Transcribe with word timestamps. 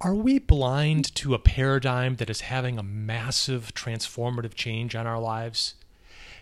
Are 0.00 0.14
we 0.14 0.38
blind 0.38 1.12
to 1.16 1.34
a 1.34 1.40
paradigm 1.40 2.16
that 2.16 2.30
is 2.30 2.42
having 2.42 2.78
a 2.78 2.84
massive 2.84 3.74
transformative 3.74 4.54
change 4.54 4.94
on 4.94 5.08
our 5.08 5.18
lives? 5.18 5.74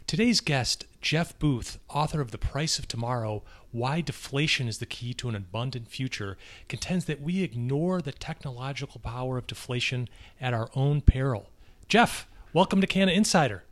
Today's 0.06 0.43
guest, 0.43 0.84
Jeff 1.00 1.38
Booth, 1.38 1.79
author 1.88 2.21
of 2.21 2.32
The 2.32 2.38
Price 2.38 2.79
of 2.79 2.87
Tomorrow 2.87 3.42
Why 3.72 4.03
Deflation 4.03 4.69
is 4.69 4.77
the 4.77 4.84
Key 4.84 5.14
to 5.14 5.30
an 5.30 5.34
Abundant 5.34 5.88
Future, 5.88 6.37
contends 6.69 7.06
that 7.06 7.23
we 7.23 7.42
ignore 7.42 8.02
the 8.02 8.12
technological 8.12 9.00
power 9.00 9.38
of 9.38 9.46
deflation 9.46 10.11
at 10.38 10.52
our 10.52 10.68
own 10.75 11.00
peril. 11.00 11.48
Jeff, 11.88 12.29
welcome 12.52 12.82
to 12.82 12.86
Canna 12.86 13.12
Insider. 13.12 13.64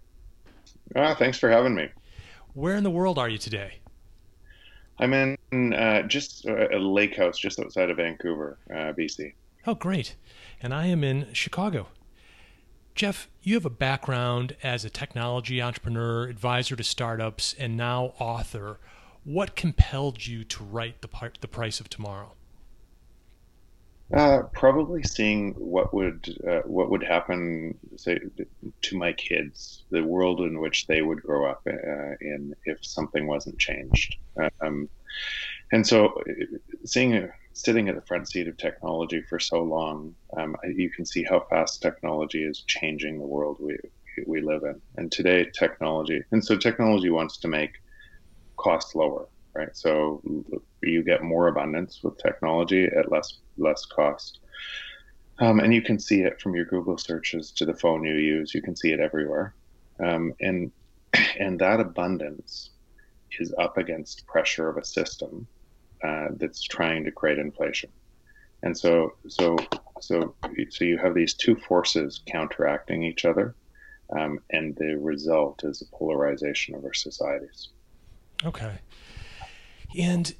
Ah, 0.96 1.14
thanks 1.14 1.38
for 1.38 1.50
having 1.50 1.74
me. 1.74 1.90
Where 2.54 2.76
in 2.76 2.84
the 2.84 2.90
world 2.90 3.18
are 3.18 3.28
you 3.28 3.36
today? 3.36 3.80
I'm 4.98 5.12
in 5.12 5.74
uh, 5.74 6.04
just 6.04 6.46
a 6.46 6.78
lake 6.78 7.16
house 7.16 7.38
just 7.38 7.60
outside 7.60 7.90
of 7.90 7.98
Vancouver, 7.98 8.56
uh, 8.70 8.94
BC. 8.94 9.34
Oh, 9.66 9.74
great. 9.74 10.14
And 10.60 10.74
I 10.74 10.86
am 10.86 11.02
in 11.02 11.32
Chicago. 11.32 11.88
Jeff, 12.94 13.28
you 13.42 13.54
have 13.54 13.64
a 13.64 13.70
background 13.70 14.56
as 14.62 14.84
a 14.84 14.90
technology 14.90 15.60
entrepreneur, 15.60 16.28
advisor 16.28 16.76
to 16.76 16.84
startups, 16.84 17.54
and 17.58 17.76
now 17.76 18.14
author. 18.18 18.78
What 19.24 19.56
compelled 19.56 20.26
you 20.26 20.44
to 20.44 20.62
write 20.62 21.00
the, 21.00 21.08
part, 21.08 21.38
the 21.40 21.48
Price 21.48 21.80
of 21.80 21.88
Tomorrow? 21.88 22.32
Uh, 24.12 24.42
probably 24.52 25.02
seeing 25.02 25.54
what 25.54 25.94
would 25.94 26.38
uh, 26.46 26.60
what 26.66 26.90
would 26.90 27.02
happen, 27.02 27.76
say, 27.96 28.20
to 28.82 28.98
my 28.98 29.14
kids, 29.14 29.84
the 29.90 30.04
world 30.04 30.42
in 30.42 30.60
which 30.60 30.86
they 30.86 31.00
would 31.00 31.22
grow 31.22 31.50
up 31.50 31.62
uh, 31.66 32.14
in 32.20 32.54
if 32.66 32.84
something 32.84 33.26
wasn't 33.26 33.58
changed. 33.58 34.16
Um, 34.60 34.90
and 35.72 35.86
so, 35.86 36.22
seeing 36.84 37.14
sitting 37.54 37.88
at 37.88 37.94
the 37.94 38.02
front 38.02 38.28
seat 38.28 38.48
of 38.48 38.56
technology 38.56 39.22
for 39.22 39.38
so 39.38 39.62
long, 39.62 40.14
um, 40.36 40.56
you 40.76 40.90
can 40.90 41.06
see 41.06 41.22
how 41.22 41.46
fast 41.48 41.80
technology 41.80 42.44
is 42.44 42.64
changing 42.66 43.18
the 43.18 43.26
world 43.26 43.56
we 43.60 43.78
we 44.26 44.40
live 44.40 44.62
in. 44.64 44.80
And 44.96 45.10
today, 45.10 45.46
technology, 45.58 46.22
and 46.30 46.44
so 46.44 46.56
technology 46.56 47.10
wants 47.10 47.38
to 47.38 47.48
make 47.48 47.72
costs 48.56 48.94
lower, 48.94 49.28
right? 49.54 49.74
So 49.76 50.22
you 50.82 51.02
get 51.02 51.22
more 51.22 51.48
abundance 51.48 52.00
with 52.02 52.18
technology 52.18 52.84
at 52.84 53.10
less 53.10 53.38
less 53.56 53.86
cost. 53.86 54.40
Um, 55.38 55.58
and 55.58 55.74
you 55.74 55.82
can 55.82 55.98
see 55.98 56.20
it 56.22 56.40
from 56.40 56.54
your 56.54 56.64
Google 56.64 56.96
searches 56.96 57.50
to 57.52 57.64
the 57.64 57.74
phone 57.74 58.04
you 58.04 58.14
use. 58.14 58.54
You 58.54 58.62
can 58.62 58.76
see 58.76 58.92
it 58.92 59.00
everywhere, 59.00 59.54
um, 60.00 60.34
and 60.40 60.72
and 61.38 61.60
that 61.60 61.80
abundance 61.80 62.70
is 63.38 63.54
up 63.58 63.78
against 63.78 64.26
pressure 64.26 64.68
of 64.68 64.76
a 64.76 64.84
system 64.84 65.46
uh, 66.04 66.28
that's 66.36 66.62
trying 66.62 67.04
to 67.04 67.10
create 67.10 67.38
inflation. 67.38 67.90
And 68.62 68.76
so, 68.76 69.14
so, 69.28 69.56
so, 70.00 70.34
so 70.70 70.84
you 70.84 70.98
have 70.98 71.14
these 71.14 71.34
two 71.34 71.56
forces 71.56 72.22
counteracting 72.26 73.02
each 73.02 73.24
other, 73.24 73.54
um, 74.16 74.38
and 74.50 74.74
the 74.76 74.96
result 74.96 75.64
is 75.64 75.82
a 75.82 75.96
polarization 75.96 76.74
of 76.74 76.84
our 76.84 76.94
societies. 76.94 77.68
Okay, 78.44 78.78
and 79.98 80.34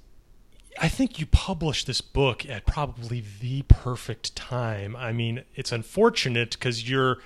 I 0.80 0.88
think 0.88 1.20
you 1.20 1.26
published 1.26 1.86
this 1.86 2.00
book 2.00 2.48
at 2.48 2.66
probably 2.66 3.22
the 3.40 3.62
perfect 3.62 4.34
time. 4.34 4.96
I 4.96 5.12
mean, 5.12 5.44
it's 5.54 5.72
unfortunate 5.72 6.52
because 6.52 6.88
you're 6.88 7.18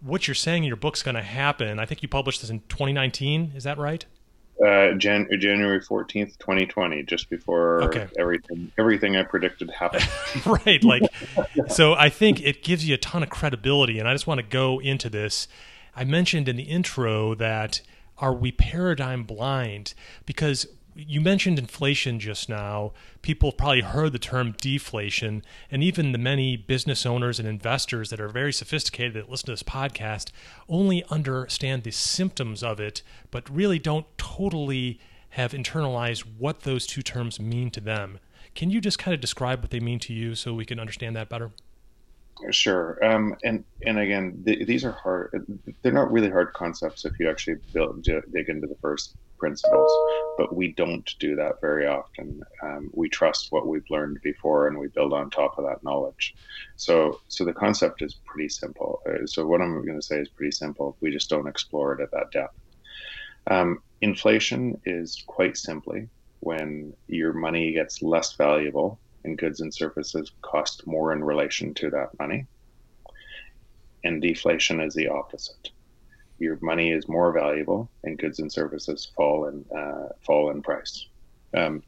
what 0.00 0.26
you're 0.26 0.34
saying 0.34 0.64
in 0.64 0.68
your 0.68 0.76
book's 0.76 1.02
going 1.02 1.14
to 1.14 1.22
happen. 1.22 1.78
I 1.78 1.86
think 1.86 2.02
you 2.02 2.08
published 2.08 2.40
this 2.40 2.50
in 2.50 2.60
2019. 2.68 3.52
Is 3.54 3.64
that 3.64 3.78
right? 3.78 4.04
Uh, 4.64 4.92
Jan- 4.94 5.28
January 5.38 5.80
fourteenth, 5.80 6.38
twenty 6.38 6.66
twenty, 6.66 7.02
just 7.02 7.28
before 7.30 7.82
okay. 7.84 8.08
everything 8.18 8.70
everything 8.78 9.16
I 9.16 9.22
predicted 9.22 9.70
happened. 9.70 10.08
right, 10.66 10.82
like 10.84 11.02
so. 11.68 11.94
I 11.94 12.08
think 12.08 12.40
it 12.42 12.62
gives 12.62 12.86
you 12.86 12.94
a 12.94 12.98
ton 12.98 13.22
of 13.22 13.30
credibility, 13.30 13.98
and 13.98 14.08
I 14.08 14.12
just 14.12 14.26
want 14.26 14.38
to 14.38 14.46
go 14.46 14.80
into 14.80 15.10
this. 15.10 15.48
I 15.94 16.04
mentioned 16.04 16.48
in 16.48 16.56
the 16.56 16.62
intro 16.62 17.34
that 17.34 17.82
are 18.18 18.32
we 18.32 18.52
paradigm 18.52 19.24
blind 19.24 19.94
because 20.26 20.66
you 20.94 21.20
mentioned 21.20 21.58
inflation 21.58 22.20
just 22.20 22.48
now. 22.48 22.92
People 23.22 23.50
have 23.50 23.58
probably 23.58 23.80
heard 23.80 24.12
the 24.12 24.18
term 24.18 24.54
deflation, 24.60 25.42
and 25.70 25.82
even 25.82 26.12
the 26.12 26.18
many 26.18 26.56
business 26.56 27.06
owners 27.06 27.38
and 27.38 27.48
investors 27.48 28.10
that 28.10 28.20
are 28.20 28.28
very 28.28 28.52
sophisticated 28.52 29.14
that 29.14 29.30
listen 29.30 29.46
to 29.46 29.52
this 29.52 29.62
podcast 29.62 30.30
only 30.68 31.04
understand 31.10 31.82
the 31.82 31.90
symptoms 31.90 32.62
of 32.62 32.80
it, 32.80 33.02
but 33.30 33.48
really 33.48 33.78
don't 33.78 34.06
totally 34.18 35.00
have 35.30 35.52
internalized 35.52 36.24
what 36.38 36.60
those 36.60 36.86
two 36.86 37.02
terms 37.02 37.40
mean 37.40 37.70
to 37.70 37.80
them. 37.80 38.18
Can 38.54 38.70
you 38.70 38.80
just 38.80 38.98
kind 38.98 39.14
of 39.14 39.20
describe 39.20 39.60
what 39.62 39.70
they 39.70 39.80
mean 39.80 39.98
to 40.00 40.12
you 40.12 40.34
so 40.34 40.52
we 40.52 40.66
can 40.66 40.78
understand 40.78 41.16
that 41.16 41.30
better? 41.30 41.52
Sure, 42.50 42.98
um, 43.04 43.36
and 43.44 43.64
and 43.86 43.98
again, 43.98 44.42
th- 44.44 44.66
these 44.66 44.84
are 44.84 44.92
hard. 44.92 45.46
They're 45.82 45.92
not 45.92 46.10
really 46.10 46.30
hard 46.30 46.52
concepts 46.54 47.04
if 47.04 47.12
you 47.20 47.30
actually 47.30 47.56
build, 47.72 48.02
dig 48.02 48.48
into 48.48 48.66
the 48.66 48.76
first 48.82 49.14
principles, 49.38 49.90
but 50.36 50.54
we 50.54 50.72
don't 50.74 51.08
do 51.20 51.36
that 51.36 51.60
very 51.60 51.86
often. 51.86 52.40
Um, 52.62 52.90
we 52.94 53.08
trust 53.08 53.46
what 53.50 53.66
we've 53.68 53.88
learned 53.90 54.18
before, 54.24 54.66
and 54.66 54.76
we 54.78 54.88
build 54.88 55.12
on 55.12 55.30
top 55.30 55.54
of 55.56 55.64
that 55.66 55.84
knowledge. 55.84 56.34
So, 56.76 57.20
so 57.28 57.44
the 57.44 57.52
concept 57.52 58.02
is 58.02 58.20
pretty 58.26 58.48
simple. 58.48 59.00
Uh, 59.08 59.24
so, 59.26 59.46
what 59.46 59.60
I'm 59.60 59.84
going 59.86 59.98
to 59.98 60.02
say 60.06 60.18
is 60.18 60.28
pretty 60.30 60.52
simple. 60.52 60.96
We 61.00 61.12
just 61.12 61.30
don't 61.30 61.48
explore 61.48 61.92
it 61.94 62.02
at 62.02 62.10
that 62.12 62.30
depth. 62.32 62.54
Um, 63.50 63.82
inflation 64.00 64.80
is 64.84 65.22
quite 65.26 65.56
simply 65.56 66.08
when 66.40 66.94
your 67.06 67.32
money 67.32 67.72
gets 67.72 68.02
less 68.02 68.34
valuable 68.36 69.00
and 69.24 69.38
goods 69.38 69.60
and 69.60 69.72
services 69.72 70.32
cost 70.42 70.86
more 70.86 71.12
in 71.12 71.22
relation 71.22 71.74
to 71.74 71.90
that 71.90 72.08
money. 72.18 72.46
And 74.04 74.20
deflation 74.20 74.80
is 74.80 74.94
the 74.94 75.08
opposite. 75.08 75.70
Your 76.38 76.58
money 76.60 76.90
is 76.90 77.08
more 77.08 77.32
valuable, 77.32 77.90
and 78.02 78.18
goods 78.18 78.40
and 78.40 78.52
services 78.52 79.10
fall 79.16 79.46
in 79.46 79.64
uh, 79.76 80.08
fall 80.26 80.50
in 80.50 80.62
price. 80.62 81.06
Um, 81.56 81.84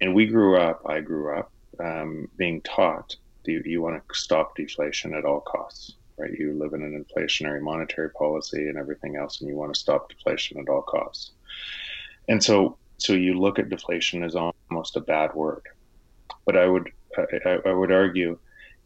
and 0.00 0.14
we 0.14 0.26
grew 0.26 0.58
up. 0.58 0.82
I 0.86 1.00
grew 1.00 1.38
up 1.38 1.52
um, 1.78 2.28
being 2.36 2.60
taught 2.62 3.14
you, 3.46 3.62
you 3.64 3.82
want 3.82 3.96
to 3.96 4.14
stop 4.14 4.56
deflation 4.56 5.14
at 5.14 5.24
all 5.24 5.40
costs, 5.40 5.96
right? 6.18 6.30
You 6.36 6.58
live 6.58 6.72
in 6.72 6.82
an 6.82 7.04
inflationary 7.04 7.60
monetary 7.60 8.10
policy 8.10 8.68
and 8.68 8.78
everything 8.78 9.16
else, 9.16 9.40
and 9.40 9.48
you 9.48 9.56
want 9.56 9.74
to 9.74 9.80
stop 9.80 10.08
deflation 10.08 10.58
at 10.58 10.68
all 10.68 10.82
costs. 10.82 11.32
And 12.28 12.42
so, 12.42 12.78
so 12.98 13.12
you 13.12 13.38
look 13.38 13.58
at 13.58 13.68
deflation 13.68 14.22
as 14.22 14.34
almost 14.34 14.96
a 14.96 15.00
bad 15.00 15.34
word 15.34 15.62
but 16.44 16.56
I 16.56 16.66
would 16.66 16.90
I, 17.16 17.58
I 17.66 17.72
would 17.72 17.92
argue 17.92 18.38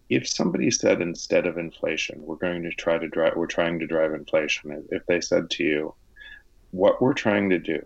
if 0.09 0.27
somebody 0.29 0.71
said 0.71 1.03
instead 1.03 1.47
of 1.47 1.59
inflation, 1.59 2.23
we're 2.23 2.37
going 2.37 2.63
to 2.63 2.71
try 2.71 2.99
to 2.99 3.09
drive, 3.09 3.35
we're 3.37 3.47
trying 3.47 3.79
to 3.79 3.87
drive 3.87 4.15
inflation. 4.15 4.87
If 4.91 5.05
they 5.07 5.21
said 5.21 5.51
to 5.51 5.65
you, 5.65 5.95
what 6.71 7.03
we're 7.03 7.15
trying 7.15 7.51
to 7.51 7.59
do 7.59 7.85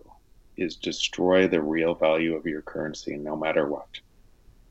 is 0.55 0.75
destroy 0.75 1.47
the 1.47 1.61
real 1.61 1.95
value 1.95 2.35
of 2.35 2.45
your 2.45 2.61
currency, 2.61 3.17
no 3.17 3.35
matter 3.35 3.67
what, 3.67 3.87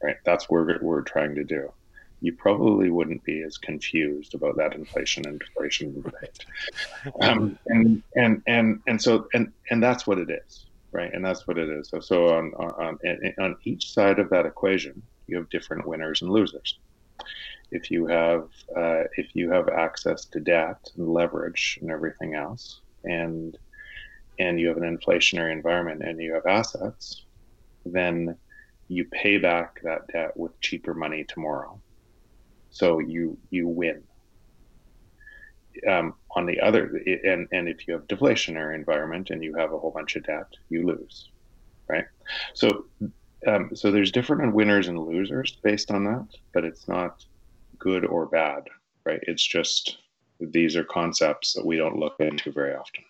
right? 0.02 0.16
That's 0.24 0.48
what 0.48 0.82
we're 0.82 1.02
trying 1.02 1.34
to 1.34 1.44
do. 1.44 1.72
You 2.20 2.32
probably 2.34 2.88
wouldn't 2.88 3.24
be 3.24 3.42
as 3.42 3.58
confused 3.58 4.34
about 4.34 4.56
that 4.56 4.74
inflation 4.74 5.26
and 5.26 5.40
deflation 5.40 5.92
debate. 5.92 6.44
Um, 7.20 7.58
and 7.66 8.02
and 8.14 8.42
and 8.46 8.80
and 8.86 9.02
so 9.02 9.26
and 9.34 9.52
and 9.70 9.82
that's 9.82 10.06
what 10.06 10.18
it 10.18 10.30
is 10.30 10.66
right? 10.92 11.12
And 11.12 11.24
that's 11.24 11.46
what 11.46 11.58
it 11.58 11.68
is. 11.68 11.88
So, 11.88 12.00
so 12.00 12.28
on, 12.28 12.52
on, 12.54 12.98
on 13.40 13.56
each 13.64 13.92
side 13.92 14.18
of 14.18 14.30
that 14.30 14.46
equation, 14.46 15.02
you 15.26 15.36
have 15.36 15.50
different 15.50 15.86
winners 15.86 16.22
and 16.22 16.30
losers. 16.30 16.78
If 17.70 17.90
you 17.90 18.06
have 18.06 18.48
uh, 18.76 19.04
if 19.16 19.34
you 19.34 19.50
have 19.50 19.68
access 19.68 20.26
to 20.26 20.40
debt 20.40 20.78
and 20.96 21.08
leverage 21.08 21.78
and 21.80 21.90
everything 21.90 22.34
else, 22.34 22.80
and 23.04 23.56
and 24.38 24.60
you 24.60 24.68
have 24.68 24.76
an 24.76 24.98
inflationary 24.98 25.52
environment 25.52 26.02
and 26.02 26.20
you 26.20 26.34
have 26.34 26.46
assets, 26.46 27.24
then 27.86 28.36
you 28.88 29.06
pay 29.06 29.38
back 29.38 29.80
that 29.84 30.06
debt 30.12 30.36
with 30.36 30.60
cheaper 30.60 30.92
money 30.92 31.24
tomorrow. 31.24 31.80
So 32.70 32.98
you 32.98 33.38
you 33.50 33.68
win 33.68 34.02
um, 35.88 36.14
on 36.34 36.46
the 36.46 36.60
other, 36.60 37.00
and 37.24 37.46
and 37.52 37.68
if 37.68 37.86
you 37.86 37.94
have 37.94 38.06
deflationary 38.06 38.74
environment 38.74 39.30
and 39.30 39.42
you 39.42 39.54
have 39.54 39.72
a 39.72 39.78
whole 39.78 39.90
bunch 39.90 40.16
of 40.16 40.24
debt, 40.24 40.46
you 40.68 40.86
lose, 40.86 41.30
right? 41.88 42.06
So 42.54 42.86
um, 43.46 43.70
so 43.74 43.90
there's 43.90 44.12
different 44.12 44.54
winners 44.54 44.88
and 44.88 44.98
losers 44.98 45.56
based 45.62 45.90
on 45.90 46.04
that, 46.04 46.26
but 46.54 46.64
it's 46.64 46.88
not 46.88 47.24
good 47.78 48.04
or 48.04 48.26
bad, 48.26 48.68
right? 49.04 49.20
It's 49.22 49.46
just 49.46 49.98
these 50.40 50.76
are 50.76 50.84
concepts 50.84 51.52
that 51.54 51.66
we 51.66 51.76
don't 51.76 51.98
look 51.98 52.14
into 52.18 52.52
very 52.52 52.74
often. 52.74 53.04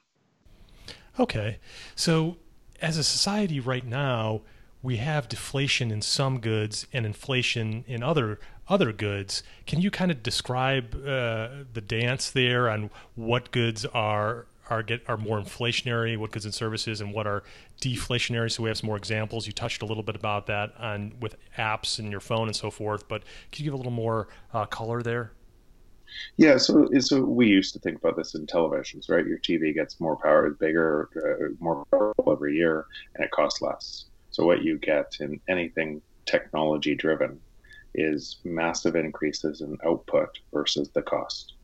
Okay, 1.21 1.59
so 1.95 2.39
as 2.81 2.97
a 2.97 3.05
society 3.05 3.61
right 3.61 3.85
now, 3.85 4.41
we 4.83 4.97
have 4.97 5.29
deflation 5.29 5.91
in 5.91 6.03
some 6.03 6.41
goods 6.41 6.87
and 6.93 7.07
inflation 7.07 7.85
in 7.87 8.03
other 8.03 8.41
other 8.73 8.91
goods. 8.91 9.43
Can 9.67 9.83
you 9.83 9.91
kind 9.91 10.11
of 10.11 10.23
describe 10.23 10.95
uh, 10.95 11.49
the 11.75 11.83
dance 11.87 12.31
there 12.31 12.71
on 12.71 12.91
what 13.15 13.51
goods 13.51 13.85
are 13.85 14.47
are 14.71 14.83
get 14.83 15.03
are 15.09 15.19
more 15.19 15.39
inflationary, 15.39 16.17
what 16.17 16.31
goods 16.31 16.47
and 16.47 16.55
services, 16.55 17.01
and 17.03 17.13
what 17.13 17.27
are 17.27 17.43
deflationary. 17.83 18.51
So 18.51 18.63
we 18.63 18.71
have 18.71 18.79
some 18.79 18.87
more 18.87 18.97
examples. 18.97 19.47
You 19.47 19.53
touched 19.53 19.83
a 19.83 19.87
little 19.87 20.03
bit 20.03 20.17
about 20.17 20.47
that 20.47 20.73
on 20.79 21.15
with 21.21 21.37
apps 21.59 21.99
and 21.99 22.11
your 22.11 22.21
phone 22.21 22.47
and 22.47 22.57
so 22.57 22.71
forth. 22.71 23.07
But 23.09 23.25
can 23.51 23.65
you 23.65 23.71
give 23.71 23.75
a 23.75 23.77
little 23.77 23.93
more 23.93 24.29
uh, 24.55 24.65
color 24.67 25.03
there? 25.03 25.33
Yeah, 26.37 26.57
so 26.57 26.89
so 27.01 27.23
we 27.23 27.49
used 27.49 27.75
to 27.75 27.81
think 27.81 27.99
about 27.99 28.17
this 28.17 28.35
in 28.35 28.47
televisions, 28.47 29.11
right? 29.11 29.27
Your 29.27 29.39
TV 29.39 29.75
gets 29.75 30.01
more 30.01 30.17
power, 30.17 30.49
bigger, 30.51 31.11
uh, 31.17 31.55
more 31.63 31.85
powerful 31.91 32.33
every 32.33 32.57
year, 32.57 32.87
and 33.15 33.25
it 33.25 33.31
costs 33.31 33.61
less. 33.61 34.07
So 34.31 34.47
what 34.47 34.63
you 34.63 34.79
get 34.79 35.17
in 35.21 35.41
anything 35.49 36.01
technology 36.25 36.95
driven 36.95 37.41
is 37.95 38.39
massive 38.45 38.97
increases 38.97 39.61
in 39.61 39.79
output 39.85 40.31
versus 40.53 40.91
the 40.91 41.03
cost. 41.03 41.55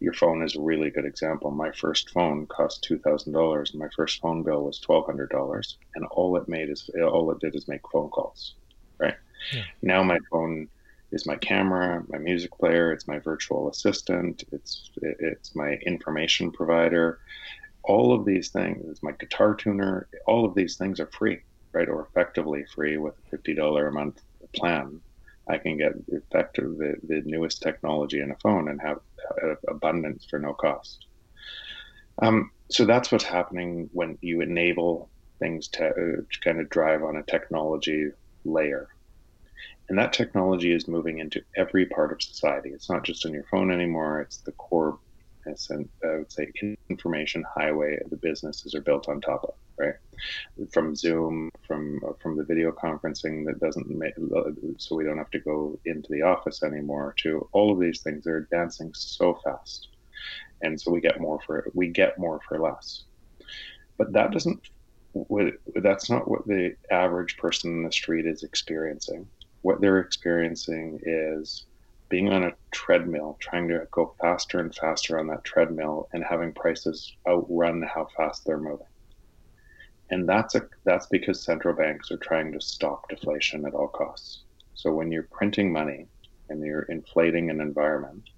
Your 0.00 0.12
phone 0.14 0.42
is 0.42 0.56
a 0.56 0.60
really 0.60 0.90
good 0.90 1.04
example. 1.04 1.50
My 1.50 1.70
first 1.70 2.10
phone 2.10 2.46
cost 2.46 2.82
two 2.82 2.98
thousand 2.98 3.32
dollars. 3.32 3.72
My 3.74 3.88
first 3.94 4.20
phone 4.20 4.42
bill 4.42 4.64
was 4.64 4.80
twelve 4.80 5.06
hundred 5.06 5.30
dollars, 5.30 5.78
and 5.94 6.04
all 6.06 6.36
it 6.36 6.48
made 6.48 6.70
is 6.70 6.90
all 7.00 7.30
it 7.30 7.38
did 7.40 7.54
is 7.54 7.68
make 7.68 7.82
phone 7.92 8.10
calls. 8.10 8.54
Right 8.98 9.14
yeah. 9.52 9.62
now, 9.80 10.02
my 10.02 10.18
phone 10.30 10.68
is 11.12 11.26
my 11.26 11.36
camera, 11.36 12.02
my 12.08 12.18
music 12.18 12.50
player, 12.58 12.92
it's 12.92 13.06
my 13.06 13.18
virtual 13.18 13.68
assistant, 13.68 14.44
it's 14.50 14.90
it's 15.02 15.54
my 15.54 15.74
information 15.86 16.50
provider. 16.50 17.20
All 17.84 18.12
of 18.14 18.24
these 18.24 18.48
things, 18.48 18.84
it's 18.88 19.02
my 19.02 19.12
guitar 19.12 19.54
tuner. 19.54 20.08
All 20.26 20.44
of 20.44 20.54
these 20.54 20.76
things 20.76 21.00
are 21.00 21.10
free, 21.18 21.40
right, 21.72 21.88
or 21.88 22.02
effectively 22.02 22.64
free 22.74 22.96
with 22.96 23.14
a 23.18 23.30
fifty 23.30 23.54
dollar 23.54 23.88
a 23.88 23.92
month 23.92 24.20
plan. 24.52 25.00
I 25.48 25.58
can 25.58 25.76
get 25.76 25.92
effective 26.08 26.76
the, 26.78 26.94
the 27.06 27.22
newest 27.24 27.62
technology 27.62 28.20
in 28.20 28.30
a 28.30 28.36
phone 28.42 28.68
and 28.68 28.80
have 28.80 28.98
abundance 29.68 30.26
for 30.28 30.38
no 30.38 30.54
cost. 30.54 31.06
Um, 32.20 32.50
so 32.70 32.84
that's 32.84 33.10
what's 33.10 33.24
happening 33.24 33.88
when 33.92 34.18
you 34.20 34.40
enable 34.40 35.10
things 35.40 35.68
to, 35.68 35.86
uh, 35.86 35.92
to 35.92 36.40
kind 36.44 36.60
of 36.60 36.68
drive 36.68 37.02
on 37.02 37.16
a 37.16 37.22
technology 37.24 38.10
layer 38.44 38.88
and 39.88 39.98
that 39.98 40.12
technology 40.12 40.72
is 40.72 40.88
moving 40.88 41.18
into 41.18 41.42
every 41.56 41.86
part 41.86 42.12
of 42.12 42.22
society. 42.22 42.70
It's 42.70 42.88
not 42.88 43.04
just 43.04 43.26
on 43.26 43.34
your 43.34 43.44
phone 43.50 43.70
anymore. 43.70 44.20
It's 44.20 44.38
the 44.38 44.52
core, 44.52 44.98
it's 45.46 45.70
an, 45.70 45.88
uh, 46.04 46.08
I 46.08 46.18
would 46.18 46.32
say, 46.32 46.52
information 46.88 47.44
highway 47.56 47.98
the 48.10 48.16
businesses 48.16 48.74
are 48.74 48.80
built 48.80 49.08
on 49.08 49.20
top 49.20 49.44
of, 49.44 49.54
right? 49.78 49.94
From 50.72 50.94
Zoom, 50.94 51.50
from 51.66 52.00
from 52.20 52.36
the 52.36 52.44
video 52.44 52.72
conferencing 52.72 53.44
that 53.46 53.60
doesn't 53.60 53.88
make, 53.88 54.14
so 54.78 54.96
we 54.96 55.04
don't 55.04 55.18
have 55.18 55.30
to 55.30 55.40
go 55.40 55.78
into 55.84 56.08
the 56.10 56.22
office 56.22 56.62
anymore. 56.62 57.14
To 57.18 57.48
all 57.52 57.72
of 57.72 57.80
these 57.80 58.00
things, 58.00 58.24
they're 58.24 58.38
advancing 58.38 58.92
so 58.94 59.38
fast, 59.44 59.88
and 60.62 60.80
so 60.80 60.90
we 60.90 61.00
get 61.00 61.20
more 61.20 61.40
for 61.46 61.66
we 61.74 61.88
get 61.88 62.18
more 62.18 62.40
for 62.48 62.60
less. 62.60 63.04
But 63.98 64.12
that 64.12 64.30
doesn't 64.32 64.60
that's 65.76 66.08
not 66.08 66.26
what 66.26 66.46
the 66.46 66.74
average 66.90 67.36
person 67.36 67.70
in 67.70 67.82
the 67.82 67.92
street 67.92 68.24
is 68.26 68.42
experiencing 68.42 69.28
what 69.62 69.80
they're 69.80 70.00
experiencing 70.00 71.00
is 71.04 71.66
being 72.12 72.30
on 72.30 72.44
a 72.44 72.52
treadmill, 72.72 73.38
trying 73.40 73.66
to 73.66 73.88
go 73.90 74.14
faster 74.20 74.60
and 74.60 74.74
faster 74.74 75.18
on 75.18 75.26
that 75.28 75.42
treadmill 75.44 76.10
and 76.12 76.22
having 76.22 76.52
prices 76.52 77.10
outrun 77.26 77.82
how 77.82 78.06
fast 78.14 78.44
they're 78.44 78.60
moving. 78.60 78.86
And 80.10 80.28
that's 80.28 80.54
a 80.54 80.68
that's 80.84 81.06
because 81.06 81.42
central 81.42 81.74
banks 81.74 82.10
are 82.10 82.18
trying 82.18 82.52
to 82.52 82.60
stop 82.60 83.08
deflation 83.08 83.64
at 83.64 83.72
all 83.72 83.88
costs. 83.88 84.44
So 84.74 84.92
when 84.92 85.10
you're 85.10 85.26
printing 85.32 85.72
money 85.72 86.06
and 86.50 86.62
you're 86.62 86.82
inflating 86.82 87.48
an 87.48 87.62
environment, 87.62 88.28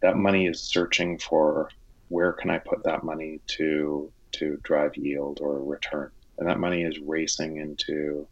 that 0.00 0.16
money 0.16 0.46
is 0.46 0.62
searching 0.62 1.18
for 1.18 1.68
where 2.08 2.32
can 2.32 2.48
I 2.48 2.58
put 2.58 2.84
that 2.84 3.04
money 3.04 3.42
to 3.58 4.10
to 4.36 4.56
drive 4.62 4.96
yield 4.96 5.40
or 5.42 5.62
return, 5.62 6.10
and 6.38 6.48
that 6.48 6.58
money 6.58 6.84
is 6.84 6.98
racing 7.00 7.58
into 7.58 8.26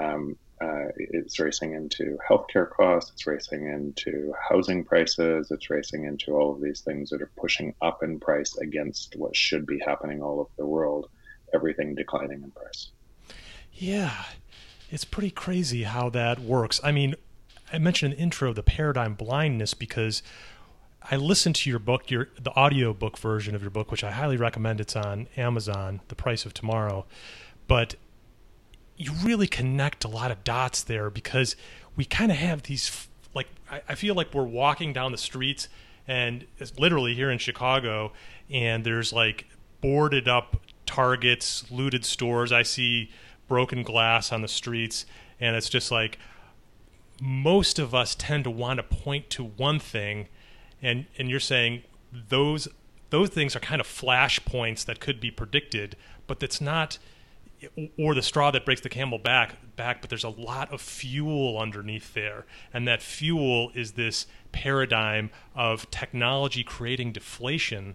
um, 0.00 0.36
uh, 0.62 0.92
it's 0.96 1.40
racing 1.40 1.74
into 1.74 2.18
healthcare 2.28 2.68
costs, 2.68 3.10
it's 3.10 3.26
racing 3.26 3.66
into 3.66 4.32
housing 4.48 4.84
prices, 4.84 5.50
it's 5.50 5.70
racing 5.70 6.04
into 6.04 6.32
all 6.32 6.52
of 6.52 6.60
these 6.60 6.80
things 6.80 7.10
that 7.10 7.20
are 7.20 7.30
pushing 7.36 7.74
up 7.82 8.02
in 8.02 8.20
price 8.20 8.56
against 8.58 9.16
what 9.16 9.34
should 9.34 9.66
be 9.66 9.80
happening 9.80 10.22
all 10.22 10.40
over 10.40 10.50
the 10.56 10.66
world, 10.66 11.08
everything 11.52 11.94
declining 11.94 12.42
in 12.42 12.50
price. 12.52 12.90
Yeah, 13.72 14.24
it's 14.90 15.04
pretty 15.04 15.30
crazy 15.30 15.82
how 15.82 16.10
that 16.10 16.38
works. 16.38 16.80
I 16.84 16.92
mean, 16.92 17.16
I 17.72 17.78
mentioned 17.78 18.12
in 18.12 18.18
the 18.18 18.22
intro 18.22 18.52
the 18.52 18.62
paradigm 18.62 19.14
blindness 19.14 19.74
because 19.74 20.22
I 21.10 21.16
listened 21.16 21.56
to 21.56 21.70
your 21.70 21.80
book, 21.80 22.10
your 22.10 22.28
the 22.40 22.54
audio 22.54 22.92
book 22.92 23.18
version 23.18 23.54
of 23.56 23.62
your 23.62 23.70
book, 23.70 23.90
which 23.90 24.04
I 24.04 24.12
highly 24.12 24.36
recommend. 24.36 24.80
It's 24.80 24.94
on 24.94 25.26
Amazon, 25.36 26.00
The 26.08 26.14
Price 26.14 26.46
of 26.46 26.54
Tomorrow. 26.54 27.06
But 27.66 27.96
you 29.02 29.12
really 29.24 29.46
connect 29.46 30.04
a 30.04 30.08
lot 30.08 30.30
of 30.30 30.44
dots 30.44 30.82
there 30.82 31.10
because 31.10 31.56
we 31.96 32.04
kind 32.04 32.30
of 32.30 32.38
have 32.38 32.62
these 32.64 33.08
like 33.34 33.48
I, 33.70 33.82
I, 33.88 33.94
feel 33.94 34.14
like 34.14 34.32
we're 34.32 34.44
walking 34.44 34.92
down 34.92 35.12
the 35.12 35.18
streets 35.18 35.68
and 36.06 36.46
it's 36.58 36.78
literally 36.78 37.14
here 37.14 37.30
in 37.30 37.38
Chicago 37.38 38.12
and 38.50 38.84
there's 38.84 39.12
like 39.12 39.46
boarded 39.80 40.28
up 40.28 40.56
targets, 40.86 41.70
looted 41.70 42.04
stores. 42.04 42.52
I 42.52 42.62
see 42.62 43.10
broken 43.48 43.82
glass 43.82 44.32
on 44.32 44.42
the 44.42 44.48
streets 44.48 45.06
and 45.40 45.56
it's 45.56 45.68
just 45.68 45.90
like 45.90 46.18
most 47.20 47.78
of 47.78 47.94
us 47.94 48.14
tend 48.14 48.44
to 48.44 48.50
want 48.50 48.78
to 48.78 48.82
point 48.82 49.30
to 49.30 49.44
one 49.44 49.78
thing 49.78 50.28
and 50.80 51.06
and 51.18 51.28
you're 51.28 51.40
saying 51.40 51.82
those 52.12 52.68
those 53.10 53.28
things 53.28 53.54
are 53.54 53.60
kind 53.60 53.80
of 53.80 53.86
flashpoints 53.86 54.86
that 54.86 54.98
could 54.98 55.20
be 55.20 55.30
predicted, 55.30 55.96
but 56.26 56.40
that's 56.40 56.62
not 56.62 56.98
or 57.98 58.14
the 58.14 58.22
straw 58.22 58.50
that 58.50 58.64
breaks 58.64 58.80
the 58.80 58.88
camel 58.88 59.18
back 59.18 59.56
back 59.76 60.00
but 60.00 60.10
there's 60.10 60.24
a 60.24 60.28
lot 60.28 60.72
of 60.72 60.80
fuel 60.80 61.58
underneath 61.58 62.14
there 62.14 62.44
and 62.72 62.86
that 62.86 63.02
fuel 63.02 63.70
is 63.74 63.92
this 63.92 64.26
paradigm 64.52 65.30
of 65.54 65.90
technology 65.90 66.64
creating 66.64 67.12
deflation 67.12 67.94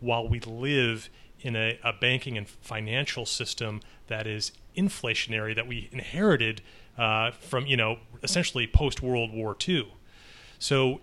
while 0.00 0.28
we 0.28 0.40
live 0.40 1.10
in 1.40 1.56
a, 1.56 1.78
a 1.84 1.92
banking 1.92 2.36
and 2.36 2.48
financial 2.48 3.24
system 3.24 3.80
that 4.08 4.26
is 4.26 4.52
inflationary 4.76 5.54
that 5.54 5.66
we 5.66 5.88
inherited 5.92 6.62
uh, 6.96 7.30
from 7.30 7.66
you 7.66 7.76
know 7.76 7.98
essentially 8.22 8.66
post 8.66 9.02
World 9.02 9.32
War 9.32 9.56
II. 9.66 9.92
So 10.58 11.00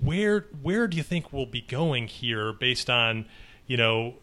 where 0.00 0.46
where 0.62 0.86
do 0.86 0.96
you 0.96 1.02
think 1.02 1.32
we'll 1.32 1.46
be 1.46 1.60
going 1.60 2.06
here 2.08 2.52
based 2.52 2.88
on 2.88 3.26
you 3.66 3.76
know 3.76 4.14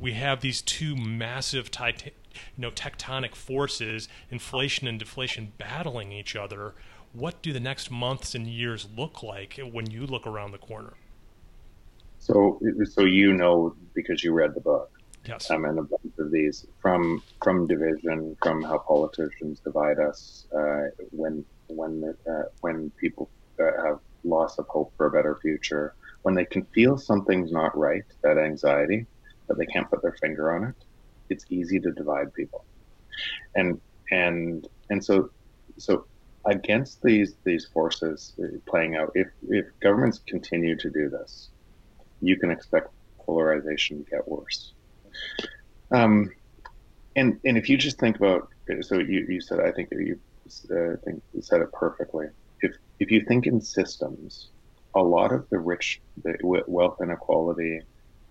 we 0.00 0.12
have 0.12 0.40
these 0.40 0.62
two 0.62 0.96
massive 0.96 1.70
you 1.78 2.12
know 2.58 2.70
tectonic 2.70 3.34
forces, 3.34 4.08
inflation 4.30 4.86
and 4.86 4.98
deflation 4.98 5.52
battling 5.58 6.12
each 6.12 6.36
other. 6.36 6.74
What 7.12 7.40
do 7.42 7.52
the 7.52 7.60
next 7.60 7.90
months 7.90 8.34
and 8.34 8.46
years 8.46 8.86
look 8.96 9.22
like 9.22 9.58
when 9.72 9.90
you 9.90 10.06
look 10.06 10.26
around 10.26 10.52
the 10.52 10.58
corner? 10.58 10.94
So, 12.18 12.60
so 12.84 13.04
you 13.04 13.32
know 13.32 13.74
because 13.94 14.22
you 14.22 14.32
read 14.32 14.54
the 14.54 14.60
book. 14.60 14.90
Yes. 15.24 15.50
Um, 15.50 15.64
and 15.64 15.78
a 15.78 15.82
bunch 15.82 16.12
of 16.18 16.30
these 16.30 16.66
from 16.80 17.22
from 17.42 17.66
division, 17.66 18.36
from 18.42 18.62
how 18.62 18.78
politicians 18.78 19.60
divide 19.60 19.98
us 19.98 20.46
uh, 20.56 20.84
when 21.10 21.44
when 21.68 22.14
uh, 22.30 22.42
when 22.60 22.90
people 22.90 23.28
uh, 23.58 23.82
have 23.84 23.98
loss 24.24 24.58
of 24.58 24.66
hope 24.68 24.92
for 24.96 25.06
a 25.06 25.10
better 25.10 25.36
future, 25.42 25.94
when 26.22 26.34
they 26.34 26.44
can 26.44 26.64
feel 26.66 26.96
something's 26.96 27.50
not 27.50 27.76
right, 27.76 28.04
that 28.22 28.38
anxiety, 28.38 29.06
but 29.46 29.58
they 29.58 29.66
can't 29.66 29.88
put 29.90 30.02
their 30.02 30.16
finger 30.20 30.54
on 30.54 30.64
it, 30.64 30.74
it's 31.28 31.44
easy 31.50 31.80
to 31.80 31.92
divide 31.92 32.32
people. 32.34 32.64
And 33.54 33.80
and 34.10 34.66
and 34.90 35.04
so 35.04 35.30
so 35.78 36.06
against 36.44 37.02
these 37.02 37.34
these 37.44 37.66
forces 37.66 38.34
playing 38.66 38.96
out, 38.96 39.10
if 39.14 39.28
if 39.48 39.66
governments 39.80 40.20
continue 40.26 40.76
to 40.76 40.90
do 40.90 41.08
this, 41.08 41.50
you 42.20 42.36
can 42.36 42.50
expect 42.50 42.88
polarization 43.18 44.04
to 44.04 44.10
get 44.10 44.28
worse. 44.28 44.72
Um, 45.90 46.30
and 47.16 47.40
and 47.44 47.58
if 47.58 47.68
you 47.68 47.76
just 47.76 47.98
think 47.98 48.16
about 48.16 48.48
so 48.80 48.98
you, 48.98 49.26
you 49.28 49.40
said 49.40 49.60
I 49.60 49.72
think 49.72 49.88
you 49.92 50.18
uh, 50.70 50.96
think 51.04 51.22
you 51.32 51.42
said 51.42 51.60
it 51.60 51.72
perfectly. 51.72 52.26
If 52.60 52.76
if 53.00 53.10
you 53.10 53.24
think 53.26 53.46
in 53.46 53.60
systems, 53.60 54.50
a 54.94 55.02
lot 55.02 55.32
of 55.32 55.48
the 55.50 55.58
rich 55.58 56.00
the 56.22 56.36
wealth 56.42 56.98
inequality, 57.02 57.80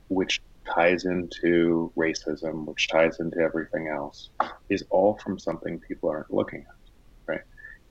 which 0.08 0.42
ties 0.66 1.06
into 1.06 1.92
racism, 1.98 2.66
which 2.66 2.88
ties 2.90 3.20
into 3.20 3.40
everything 3.40 3.88
else, 3.88 4.30
is 4.70 4.84
all 4.90 5.18
from 5.24 5.40
something 5.40 5.80
people 5.80 6.10
aren't 6.10 6.34
looking 6.34 6.62
at, 6.62 7.34
right? 7.34 7.42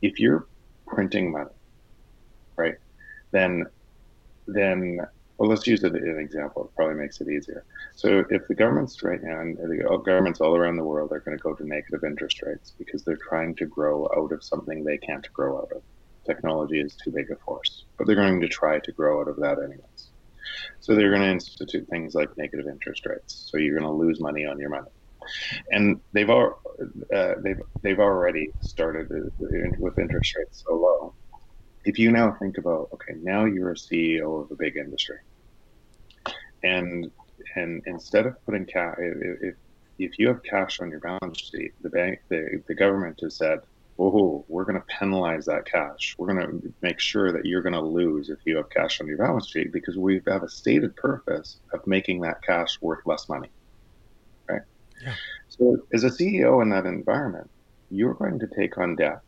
If 0.02 0.18
you're 0.18 0.48
printing 0.86 1.32
money, 1.32 1.50
right, 2.56 2.76
then 3.32 3.66
then 4.46 5.00
well, 5.38 5.48
let's 5.48 5.66
use 5.66 5.82
an 5.82 5.96
example. 6.20 6.64
It 6.64 6.76
probably 6.76 6.94
makes 6.94 7.20
it 7.20 7.28
easier. 7.28 7.64
So 7.96 8.24
if 8.30 8.46
the 8.48 8.54
governments 8.54 9.02
right 9.02 9.22
now 9.22 9.40
and 9.40 9.56
the 9.58 9.82
governments 10.04 10.40
all 10.40 10.56
around 10.56 10.76
the 10.76 10.84
world 10.84 11.10
are 11.12 11.20
going 11.20 11.36
to 11.36 11.42
go 11.42 11.54
to 11.54 11.66
negative 11.66 12.04
interest 12.04 12.42
rates 12.42 12.72
because 12.78 13.04
they're 13.04 13.18
trying 13.28 13.56
to 13.56 13.66
grow 13.66 14.08
out 14.16 14.32
of 14.32 14.44
something 14.44 14.84
they 14.84 14.98
can't 14.98 15.26
grow 15.32 15.58
out 15.58 15.70
of. 15.74 15.82
Technology 16.24 16.80
is 16.80 16.96
too 16.96 17.10
big 17.10 17.30
a 17.30 17.36
force, 17.44 17.84
but 17.98 18.06
they're 18.06 18.16
going 18.16 18.40
to 18.40 18.48
try 18.48 18.78
to 18.78 18.92
grow 18.92 19.20
out 19.20 19.28
of 19.28 19.36
that 19.36 19.58
anyways. 19.58 19.93
So 20.84 20.94
they're 20.94 21.08
going 21.08 21.22
to 21.22 21.30
institute 21.30 21.88
things 21.88 22.14
like 22.14 22.28
negative 22.36 22.66
interest 22.70 23.06
rates. 23.06 23.48
So 23.50 23.56
you're 23.56 23.78
going 23.78 23.90
to 23.90 23.96
lose 23.96 24.20
money 24.20 24.44
on 24.44 24.58
your 24.58 24.68
money, 24.68 24.90
and 25.70 25.98
they've 26.12 26.28
uh, 26.28 27.34
they've 27.42 27.60
they've 27.82 27.98
already 27.98 28.50
started 28.60 29.08
with 29.38 29.98
interest 29.98 30.36
rates 30.36 30.62
so 30.66 30.74
low. 30.74 31.14
If 31.86 31.98
you 31.98 32.12
now 32.12 32.36
think 32.38 32.58
about 32.58 32.90
okay, 32.92 33.14
now 33.18 33.46
you're 33.46 33.72
a 33.72 33.76
CEO 33.76 34.44
of 34.44 34.50
a 34.50 34.56
big 34.56 34.76
industry, 34.76 35.16
and 36.62 37.10
and 37.56 37.82
instead 37.86 38.26
of 38.26 38.34
putting 38.44 38.66
cash, 38.66 38.96
if 38.98 39.54
if 39.98 40.18
you 40.18 40.28
have 40.28 40.42
cash 40.42 40.80
on 40.80 40.90
your 40.90 41.00
balance 41.00 41.40
sheet, 41.40 41.72
the 41.80 41.88
bank, 41.88 42.18
the, 42.28 42.62
the 42.68 42.74
government 42.74 43.20
has 43.22 43.38
said, 43.38 43.60
"Oh, 43.98 44.44
we're 44.48 44.64
going 44.64 44.80
to 44.80 44.86
penalize 44.86 45.46
that 45.46 45.66
cash. 45.66 46.14
We're 46.18 46.34
going 46.34 46.60
to 46.60 46.72
make 46.82 47.00
sure 47.00 47.32
that 47.32 47.44
you're 47.44 47.62
going 47.62 47.74
to 47.74 47.80
lose 47.80 48.28
if 48.28 48.38
you 48.44 48.56
have 48.56 48.70
cash 48.70 49.00
on 49.00 49.06
your 49.06 49.18
balance 49.18 49.48
sheet 49.48 49.72
because 49.72 49.96
we 49.96 50.20
have 50.26 50.42
a 50.42 50.48
stated 50.48 50.96
purpose 50.96 51.60
of 51.72 51.86
making 51.86 52.20
that 52.22 52.42
cash 52.42 52.80
worth 52.80 53.04
less 53.06 53.28
money." 53.28 53.50
Right. 54.48 54.62
Yeah. 55.02 55.14
So, 55.48 55.78
as 55.92 56.04
a 56.04 56.10
CEO 56.10 56.62
in 56.62 56.70
that 56.70 56.86
environment, 56.86 57.50
you're 57.90 58.14
going 58.14 58.38
to 58.40 58.48
take 58.48 58.78
on 58.78 58.96
debt. 58.96 59.20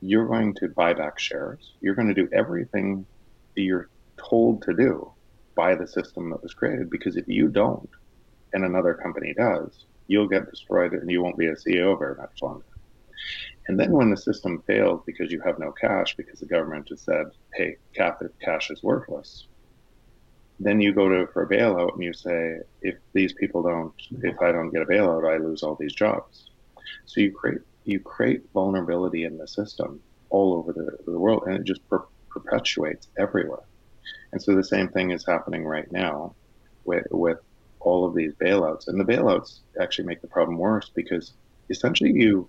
You're 0.00 0.26
going 0.26 0.54
to 0.54 0.68
buy 0.68 0.94
back 0.94 1.18
shares. 1.18 1.72
You're 1.80 1.94
going 1.94 2.08
to 2.08 2.14
do 2.14 2.28
everything 2.32 3.06
that 3.54 3.62
you're 3.62 3.88
told 4.16 4.62
to 4.62 4.74
do 4.74 5.12
by 5.54 5.74
the 5.74 5.86
system 5.86 6.30
that 6.30 6.42
was 6.42 6.54
created 6.54 6.90
because 6.90 7.16
if 7.16 7.28
you 7.28 7.48
don't 7.48 7.88
and 8.52 8.64
another 8.64 8.94
company 8.94 9.34
does, 9.34 9.86
you'll 10.06 10.28
get 10.28 10.50
destroyed 10.50 10.92
and 10.92 11.10
you 11.10 11.22
won't 11.22 11.38
be 11.38 11.46
a 11.46 11.54
CEO 11.54 11.98
very 11.98 12.16
much 12.16 12.42
longer. 12.42 12.64
And 13.68 13.78
then 13.78 13.92
when 13.92 14.10
the 14.10 14.16
system 14.16 14.62
fails 14.66 15.02
because 15.06 15.30
you 15.30 15.40
have 15.44 15.58
no 15.58 15.72
cash, 15.72 16.16
because 16.16 16.40
the 16.40 16.46
government 16.46 16.88
has 16.90 17.04
said, 17.04 17.26
hey, 17.54 17.76
cash 17.94 18.70
is 18.70 18.82
worthless, 18.82 19.46
then 20.58 20.80
you 20.80 20.92
go 20.92 21.08
to 21.08 21.26
for 21.32 21.42
a 21.42 21.48
bailout 21.48 21.94
and 21.94 22.02
you 22.02 22.12
say, 22.12 22.58
if 22.80 22.96
these 23.14 23.34
people 23.34 23.62
don't, 23.62 23.92
if 24.22 24.40
I 24.40 24.52
don't 24.52 24.70
get 24.70 24.82
a 24.82 24.86
bailout, 24.86 25.30
I 25.32 25.38
lose 25.38 25.62
all 25.62 25.76
these 25.78 25.94
jobs. 25.94 26.50
So 27.06 27.20
you 27.20 27.32
create 27.32 27.60
you 27.84 28.00
create 28.00 28.42
vulnerability 28.54 29.24
in 29.24 29.36
the 29.38 29.48
system 29.48 30.00
all 30.30 30.54
over 30.54 30.72
the, 30.72 30.96
the 31.10 31.18
world, 31.18 31.42
and 31.46 31.56
it 31.56 31.64
just 31.64 31.86
per- 31.88 32.04
perpetuates 32.30 33.08
everywhere. 33.18 33.64
And 34.32 34.40
so 34.42 34.54
the 34.54 34.64
same 34.64 34.88
thing 34.88 35.10
is 35.10 35.24
happening 35.26 35.64
right 35.64 35.90
now 35.90 36.36
with 36.84 37.04
with 37.10 37.38
all 37.80 38.04
of 38.06 38.14
these 38.14 38.34
bailouts. 38.42 38.86
And 38.86 39.00
the 39.00 39.04
bailouts 39.04 39.60
actually 39.80 40.06
make 40.06 40.20
the 40.22 40.28
problem 40.28 40.58
worse 40.58 40.90
because 40.94 41.34
essentially 41.70 42.12
you 42.12 42.48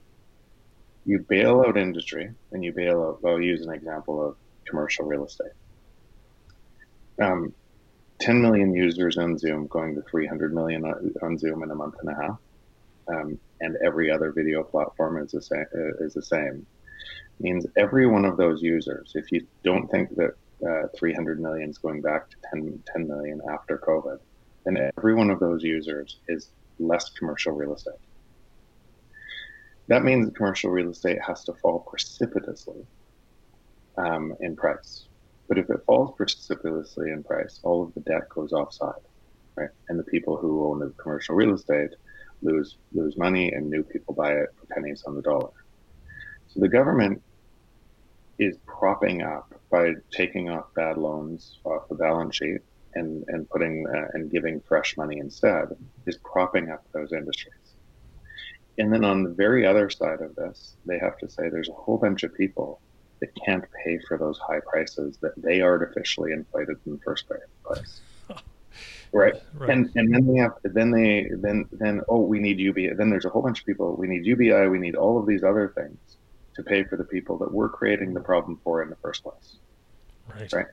you 1.06 1.20
bail 1.28 1.64
out 1.66 1.78
industry 1.78 2.32
and 2.52 2.64
you 2.64 2.72
bail 2.72 3.04
out. 3.04 3.30
I'll 3.30 3.42
use 3.42 3.62
an 3.62 3.74
example 3.74 4.26
of 4.26 4.36
commercial 4.66 5.06
real 5.06 5.26
estate. 5.26 5.52
Um, 7.22 7.54
10 8.20 8.42
million 8.42 8.74
users 8.74 9.18
on 9.18 9.38
Zoom 9.38 9.68
going 9.68 9.96
to 9.96 10.02
300 10.04 10.54
million 10.54 10.86
on 11.22 11.38
Zoom 11.38 11.64
in 11.64 11.72
a 11.72 11.76
month 11.76 11.96
and 12.02 12.10
a 12.10 12.22
half, 12.22 12.38
um, 13.10 13.40
and 13.60 13.78
every 13.86 14.10
other 14.10 14.32
video 14.32 14.64
platform 14.64 15.18
is 15.18 15.32
the 15.32 15.42
same. 15.42 15.66
Is 16.00 16.14
the 16.14 16.22
same. 16.22 16.66
Means 17.40 17.66
every 17.76 18.08
one 18.08 18.26
of 18.26 18.38
those 18.38 18.62
users, 18.62 19.12
if 19.16 19.32
you 19.32 19.46
don't 19.64 19.88
think 19.90 20.16
that 20.16 20.36
uh, 20.66 20.88
300 20.96 21.42
million 21.42 21.70
is 21.70 21.78
going 21.78 22.02
back 22.02 22.30
to 22.30 22.38
10, 22.54 22.84
10 22.94 23.08
million 23.08 23.42
after 23.52 23.78
COVID, 23.78 24.20
and 24.66 24.78
every 24.98 25.16
one 25.16 25.30
of 25.30 25.40
those 25.40 25.64
users 25.64 26.20
is 26.30 26.50
less 26.80 27.10
commercial 27.10 27.54
real 27.54 27.74
estate. 27.74 27.96
That 29.94 30.04
means 30.04 30.32
commercial 30.36 30.72
real 30.72 30.90
estate 30.90 31.20
has 31.22 31.44
to 31.44 31.54
fall 31.62 31.86
precipitously 31.88 32.82
um, 33.96 34.34
in 34.40 34.56
price. 34.56 35.08
But 35.48 35.60
if 35.60 35.70
it 35.70 35.82
falls 35.86 36.16
precipitously 36.18 37.12
in 37.12 37.24
price, 37.24 37.60
all 37.62 37.84
of 37.84 37.94
the 37.94 38.02
debt 38.02 38.24
goes 38.34 38.54
offside, 38.54 39.04
right? 39.56 39.70
And 39.90 40.00
the 40.00 40.04
people 40.06 40.36
who 40.36 40.66
own 40.66 40.80
the 40.80 40.96
commercial 41.00 41.36
real 41.36 41.54
estate 41.54 41.92
lose 42.42 42.76
lose 42.92 43.16
money, 43.20 43.52
and 43.52 43.70
new 43.70 43.84
people 43.84 44.16
buy 44.16 44.32
it 44.34 44.50
for 44.60 44.66
pennies 44.74 45.04
on 45.06 45.14
the 45.16 45.22
dollar. 45.22 45.52
So 46.48 46.60
the 46.62 46.70
government 46.70 47.22
is 48.40 48.58
propping 48.66 49.22
up 49.22 49.46
by 49.70 49.92
taking 50.12 50.50
off 50.50 50.66
bad 50.76 50.98
loans 50.98 51.60
off 51.66 51.84
the 51.88 51.96
balance 51.98 52.38
sheet 52.38 52.62
and 52.96 53.24
and 53.28 53.48
putting 53.52 53.86
uh, 53.96 54.08
and 54.14 54.32
giving 54.32 54.60
fresh 54.68 54.98
money 54.98 55.20
instead 55.20 55.66
is 56.08 56.18
propping 56.26 56.72
up 56.72 56.82
those 56.96 57.14
industries. 57.14 57.76
And 58.78 58.92
then 58.92 59.04
on 59.04 59.24
the 59.24 59.30
very 59.30 59.66
other 59.66 59.90
side 59.90 60.22
of 60.22 60.36
this, 60.36 60.76
they 60.86 60.98
have 61.00 61.18
to 61.20 61.30
say 61.30 61.50
there's 61.50 61.70
a 61.70 61.74
whole 61.74 61.98
bunch 61.98 62.24
of 62.24 62.34
people 62.36 62.82
that 63.20 63.30
can't 63.46 63.64
pay 63.84 64.00
for 64.08 64.18
those 64.18 64.40
high 64.40 64.60
prices 64.60 65.18
that 65.22 65.34
they 65.38 65.62
artificially 65.62 66.32
inflated 66.32 66.78
in 66.86 66.94
the 66.94 67.00
first 67.00 67.26
place. 67.28 68.02
Right. 69.16 69.36
right. 69.54 69.70
And 69.70 69.92
and 69.96 70.12
then 70.12 70.26
they 70.26 70.40
have 70.40 70.54
then 70.64 70.90
they 70.90 71.30
then 71.32 71.66
then 71.72 72.02
oh 72.10 72.22
we 72.22 72.40
need 72.40 72.60
UBI 72.60 72.96
then 72.96 73.12
there's 73.12 73.26
a 73.26 73.30
whole 73.30 73.44
bunch 73.44 73.60
of 73.60 73.66
people 73.68 73.96
we 73.96 74.08
need 74.08 74.26
UBI 74.26 74.68
we 74.70 74.80
need 74.80 74.96
all 74.96 75.20
of 75.20 75.28
these 75.28 75.44
other 75.44 75.72
things 75.78 76.18
to 76.56 76.64
pay 76.64 76.84
for 76.84 76.98
the 76.98 77.04
people 77.04 77.38
that 77.38 77.52
we're 77.52 77.70
creating 77.70 78.14
the 78.14 78.20
problem 78.20 78.60
for 78.64 78.82
in 78.82 78.90
the 78.90 78.96
first 78.98 79.24
place. 79.24 79.58
Right. 80.34 80.52
Right. 80.52 80.66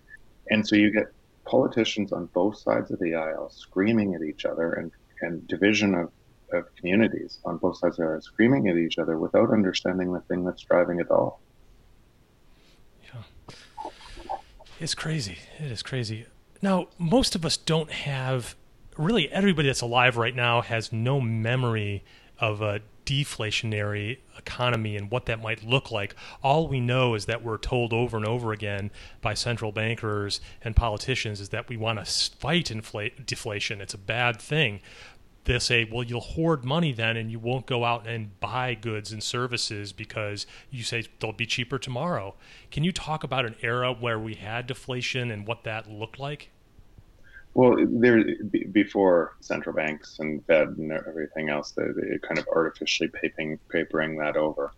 And 0.51 0.67
so 0.67 0.77
you 0.77 0.91
get 0.91 1.13
politicians 1.45 2.13
on 2.13 2.27
both 2.27 2.59
sides 2.59 2.91
of 2.91 2.99
the 3.01 3.15
aisle 3.15 3.51
screaming 3.51 4.15
at 4.15 4.23
each 4.23 4.45
other 4.45 4.73
and, 4.75 4.93
and 5.23 5.47
division 5.49 5.95
of, 5.95 6.11
of 6.53 6.75
communities 6.77 7.39
on 7.45 7.59
both 7.59 7.79
sides 7.79 7.97
the 7.97 8.21
screaming 8.23 8.69
at 8.69 8.77
each 8.77 8.99
other 8.99 9.19
without 9.19 9.51
understanding 9.53 10.13
the 10.13 10.21
thing 10.21 10.45
that's 10.45 10.63
driving 10.63 11.01
it 11.01 11.11
all. 11.11 11.41
Yeah. 13.05 13.91
It's 14.79 14.95
crazy. 14.95 15.39
It 15.59 15.71
is 15.71 15.83
crazy. 15.83 16.27
Now, 16.63 16.89
most 16.99 17.35
of 17.35 17.45
us 17.45 17.57
don't 17.57 17.91
have 17.91 18.55
really 18.97 19.31
everybody 19.31 19.69
that's 19.69 19.81
alive 19.81 20.17
right 20.17 20.35
now 20.35 20.61
has 20.63 20.93
no 20.93 21.21
memory 21.21 22.05
of 22.39 22.61
a 22.61 22.81
deflationary 23.07 24.19
economy 24.39 24.97
and 24.97 25.11
what 25.11 25.27
that 25.27 25.41
might 25.41 25.65
look 25.65 25.91
like. 25.91 26.15
All 26.43 26.69
we 26.69 26.81
know 26.81 27.15
is 27.15 27.27
that 27.27 27.43
we're 27.43 27.59
told 27.59 27.93
over 27.93 28.17
and 28.17 28.27
over 28.27 28.53
again 28.53 28.91
by 29.21 29.35
central 29.35 29.73
bankers 29.73 30.41
and 30.63 30.77
politicians 30.77 31.41
is 31.41 31.49
that 31.49 31.69
we 31.69 31.77
want 31.77 32.05
to 32.05 32.05
fight 32.37 32.71
inflate, 32.71 33.27
deflation. 33.27 33.81
It's 33.81 33.95
a 33.95 33.99
bad 33.99 34.41
thing. 34.41 34.81
They 35.51 35.59
say, 35.59 35.83
well, 35.91 36.05
you'll 36.05 36.21
hoard 36.21 36.65
money 36.65 36.93
then 36.93 37.17
and 37.17 37.29
you 37.29 37.41
won't 37.41 37.67
go 37.67 37.85
out 37.85 38.07
and 38.07 38.39
buy 38.39 38.75
goods 38.75 39.11
and 39.11 39.21
services 39.21 39.93
because 39.93 40.47
you 40.71 40.85
say 40.85 41.07
they'll 41.19 41.33
be 41.33 41.45
cheaper 41.45 41.77
tomorrow. 41.77 42.37
Can 42.71 42.85
you 42.85 42.93
talk 42.93 43.25
about 43.25 43.45
an 43.45 43.57
era 43.61 43.93
where 43.93 44.17
we 44.17 44.35
had 44.35 44.69
deflation 44.69 45.29
and 45.33 45.49
what 45.49 45.65
that 45.65 45.91
looked 45.91 46.21
like? 46.21 46.51
Well, 47.55 47.85
there 47.85 48.23
before 48.71 49.35
central 49.41 49.75
banks 49.75 50.21
and 50.21 50.47
Fed 50.47 50.69
and 50.79 50.93
everything 50.93 51.49
else, 51.49 51.73
they, 51.73 51.83
they 51.83 52.19
kind 52.19 52.39
of 52.39 52.47
artificially 52.55 53.09
papering, 53.09 53.59
papering 53.71 54.19
that 54.19 54.37
over. 54.37 54.71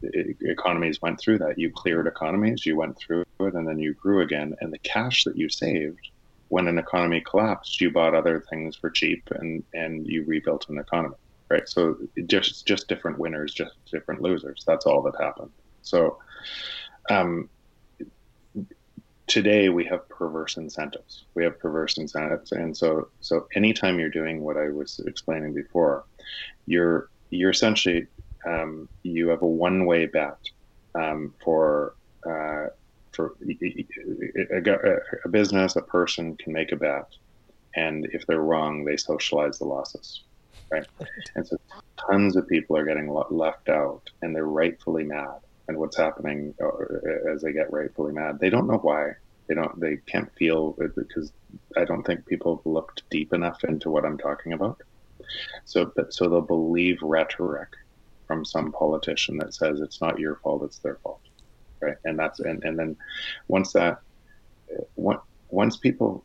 The 0.00 0.34
economies 0.40 1.02
went 1.02 1.20
through 1.20 1.36
that. 1.40 1.58
You 1.58 1.70
cleared 1.70 2.06
economies, 2.06 2.64
you 2.64 2.76
went 2.76 2.96
through 2.96 3.26
it, 3.40 3.52
and 3.52 3.68
then 3.68 3.78
you 3.78 3.92
grew 3.92 4.22
again. 4.22 4.54
And 4.62 4.72
the 4.72 4.78
cash 4.78 5.24
that 5.24 5.36
you 5.36 5.50
saved 5.50 6.08
when 6.54 6.68
an 6.68 6.78
economy 6.78 7.20
collapsed, 7.20 7.80
you 7.80 7.90
bought 7.90 8.14
other 8.14 8.44
things 8.48 8.76
for 8.76 8.88
cheap, 8.88 9.24
and 9.32 9.64
and 9.74 10.06
you 10.06 10.24
rebuilt 10.24 10.68
an 10.68 10.78
economy. 10.78 11.16
Right. 11.50 11.68
So 11.68 11.96
just 12.26 12.64
just 12.64 12.86
different 12.86 13.18
winners, 13.18 13.52
just 13.52 13.74
different 13.90 14.22
losers. 14.22 14.62
That's 14.64 14.86
all 14.86 15.02
that 15.02 15.20
happened. 15.20 15.50
So. 15.82 16.18
Um, 17.10 17.50
today 19.26 19.68
we 19.68 19.84
have 19.84 20.08
perverse 20.08 20.56
incentives. 20.56 21.26
We 21.34 21.44
have 21.44 21.58
perverse 21.58 21.98
incentives, 21.98 22.52
and 22.52 22.74
so 22.74 23.08
so 23.20 23.46
anytime 23.54 23.98
you're 23.98 24.18
doing 24.20 24.40
what 24.40 24.56
I 24.56 24.68
was 24.68 25.00
explaining 25.06 25.54
before, 25.54 26.04
you're 26.66 27.08
you're 27.30 27.50
essentially 27.50 28.06
um, 28.46 28.88
you 29.02 29.28
have 29.28 29.42
a 29.42 29.54
one-way 29.66 30.06
bet 30.06 30.38
um, 30.94 31.34
for 31.44 31.94
uh, 32.30 32.66
for 33.14 33.34
a, 33.40 34.58
a, 34.58 34.96
a, 35.24 35.28
business, 35.28 35.76
a 35.76 35.82
person 35.82 36.36
can 36.36 36.52
make 36.52 36.72
a 36.72 36.76
bet, 36.76 37.08
and 37.76 38.06
if 38.12 38.26
they're 38.26 38.40
wrong, 38.40 38.84
they 38.84 38.96
socialize 38.96 39.58
the 39.58 39.64
losses, 39.64 40.22
right? 40.70 40.86
And 41.34 41.46
so 41.46 41.56
tons 42.08 42.36
of 42.36 42.48
people 42.48 42.76
are 42.76 42.84
getting 42.84 43.08
left 43.30 43.68
out, 43.68 44.10
and 44.22 44.34
they're 44.34 44.46
rightfully 44.46 45.04
mad 45.04 45.40
and 45.68 45.78
what's 45.78 45.96
happening 45.96 46.54
uh, 46.62 47.32
as 47.32 47.42
they 47.42 47.52
get 47.52 47.72
rightfully 47.72 48.12
mad. 48.12 48.38
They 48.38 48.50
don't 48.50 48.66
know 48.66 48.78
why. 48.78 49.12
They 49.48 49.54
don't. 49.54 49.78
They 49.80 49.96
can't 50.06 50.32
feel 50.36 50.74
it 50.78 50.94
because 50.94 51.32
I 51.76 51.84
don't 51.84 52.02
think 52.02 52.26
people 52.26 52.56
have 52.56 52.66
looked 52.66 53.02
deep 53.10 53.32
enough 53.32 53.64
into 53.64 53.90
what 53.90 54.04
I'm 54.04 54.18
talking 54.18 54.52
about. 54.52 54.80
So, 55.64 55.90
so 56.10 56.28
they'll 56.28 56.40
believe 56.40 56.98
rhetoric 57.02 57.68
from 58.26 58.44
some 58.44 58.72
politician 58.72 59.36
that 59.38 59.54
says 59.54 59.80
it's 59.80 60.00
not 60.00 60.18
your 60.18 60.36
fault, 60.36 60.62
it's 60.64 60.78
their 60.78 60.96
fault, 60.96 61.20
right? 61.84 61.96
And 62.04 62.18
that's 62.18 62.40
and 62.40 62.62
and 62.64 62.78
then 62.78 62.96
once 63.48 63.72
that 63.72 63.98
once 65.50 65.76
people 65.76 66.24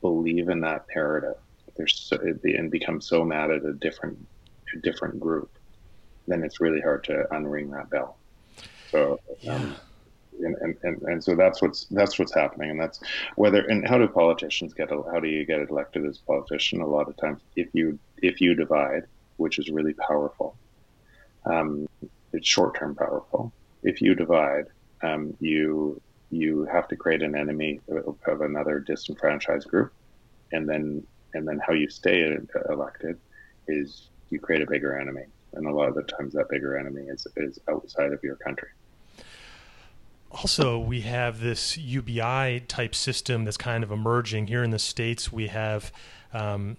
believe 0.00 0.48
in 0.48 0.60
that 0.60 0.84
narrative, 0.94 1.36
they're 1.76 1.86
so, 1.86 2.16
and 2.44 2.70
become 2.70 3.00
so 3.00 3.24
mad 3.24 3.50
at 3.50 3.64
a 3.64 3.74
different 3.74 4.18
a 4.74 4.80
different 4.80 5.18
group, 5.18 5.50
then 6.26 6.42
it's 6.42 6.60
really 6.60 6.80
hard 6.80 7.04
to 7.04 7.26
unring 7.32 7.70
that 7.72 7.90
bell. 7.90 8.18
So, 8.90 9.18
um, 9.48 9.76
and, 10.40 10.56
and, 10.60 10.76
and, 10.82 11.02
and 11.02 11.24
so 11.24 11.34
that's 11.34 11.60
what's 11.60 11.86
that's 11.90 12.18
what's 12.18 12.34
happening, 12.34 12.70
and 12.70 12.80
that's 12.80 13.00
whether 13.36 13.60
and 13.66 13.86
how 13.86 13.98
do 13.98 14.08
politicians 14.08 14.74
get 14.74 14.90
how 14.90 15.20
do 15.20 15.28
you 15.28 15.44
get 15.44 15.68
elected 15.68 16.06
as 16.06 16.18
a 16.18 16.26
politician? 16.26 16.80
A 16.80 16.86
lot 16.86 17.08
of 17.08 17.16
times, 17.16 17.40
if 17.56 17.68
you 17.72 17.98
if 18.18 18.40
you 18.40 18.54
divide, 18.54 19.02
which 19.36 19.58
is 19.58 19.70
really 19.70 19.94
powerful, 19.94 20.56
um, 21.46 21.86
it's 22.32 22.48
short 22.48 22.78
term 22.78 22.94
powerful. 22.94 23.52
If 23.82 24.00
you 24.00 24.14
divide, 24.14 24.66
um, 25.02 25.36
you 25.40 26.00
you 26.30 26.64
have 26.66 26.86
to 26.88 26.96
create 26.96 27.22
an 27.22 27.34
enemy 27.34 27.80
of, 27.88 28.16
of 28.26 28.40
another 28.40 28.78
disenfranchised 28.80 29.68
group, 29.68 29.92
and 30.52 30.68
then 30.68 31.06
and 31.34 31.46
then 31.46 31.60
how 31.64 31.72
you 31.72 31.88
stay 31.88 32.36
elected 32.68 33.18
is 33.68 34.08
you 34.30 34.38
create 34.38 34.62
a 34.62 34.66
bigger 34.66 34.98
enemy, 34.98 35.24
and 35.54 35.66
a 35.66 35.72
lot 35.72 35.88
of 35.88 35.94
the 35.94 36.02
times 36.02 36.34
that 36.34 36.48
bigger 36.48 36.76
enemy 36.76 37.02
is 37.02 37.26
is 37.36 37.58
outside 37.68 38.12
of 38.12 38.22
your 38.22 38.36
country. 38.36 38.68
Also, 40.32 40.78
we 40.78 41.00
have 41.00 41.40
this 41.40 41.76
UBI 41.76 42.60
type 42.68 42.94
system 42.94 43.44
that's 43.44 43.56
kind 43.56 43.82
of 43.82 43.90
emerging 43.90 44.46
here 44.46 44.62
in 44.62 44.70
the 44.70 44.78
states. 44.78 45.32
We 45.32 45.48
have 45.48 45.92
um, 46.32 46.76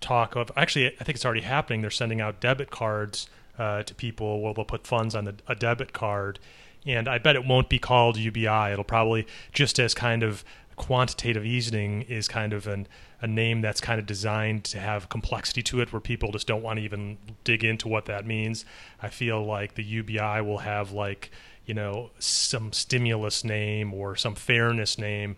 talk 0.00 0.34
of 0.34 0.50
actually, 0.56 0.86
I 0.98 1.04
think 1.04 1.16
it's 1.16 1.24
already 1.24 1.42
happening. 1.42 1.82
They're 1.82 1.90
sending 1.90 2.22
out 2.22 2.40
debit 2.40 2.70
cards 2.70 3.28
uh, 3.58 3.82
to 3.82 3.94
people. 3.94 4.40
Well, 4.40 4.54
they'll 4.54 4.64
put 4.64 4.86
funds 4.86 5.14
on 5.14 5.26
the, 5.26 5.34
a 5.46 5.54
debit 5.54 5.92
card, 5.92 6.38
and 6.86 7.08
I 7.08 7.18
bet 7.18 7.36
it 7.36 7.44
won't 7.44 7.68
be 7.68 7.78
called 7.78 8.16
UBI. 8.16 8.72
It'll 8.72 8.84
probably 8.84 9.26
just 9.52 9.78
as 9.78 9.94
kind 9.94 10.22
of 10.22 10.44
quantitative 10.76 11.44
easing 11.44 12.02
is 12.02 12.26
kind 12.26 12.54
of 12.54 12.66
an, 12.66 12.86
a 13.20 13.26
name 13.26 13.60
that's 13.60 13.82
kind 13.82 14.00
of 14.00 14.06
designed 14.06 14.64
to 14.64 14.78
have 14.78 15.10
complexity 15.10 15.62
to 15.62 15.80
it 15.82 15.92
where 15.92 16.00
people 16.00 16.32
just 16.32 16.46
don't 16.46 16.62
want 16.62 16.78
to 16.78 16.82
even 16.82 17.18
dig 17.44 17.62
into 17.62 17.86
what 17.86 18.06
that 18.06 18.26
means. 18.26 18.64
I 19.02 19.08
feel 19.08 19.44
like 19.44 19.74
the 19.74 19.84
UBI 19.84 20.40
will 20.40 20.58
have 20.58 20.92
like, 20.92 21.30
you 21.66 21.74
know, 21.74 22.10
some 22.18 22.72
stimulus 22.72 23.44
name 23.44 23.92
or 23.92 24.16
some 24.16 24.34
fairness 24.34 24.96
name. 24.96 25.36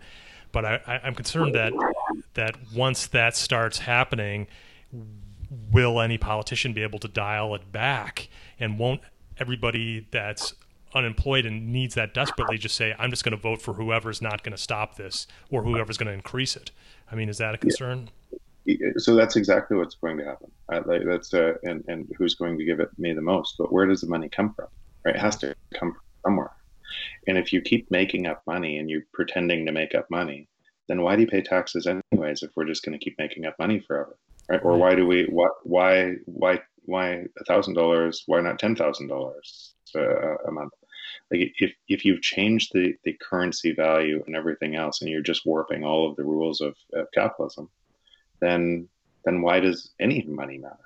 But 0.53 0.65
I, 0.65 1.01
I'm 1.03 1.15
concerned 1.15 1.57
that 1.57 1.73
that 2.35 2.57
once 2.73 3.09
that 3.09 3.35
starts 3.35 3.81
happening, 3.81 4.47
will 5.73 6.01
any 6.01 6.19
politician 6.19 6.73
be 6.73 6.83
able 6.83 6.99
to 7.01 7.09
dial 7.09 7.55
it 7.55 7.73
back 7.73 8.29
and 8.61 8.79
won't 8.79 9.01
everybody 9.39 10.07
that's 10.11 10.55
unemployed 10.95 11.47
and 11.47 11.73
needs 11.73 11.95
that 11.95 12.15
desperately 12.15 12.59
just 12.59 12.77
say 12.77 12.95
i'm 12.99 13.11
just 13.11 13.25
going 13.25 13.33
to 13.33 13.41
vote 13.41 13.61
for 13.61 13.75
whoever's 13.75 14.21
not 14.21 14.43
going 14.43 14.53
to 14.53 14.63
stop 14.63 14.97
this 14.97 15.27
or 15.51 15.63
whoever's 15.63 15.99
going 15.99 16.07
to 16.07 16.13
increase 16.13 16.57
it. 16.57 16.71
I 17.11 17.15
mean 17.15 17.29
is 17.29 17.39
that 17.39 17.55
a 17.55 17.59
concern? 17.59 18.11
Yeah. 18.65 18.91
so 18.97 19.15
that's 19.15 19.37
exactly 19.37 19.77
what's 19.77 19.97
going 19.97 20.19
to 20.19 20.25
happen. 20.25 20.51
Uh, 20.73 20.81
like 20.87 21.03
that's 21.05 21.35
uh, 21.35 21.55
and 21.63 21.85
and 21.89 22.09
who's 22.17 22.35
going 22.35 22.59
to 22.59 22.65
give 22.65 22.81
it 22.81 22.91
me 22.99 23.13
the 23.13 23.23
most 23.23 23.57
but 23.59 23.73
where 23.73 23.87
does 23.87 24.01
the 24.01 24.07
money 24.07 24.29
come 24.29 24.55
from 24.55 24.69
right? 25.05 25.17
It 25.17 25.21
has 25.21 25.37
to 25.39 25.55
come 25.79 25.93
from 25.93 26.03
somewhere. 26.25 26.51
And 27.27 27.39
if 27.39 27.53
you 27.53 27.61
keep 27.61 27.91
making 27.91 28.27
up 28.27 28.43
money 28.47 28.79
and 28.79 28.89
you're 28.91 29.03
pretending 29.13 29.67
to 29.67 29.73
make 29.73 29.95
up 29.95 30.11
money 30.11 30.49
then 30.89 31.03
why 31.03 31.17
do 31.17 31.23
you 31.23 31.29
pay 31.29 31.43
taxes 31.43 31.87
anyways 31.87 32.43
if 32.43 32.51
we're 32.57 32.65
just 32.65 32.85
going 32.85 32.99
to 32.99 33.05
keep 33.05 33.17
making 33.19 33.47
up 33.47 33.57
money 33.59 33.81
forever 33.81 34.17
right? 34.49 34.61
Or 34.63 34.77
why 34.77 34.95
do 34.95 35.07
we 35.07 35.25
what 35.25 35.53
why 35.65 36.15
why 36.27 36.61
why 36.85 37.25
a 37.39 37.45
thousand 37.47 37.75
dollars 37.75 38.25
why 38.27 38.41
not 38.41 38.59
ten 38.59 38.77
thousand 38.77 39.09
dollars 39.09 39.75
uh, 39.97 40.37
a 40.49 40.51
month 40.51 40.73
like 41.33 41.55
if 41.59 41.73
if 41.89 42.05
you've 42.05 42.21
changed 42.21 42.73
the 42.73 42.95
the 43.05 43.15
currency 43.15 43.73
value 43.73 44.23
and 44.27 44.37
everything 44.37 44.77
else, 44.77 45.01
and 45.01 45.11
you're 45.11 45.23
just 45.23 45.47
warping 45.47 45.83
all 45.83 46.09
of 46.09 46.17
the 46.17 46.25
rules 46.25 46.61
of, 46.61 46.77
of 46.93 47.07
capitalism, 47.13 47.71
then 48.41 48.89
then 49.25 49.41
why 49.41 49.61
does 49.61 49.93
any 49.99 50.23
money 50.29 50.59
matter? 50.59 50.77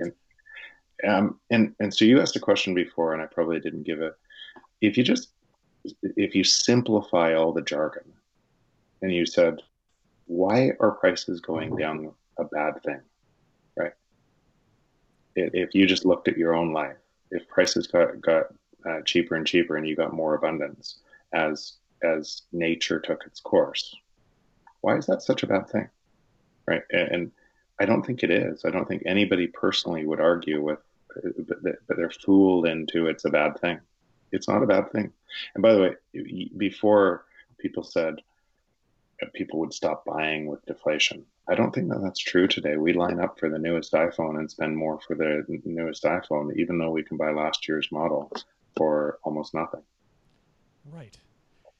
And, 0.00 0.12
um, 1.06 1.40
and 1.50 1.74
and 1.78 1.94
so 1.94 2.04
you 2.04 2.20
asked 2.20 2.36
a 2.36 2.40
question 2.40 2.74
before, 2.74 3.12
and 3.12 3.22
I 3.22 3.26
probably 3.26 3.60
didn't 3.60 3.84
give 3.84 4.00
it. 4.00 4.14
If 4.80 4.96
you 4.96 5.04
just 5.04 5.28
if 6.02 6.34
you 6.34 6.42
simplify 6.44 7.34
all 7.34 7.52
the 7.52 7.62
jargon, 7.62 8.12
and 9.02 9.12
you 9.12 9.26
said, 9.26 9.60
why 10.26 10.72
are 10.80 10.92
prices 10.92 11.40
going 11.40 11.76
down 11.76 12.12
a 12.38 12.44
bad 12.44 12.82
thing, 12.82 13.00
right? 13.76 13.92
If 15.36 15.74
you 15.74 15.86
just 15.86 16.04
looked 16.04 16.28
at 16.28 16.36
your 16.36 16.54
own 16.54 16.72
life, 16.72 16.96
if 17.30 17.46
prices 17.48 17.86
got 17.86 18.20
got 18.20 18.46
uh, 18.88 19.02
cheaper 19.02 19.34
and 19.34 19.46
cheaper, 19.46 19.76
and 19.76 19.86
you 19.86 19.96
got 19.96 20.12
more 20.12 20.34
abundance 20.34 20.98
as 21.32 21.74
as 22.02 22.42
nature 22.52 23.00
took 23.00 23.24
its 23.26 23.40
course. 23.40 23.94
Why 24.80 24.96
is 24.96 25.06
that 25.06 25.22
such 25.22 25.42
a 25.42 25.46
bad 25.46 25.68
thing, 25.68 25.88
right? 26.66 26.82
And 26.90 27.32
I 27.80 27.86
don't 27.86 28.04
think 28.06 28.22
it 28.22 28.30
is. 28.30 28.64
I 28.64 28.70
don't 28.70 28.86
think 28.86 29.02
anybody 29.04 29.48
personally 29.48 30.06
would 30.06 30.20
argue 30.20 30.62
with, 30.62 30.78
but 31.48 31.96
they're 31.96 32.10
fooled 32.10 32.66
into 32.66 33.08
it's 33.08 33.24
a 33.24 33.30
bad 33.30 33.58
thing. 33.60 33.80
It's 34.30 34.48
not 34.48 34.62
a 34.62 34.66
bad 34.66 34.92
thing. 34.92 35.12
And 35.54 35.62
by 35.62 35.72
the 35.74 35.80
way, 35.80 36.48
before 36.56 37.24
people 37.58 37.82
said 37.82 38.20
people 39.34 39.58
would 39.58 39.72
stop 39.72 40.04
buying 40.04 40.46
with 40.46 40.64
deflation. 40.66 41.24
I 41.48 41.54
don't 41.54 41.74
think 41.74 41.88
that 41.90 42.02
that's 42.02 42.20
true 42.20 42.46
today. 42.46 42.76
We 42.76 42.92
line 42.92 43.18
up 43.18 43.38
for 43.38 43.48
the 43.48 43.58
newest 43.58 43.92
iPhone 43.92 44.38
and 44.38 44.50
spend 44.50 44.76
more 44.76 45.00
for 45.00 45.16
the 45.16 45.44
newest 45.64 46.04
iPhone, 46.04 46.54
even 46.56 46.78
though 46.78 46.90
we 46.90 47.02
can 47.02 47.16
buy 47.16 47.32
last 47.32 47.66
year's 47.66 47.90
model 47.90 48.30
for 48.78 49.18
almost 49.24 49.52
nothing. 49.54 49.82
Right. 50.90 51.16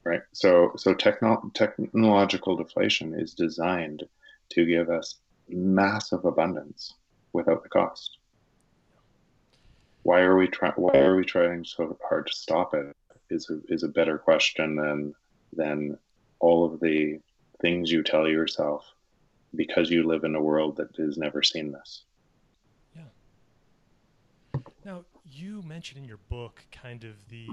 Right. 0.05 0.23
So 0.33 0.73
so 0.77 0.95
techno- 0.95 1.51
technological 1.55 2.57
deflation 2.57 3.15
is 3.15 3.35
designed 3.35 4.03
to 4.51 4.67
give 4.67 4.91
us 4.91 5.17
massive 5.49 6.25
abundance 6.25 6.95
without 7.33 7.63
the 7.63 7.69
cost. 7.69 8.19
Why 10.03 10.21
are 10.21 10.37
we 10.37 10.49
trying? 10.49 10.73
Why 10.77 10.99
are 10.99 11.17
we 11.17 11.25
trying 11.25 11.65
so 11.65 11.97
hard 12.09 12.27
to 12.27 12.33
stop 12.35 12.75
it? 12.75 12.95
Is 13.31 13.51
a, 13.51 13.61
is 13.73 13.83
a 13.83 13.89
better 13.89 14.17
question 14.19 14.77
than 14.77 15.15
than 15.53 15.99
all 16.41 16.65
of 16.65 16.81
the 16.81 17.21
things 17.61 17.91
you 17.91 18.03
tell 18.03 18.27
yourself 18.29 18.87
because 19.55 19.91
you 19.91 20.07
live 20.07 20.25
in 20.25 20.35
a 20.35 20.43
world 20.43 20.77
that 20.77 20.95
has 20.97 21.19
never 21.19 21.43
seen 21.43 21.73
this. 21.73 22.05
Yeah. 22.95 24.61
Now, 24.85 25.05
you 25.39 25.63
mentioned 25.63 25.99
in 25.99 26.05
your 26.05 26.19
book 26.29 26.65
kind 26.73 27.05
of 27.05 27.29
the 27.29 27.49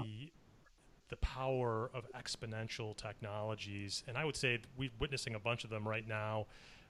the 1.08 1.16
power 1.18 1.88
of 1.94 2.04
exponential 2.12 2.96
technologies, 2.96 4.02
and 4.08 4.18
I 4.18 4.24
would 4.24 4.34
say 4.34 4.58
we're 4.76 4.90
witnessing 4.98 5.36
a 5.36 5.38
bunch 5.38 5.62
of 5.62 5.70
them 5.70 5.86
right 5.86 6.06
now. 6.06 6.46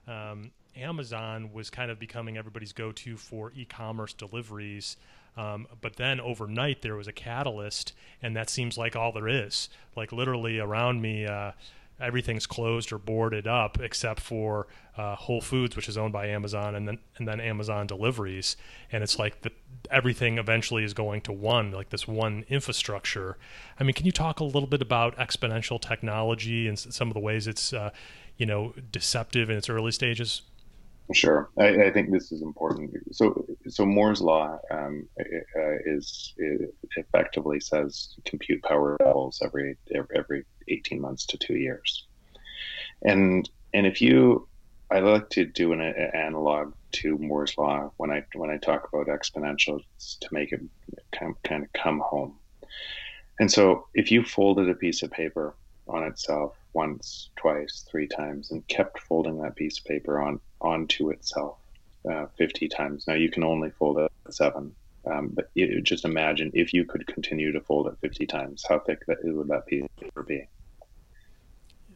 Um, 0.07 0.51
Amazon 0.75 1.53
was 1.53 1.69
kind 1.69 1.91
of 1.91 1.99
becoming 1.99 2.35
everybody's 2.35 2.73
go-to 2.73 3.15
for 3.15 3.51
e-commerce 3.55 4.13
deliveries, 4.13 4.97
um, 5.35 5.67
but 5.81 5.97
then 5.97 6.19
overnight 6.19 6.81
there 6.81 6.95
was 6.95 7.07
a 7.07 7.11
catalyst, 7.11 7.93
and 8.21 8.35
that 8.35 8.49
seems 8.49 8.75
like 8.75 8.95
all 8.95 9.11
there 9.11 9.27
is. 9.27 9.69
Like 9.95 10.11
literally 10.11 10.59
around 10.59 11.01
me. 11.01 11.27
Uh, 11.27 11.51
everything's 11.99 12.45
closed 12.45 12.91
or 12.91 12.97
boarded 12.97 13.47
up 13.47 13.79
except 13.79 14.19
for 14.19 14.67
uh, 14.97 15.15
Whole 15.15 15.41
Foods, 15.41 15.75
which 15.75 15.89
is 15.89 15.97
owned 15.97 16.13
by 16.13 16.27
Amazon, 16.27 16.75
and 16.75 16.87
then 16.87 16.99
and 17.17 17.27
then 17.27 17.39
Amazon 17.39 17.87
deliveries. 17.87 18.57
And 18.91 19.03
it's 19.03 19.19
like 19.19 19.41
the, 19.41 19.51
everything 19.91 20.37
eventually 20.37 20.83
is 20.83 20.93
going 20.93 21.21
to 21.21 21.31
one, 21.31 21.71
like 21.71 21.89
this 21.89 22.07
one 22.07 22.45
infrastructure. 22.49 23.37
I 23.79 23.83
mean, 23.83 23.93
can 23.93 24.05
you 24.05 24.11
talk 24.11 24.39
a 24.39 24.43
little 24.43 24.67
bit 24.67 24.81
about 24.81 25.15
exponential 25.17 25.79
technology 25.79 26.67
and 26.67 26.77
some 26.77 27.07
of 27.07 27.13
the 27.13 27.19
ways 27.19 27.47
it's 27.47 27.73
uh, 27.73 27.91
you 28.37 28.45
know 28.45 28.73
deceptive 28.91 29.49
in 29.49 29.57
its 29.57 29.69
early 29.69 29.91
stages? 29.91 30.41
Sure, 31.13 31.49
I, 31.57 31.85
I, 31.85 31.91
think 31.91 32.11
this 32.11 32.33
is 32.33 32.41
important. 32.41 32.91
So, 33.13 33.45
so 33.69 33.85
Moore's 33.85 34.19
law 34.19 34.59
um, 34.69 35.07
uh, 35.17 35.77
is 35.85 36.33
effectively 36.97 37.61
says 37.61 38.15
compute 38.25 38.61
power 38.63 38.97
doubles 38.99 39.41
every 39.43 39.77
every 40.13 40.43
eighteen 40.67 40.99
months 40.99 41.25
to 41.27 41.37
two 41.37 41.55
years, 41.55 42.05
and 43.03 43.49
and 43.73 43.87
if 43.87 44.01
you, 44.01 44.49
I 44.91 44.99
like 44.99 45.29
to 45.29 45.45
do 45.45 45.71
an, 45.71 45.79
an 45.79 46.11
analog 46.13 46.73
to 46.93 47.17
Moore's 47.17 47.57
law 47.57 47.89
when 47.95 48.11
I 48.11 48.25
when 48.33 48.49
I 48.49 48.57
talk 48.57 48.89
about 48.91 49.07
exponentials 49.07 49.83
to 50.19 50.27
make 50.31 50.51
it 50.51 50.61
kind 51.13 51.31
of, 51.31 51.41
kind 51.43 51.63
of 51.63 51.71
come 51.71 51.99
home. 51.99 52.35
And 53.39 53.49
so, 53.49 53.87
if 53.93 54.11
you 54.11 54.25
folded 54.25 54.69
a 54.69 54.75
piece 54.75 55.03
of 55.03 55.11
paper 55.11 55.55
on 55.87 56.03
itself 56.03 56.57
once, 56.73 57.29
twice, 57.35 57.85
three 57.89 58.07
times, 58.07 58.51
and 58.51 58.67
kept 58.67 58.99
folding 58.99 59.41
that 59.41 59.55
piece 59.55 59.79
of 59.79 59.85
paper 59.85 60.21
on 60.21 60.39
onto 60.61 61.09
itself 61.09 61.57
uh, 62.09 62.25
50 62.37 62.67
times. 62.67 63.05
Now 63.07 63.13
you 63.13 63.29
can 63.29 63.43
only 63.43 63.69
fold 63.69 63.99
it 63.99 64.11
seven, 64.29 64.75
um, 65.05 65.29
but 65.33 65.49
you, 65.53 65.81
just 65.81 66.05
imagine 66.05 66.51
if 66.53 66.73
you 66.73 66.85
could 66.85 67.05
continue 67.07 67.51
to 67.51 67.61
fold 67.61 67.87
it 67.87 67.97
50 68.01 68.25
times, 68.25 68.63
how 68.67 68.79
thick 68.79 69.05
that 69.07 69.17
would 69.23 69.47
that 69.47 69.67
piece 69.67 69.83
of 69.83 69.95
paper 69.97 70.23
be? 70.23 70.47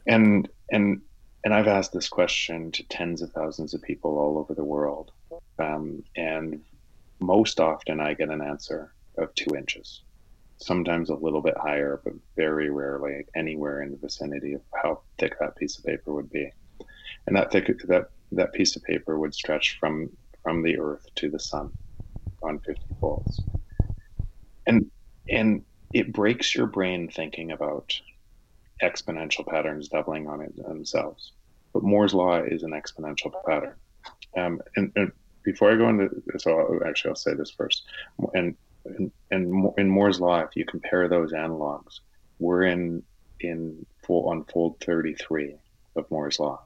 And 0.06 0.48
and 0.70 1.00
and 1.44 1.54
I've 1.54 1.68
asked 1.68 1.92
this 1.92 2.08
question 2.08 2.70
to 2.72 2.84
tens 2.84 3.20
of 3.20 3.32
thousands 3.32 3.74
of 3.74 3.82
people 3.82 4.18
all 4.18 4.38
over 4.38 4.54
the 4.54 4.64
world, 4.64 5.10
um, 5.58 6.04
and 6.16 6.60
most 7.20 7.60
often 7.60 8.00
I 8.00 8.14
get 8.14 8.30
an 8.30 8.42
answer 8.42 8.92
of 9.18 9.34
two 9.34 9.54
inches 9.56 10.02
sometimes 10.62 11.10
a 11.10 11.14
little 11.14 11.40
bit 11.40 11.56
higher, 11.56 12.00
but 12.04 12.14
very 12.36 12.70
rarely 12.70 13.24
anywhere 13.34 13.82
in 13.82 13.90
the 13.90 13.96
vicinity 13.96 14.54
of 14.54 14.62
how 14.82 15.00
thick 15.18 15.38
that 15.40 15.56
piece 15.56 15.78
of 15.78 15.84
paper 15.84 16.12
would 16.12 16.30
be. 16.30 16.50
And 17.26 17.36
that 17.36 17.52
thick 17.52 17.66
that 17.84 18.10
that 18.32 18.52
piece 18.52 18.76
of 18.76 18.82
paper 18.82 19.18
would 19.18 19.34
stretch 19.34 19.78
from 19.78 20.10
from 20.42 20.62
the 20.62 20.78
Earth 20.78 21.06
to 21.16 21.30
the 21.30 21.38
Sun 21.38 21.72
on 22.42 22.58
50 22.60 22.82
folds. 23.00 23.40
And 24.66 24.90
and 25.28 25.64
it 25.92 26.12
breaks 26.12 26.54
your 26.54 26.66
brain 26.66 27.08
thinking 27.08 27.52
about 27.52 28.00
exponential 28.82 29.46
patterns 29.46 29.88
doubling 29.88 30.26
on 30.26 30.40
it 30.40 30.56
themselves. 30.56 31.32
But 31.72 31.82
Moore's 31.82 32.14
law 32.14 32.42
is 32.42 32.62
an 32.62 32.70
exponential 32.72 33.32
pattern. 33.46 33.74
Um, 34.36 34.60
and, 34.76 34.92
and, 34.96 35.12
before 35.44 35.72
I 35.72 35.76
go 35.76 35.88
into, 35.88 36.22
so 36.38 36.56
I'll, 36.56 36.88
actually 36.88 37.08
I'll 37.10 37.16
say 37.16 37.34
this 37.34 37.50
first. 37.50 37.84
And, 38.32 38.54
and, 38.84 39.10
and 39.30 39.72
in 39.78 39.88
Moore's 39.88 40.20
law, 40.20 40.40
if 40.40 40.56
you 40.56 40.64
compare 40.64 41.08
those 41.08 41.32
analogs, 41.32 42.00
we're 42.38 42.64
in 42.64 43.02
in 43.40 43.84
full 44.04 44.28
on 44.28 44.44
fold 44.44 44.78
33 44.80 45.56
of 45.96 46.10
Moore's 46.10 46.38
law, 46.38 46.64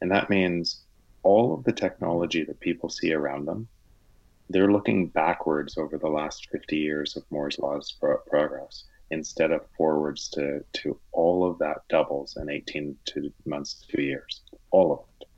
and 0.00 0.10
that 0.10 0.30
means 0.30 0.84
all 1.22 1.54
of 1.54 1.64
the 1.64 1.72
technology 1.72 2.44
that 2.44 2.60
people 2.60 2.88
see 2.88 3.12
around 3.12 3.46
them, 3.46 3.66
they're 4.50 4.70
looking 4.70 5.08
backwards 5.08 5.76
over 5.78 5.98
the 5.98 6.08
last 6.08 6.48
50 6.50 6.76
years 6.76 7.16
of 7.16 7.24
Moore's 7.30 7.58
law's 7.58 7.92
pro- 7.98 8.18
progress 8.18 8.84
instead 9.10 9.50
of 9.50 9.66
forwards 9.76 10.28
to, 10.28 10.64
to 10.72 10.98
all 11.12 11.48
of 11.48 11.58
that 11.58 11.78
doubles 11.88 12.36
in 12.36 12.50
18 12.50 12.96
to 13.06 13.32
months 13.46 13.86
to 13.88 14.02
years, 14.02 14.42
all 14.70 14.92
of 14.92 14.98
it. 15.20 15.28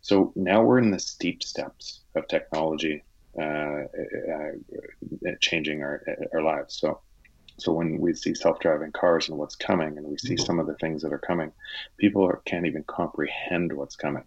So 0.00 0.32
now 0.36 0.62
we're 0.62 0.78
in 0.78 0.90
the 0.90 0.98
steep 0.98 1.42
steps 1.42 2.00
of 2.14 2.26
technology 2.28 3.02
changing 5.40 5.82
our, 5.82 6.02
our 6.34 6.42
lives. 6.42 6.78
So, 6.80 7.00
so 7.56 7.72
when 7.72 7.98
we 7.98 8.14
see 8.14 8.34
self-driving 8.34 8.92
cars 8.92 9.28
and 9.28 9.38
what's 9.38 9.56
coming, 9.56 9.98
and 9.98 10.06
we 10.06 10.16
see 10.18 10.34
mm-hmm. 10.34 10.44
some 10.44 10.58
of 10.60 10.66
the 10.66 10.76
things 10.76 11.02
that 11.02 11.12
are 11.12 11.18
coming, 11.18 11.52
people 11.96 12.24
are, 12.24 12.40
can't 12.44 12.66
even 12.66 12.84
comprehend 12.84 13.72
what's 13.72 13.96
coming. 13.96 14.24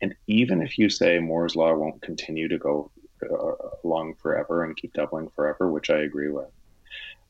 And 0.00 0.14
even 0.26 0.62
if 0.62 0.78
you 0.78 0.88
say 0.88 1.18
Moore's 1.18 1.56
law 1.56 1.74
won't 1.74 2.00
continue 2.00 2.48
to 2.48 2.58
go 2.58 2.90
uh, 3.22 3.52
along 3.84 4.14
forever 4.14 4.64
and 4.64 4.76
keep 4.76 4.94
doubling 4.94 5.28
forever, 5.28 5.70
which 5.70 5.90
I 5.90 5.98
agree 5.98 6.30
with, 6.30 6.48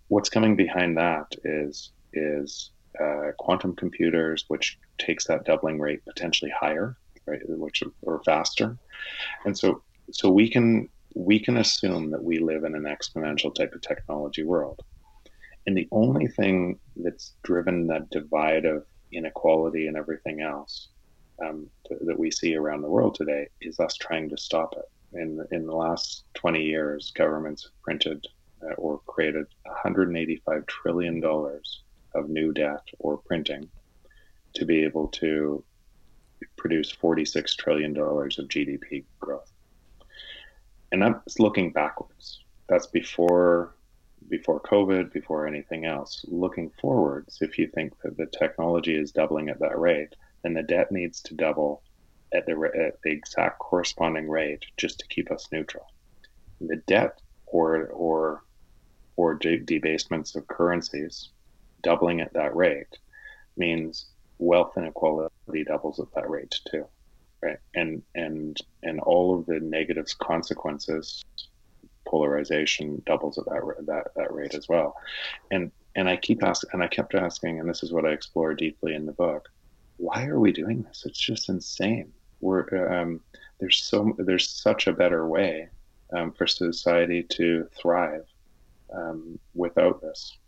what's 0.09 0.29
coming 0.29 0.57
behind 0.57 0.96
that 0.96 1.35
is 1.44 1.90
is 2.12 2.70
uh, 3.00 3.31
quantum 3.38 3.74
computers, 3.74 4.44
which 4.48 4.79
takes 4.98 5.26
that 5.26 5.44
doubling 5.44 5.81
rate 5.81 6.05
potentially 6.05 6.50
higher, 6.50 6.96
right, 7.26 7.40
which 7.48 7.83
or 8.03 8.22
faster, 8.24 8.76
and 9.44 9.57
so 9.59 9.83
so 10.12 10.31
we 10.31 10.49
can 10.49 10.88
we 11.14 11.40
can 11.40 11.57
assume 11.57 12.11
that 12.11 12.23
we 12.23 12.38
live 12.38 12.64
in 12.64 12.75
an 12.75 12.85
exponential 12.85 13.55
type 13.55 13.73
of 13.75 13.83
technology 13.83 14.42
world, 14.42 14.81
and 15.66 15.77
the 15.77 15.88
only 15.90 16.27
thing 16.27 16.79
that's 16.96 17.35
driven 17.42 17.87
that 17.88 18.11
divide 18.11 18.64
of 18.64 18.85
inequality 19.12 19.87
and 19.87 19.96
everything 19.96 20.40
else 20.40 20.88
um, 21.44 21.68
that 22.07 22.18
we 22.18 22.31
see 22.31 22.55
around 22.55 22.83
the 22.83 22.88
world 22.88 23.14
today 23.14 23.49
is 23.61 23.81
us 23.81 23.96
trying 23.96 24.29
to 24.29 24.37
stop 24.37 24.75
it. 24.77 25.18
In 25.18 25.44
in 25.51 25.66
the 25.66 25.75
last 25.75 26.25
twenty 26.35 26.62
years, 26.62 27.12
governments 27.16 27.64
have 27.64 27.83
printed 27.83 28.27
uh, 28.62 28.75
or 28.75 29.01
created 29.07 29.46
185 29.64 30.66
trillion 30.66 31.20
dollars 31.20 31.83
of 32.14 32.29
new 32.29 32.53
debt 32.53 32.83
or 32.99 33.18
printing 33.18 33.68
to 34.55 34.64
be 34.64 34.83
able 34.85 35.09
to 35.09 35.64
produce 36.57 36.90
46 36.90 37.55
trillion 37.57 37.92
dollars 37.92 38.38
of 38.38 38.49
GDP 38.49 39.05
growth. 39.18 39.50
And 40.92 41.03
that's 41.03 41.38
looking 41.38 41.72
backwards. 41.72 42.42
That's 42.68 42.87
before 42.87 43.74
before 44.29 44.61
COVID, 44.61 45.12
before 45.12 45.46
anything 45.46 45.87
else. 45.87 46.24
Looking 46.29 46.70
forwards, 46.81 47.38
if 47.40 47.59
you 47.59 47.66
think 47.66 47.94
that 48.03 48.16
the 48.16 48.26
technology 48.26 48.94
is 48.94 49.11
doubling 49.11 49.48
at 49.48 49.59
that 49.59 49.79
rate, 49.79 50.14
then 50.42 50.55
the 50.55 50.62
debt 50.62 50.92
needs 50.92 51.20
to 51.22 51.35
double 51.35 51.83
at 52.33 52.46
the, 52.46 52.53
at 52.79 53.03
the 53.03 53.11
exact 53.11 53.59
corresponding 53.59 54.29
rate 54.29 54.64
just 54.76 55.00
to 55.00 55.09
keep 55.09 55.31
us 55.33 55.48
neutral. 55.50 55.87
The 56.61 56.76
debt 56.87 57.20
or 57.46 57.87
or 57.88 58.44
or 59.16 59.35
debasements 59.35 60.35
of 60.37 60.46
currencies 60.46 61.31
doubling 61.83 62.20
at 62.20 62.33
that 62.35 62.55
rate 62.55 62.98
means 63.57 64.07
wealth 64.38 64.76
inequality 64.76 65.64
doubles 65.66 65.98
at 65.98 66.12
that 66.14 66.31
rate 66.31 66.55
too 66.70 66.87
right 67.42 67.59
and 67.74 68.03
and 68.14 68.59
and 68.83 69.00
all 69.00 69.38
of 69.38 69.46
the 69.46 69.61
negative 69.61 70.07
consequences 70.18 71.24
polarization 72.07 73.03
doubles 73.07 73.38
at 73.38 73.44
that 73.46 73.87
that 73.87 74.14
that 74.16 74.33
rate 74.33 74.55
as 74.55 74.68
well. 74.68 74.96
And 75.50 75.70
and 75.96 76.09
I 76.09 76.16
keep 76.16 76.42
asking 76.42 76.70
and 76.72 76.83
I 76.83 76.88
kept 76.88 77.14
asking 77.14 77.61
and 77.61 77.68
this 77.68 77.83
is 77.83 77.92
what 77.92 78.05
I 78.05 78.11
explore 78.11 78.55
deeply 78.55 78.94
in 78.94 79.07
the 79.07 79.12
book 79.12 79.48
why 80.00 80.24
are 80.26 80.40
we 80.40 80.50
doing 80.50 80.83
this? 80.83 81.05
It's 81.05 81.18
just 81.18 81.48
insane. 81.48 82.11
We're 82.40 82.90
um, 82.90 83.20
there's 83.61 83.76
so 83.76 84.14
there's 84.18 84.48
such 84.48 84.87
a 84.87 84.92
better 84.92 85.29
way 85.29 85.68
um, 86.16 86.33
for 86.33 86.46
society 86.46 87.22
to 87.24 87.68
thrive 87.79 88.24
um, 88.92 89.38
without 89.55 90.00
this. 90.00 90.38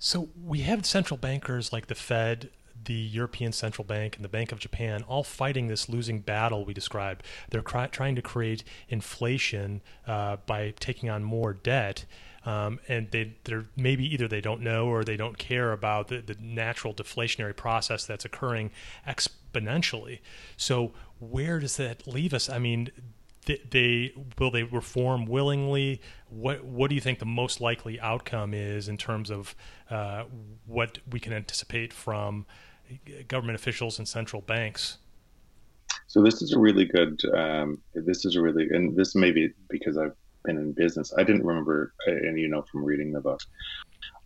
So 0.00 0.28
we 0.44 0.60
have 0.60 0.84
central 0.86 1.18
bankers 1.18 1.72
like 1.72 1.86
the 1.86 1.94
Fed, 1.94 2.50
the 2.84 2.94
European 2.94 3.52
Central 3.52 3.84
Bank, 3.84 4.16
and 4.16 4.24
the 4.24 4.28
Bank 4.28 4.52
of 4.52 4.58
Japan 4.58 5.02
all 5.08 5.24
fighting 5.24 5.66
this 5.66 5.88
losing 5.88 6.20
battle 6.20 6.64
we 6.64 6.74
described. 6.74 7.24
They're 7.50 7.62
trying 7.62 8.14
to 8.14 8.22
create 8.22 8.64
inflation 8.88 9.82
uh, 10.06 10.36
by 10.46 10.74
taking 10.78 11.10
on 11.10 11.22
more 11.24 11.52
debt. 11.52 12.04
Um, 12.46 12.80
and 12.88 13.10
they 13.10 13.34
they're 13.44 13.66
maybe 13.76 14.06
either 14.14 14.26
they 14.26 14.40
don't 14.40 14.62
know 14.62 14.86
or 14.86 15.04
they 15.04 15.18
don't 15.18 15.36
care 15.36 15.72
about 15.72 16.08
the, 16.08 16.22
the 16.22 16.36
natural 16.40 16.94
deflationary 16.94 17.54
process 17.54 18.06
that's 18.06 18.24
occurring 18.24 18.70
exponentially. 19.06 20.20
So 20.56 20.92
where 21.18 21.60
does 21.60 21.76
that 21.76 22.06
leave 22.06 22.32
us? 22.32 22.48
I 22.48 22.58
mean, 22.58 22.90
they, 23.46 23.60
they 23.70 24.14
will 24.38 24.50
they 24.50 24.62
reform 24.62 25.26
willingly? 25.26 26.00
What 26.28 26.64
what 26.64 26.88
do 26.88 26.94
you 26.94 27.00
think 27.00 27.18
the 27.18 27.26
most 27.26 27.60
likely 27.60 28.00
outcome 28.00 28.54
is 28.54 28.88
in 28.88 28.96
terms 28.96 29.30
of 29.30 29.54
uh, 29.90 30.24
what 30.66 30.98
we 31.10 31.20
can 31.20 31.32
anticipate 31.32 31.92
from 31.92 32.46
government 33.28 33.56
officials 33.56 33.98
and 33.98 34.06
central 34.06 34.42
banks? 34.42 34.98
So 36.06 36.22
this 36.22 36.42
is 36.42 36.52
a 36.52 36.58
really 36.58 36.86
good. 36.86 37.20
Um, 37.34 37.78
this 37.94 38.24
is 38.24 38.36
a 38.36 38.42
really, 38.42 38.68
and 38.70 38.96
this 38.96 39.14
may 39.14 39.30
be 39.30 39.50
because 39.68 39.96
I've 39.96 40.16
been 40.44 40.56
in 40.56 40.72
business. 40.72 41.12
I 41.16 41.22
didn't 41.22 41.44
remember, 41.44 41.94
and 42.06 42.38
you 42.38 42.48
know 42.48 42.62
from 42.70 42.84
reading 42.84 43.12
the 43.12 43.20
book, 43.20 43.40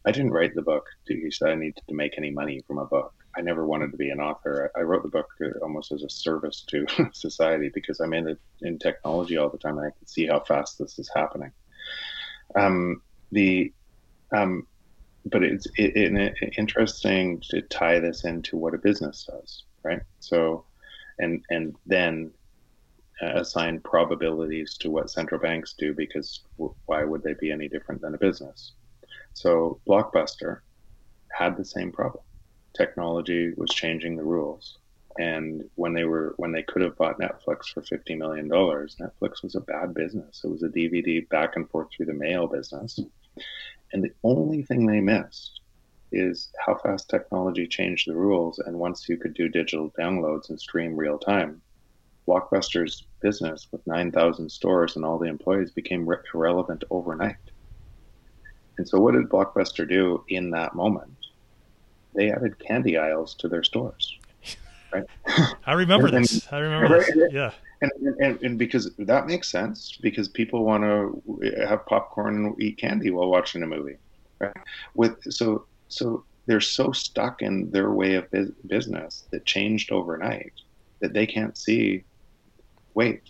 I 0.06 0.12
didn't 0.12 0.30
write 0.30 0.54
the 0.54 0.62
book 0.62 0.86
because 1.06 1.42
I 1.42 1.54
needed 1.54 1.82
to 1.88 1.94
make 1.94 2.14
any 2.16 2.30
money 2.30 2.62
from 2.66 2.78
a 2.78 2.86
book. 2.86 3.14
I 3.36 3.40
never 3.40 3.66
wanted 3.66 3.90
to 3.90 3.96
be 3.96 4.10
an 4.10 4.20
author. 4.20 4.70
I, 4.76 4.80
wrote 4.80 5.02
the 5.02 5.08
book 5.08 5.28
uh, 5.42 5.58
almost 5.62 5.92
as 5.92 6.04
a 6.04 6.10
service 6.10 6.64
to 6.68 6.86
society 7.12 7.70
because 7.74 8.00
I'm 8.00 8.12
in 8.12 8.28
it 8.28 8.38
in 8.62 8.78
technology 8.78 9.36
all 9.36 9.48
the 9.48 9.58
time, 9.58 9.78
and 9.78 9.86
I 9.86 9.90
can 9.90 10.06
see 10.06 10.26
how 10.26 10.40
fast 10.40 10.78
this 10.78 10.98
is 10.98 11.10
happening. 11.14 11.50
Um, 12.54 13.02
the 13.32 13.72
um, 14.32 14.66
but 15.26 15.42
it's 15.42 15.66
it, 15.76 15.96
it, 15.96 16.36
it, 16.40 16.54
interesting 16.58 17.40
to 17.50 17.62
tie 17.62 17.98
this 17.98 18.24
into 18.24 18.56
what 18.56 18.74
a 18.74 18.78
business 18.78 19.28
does, 19.30 19.64
right? 19.82 20.02
So, 20.20 20.64
and 21.18 21.42
and 21.50 21.74
then 21.86 22.30
uh, 23.22 23.40
assign 23.40 23.80
probabilities 23.80 24.76
to 24.78 24.90
what 24.90 25.10
central 25.10 25.40
banks 25.40 25.74
do 25.78 25.94
because 25.94 26.40
why 26.86 27.04
would 27.04 27.22
they 27.22 27.34
be 27.34 27.50
any 27.50 27.68
different 27.68 28.00
than 28.00 28.14
a 28.14 28.18
business? 28.18 28.72
So 29.32 29.80
Blockbuster 29.86 30.60
had 31.32 31.56
the 31.56 31.64
same 31.64 31.90
problem 31.90 32.24
technology 32.74 33.54
was 33.56 33.70
changing 33.70 34.16
the 34.16 34.24
rules. 34.24 34.78
And 35.18 35.62
when 35.76 35.94
they 35.94 36.04
were 36.04 36.34
when 36.38 36.50
they 36.50 36.64
could 36.64 36.82
have 36.82 36.96
bought 36.96 37.20
Netflix 37.20 37.72
for 37.72 37.82
fifty 37.82 38.16
million 38.16 38.48
dollars, 38.48 38.96
Netflix 39.00 39.44
was 39.44 39.54
a 39.54 39.60
bad 39.60 39.94
business. 39.94 40.40
It 40.42 40.48
was 40.48 40.64
a 40.64 40.68
DVD 40.68 41.26
back 41.28 41.54
and 41.54 41.70
forth 41.70 41.88
through 41.92 42.06
the 42.06 42.14
mail 42.14 42.48
business. 42.48 42.98
And 43.94 44.02
the 44.02 44.12
only 44.24 44.62
thing 44.62 44.84
they 44.84 45.00
missed 45.00 45.60
is 46.12 46.52
how 46.66 46.74
fast 46.76 47.08
technology 47.08 47.66
changed 47.66 48.08
the 48.08 48.16
rules. 48.16 48.58
And 48.58 48.78
once 48.78 49.08
you 49.08 49.16
could 49.16 49.32
do 49.32 49.48
digital 49.48 49.90
downloads 49.98 50.50
and 50.50 50.60
stream 50.60 50.96
real 50.96 51.18
time, 51.18 51.62
Blockbuster's 52.28 53.06
business 53.22 53.68
with 53.70 53.86
9,000 53.86 54.50
stores 54.50 54.96
and 54.96 55.04
all 55.04 55.18
the 55.18 55.28
employees 55.28 55.70
became 55.70 56.06
re- 56.06 56.18
irrelevant 56.34 56.84
overnight. 56.90 57.36
And 58.76 58.86
so, 58.86 58.98
what 58.98 59.14
did 59.14 59.28
Blockbuster 59.28 59.88
do 59.88 60.24
in 60.28 60.50
that 60.50 60.74
moment? 60.74 61.14
they 62.14 62.30
added 62.30 62.58
candy 62.58 62.96
aisles 62.96 63.34
to 63.34 63.48
their 63.48 63.62
stores. 63.62 64.18
Right? 64.92 65.04
I 65.66 65.72
remember 65.72 66.10
this. 66.10 66.46
I 66.52 66.58
remember 66.58 67.00
this. 67.00 67.10
Yeah. 67.32 67.50
And, 67.84 68.16
and, 68.18 68.42
and 68.42 68.58
because 68.58 68.94
that 68.98 69.26
makes 69.26 69.50
sense 69.50 69.98
because 70.00 70.28
people 70.28 70.64
want 70.64 70.84
to 70.84 71.66
have 71.66 71.86
popcorn 71.86 72.36
and 72.36 72.62
eat 72.62 72.78
candy 72.78 73.10
while 73.10 73.30
watching 73.30 73.62
a 73.62 73.66
movie, 73.66 73.98
right? 74.40 74.56
With 74.94 75.16
so 75.30 75.66
so 75.88 76.24
they're 76.46 76.60
so 76.60 76.92
stuck 76.92 77.42
in 77.42 77.70
their 77.70 77.90
way 77.90 78.14
of 78.14 78.30
business 78.66 79.26
that 79.32 79.44
changed 79.46 79.92
overnight 79.92 80.52
that 81.00 81.12
they 81.12 81.26
can't 81.26 81.58
see. 81.58 82.04
Wait, 82.94 83.20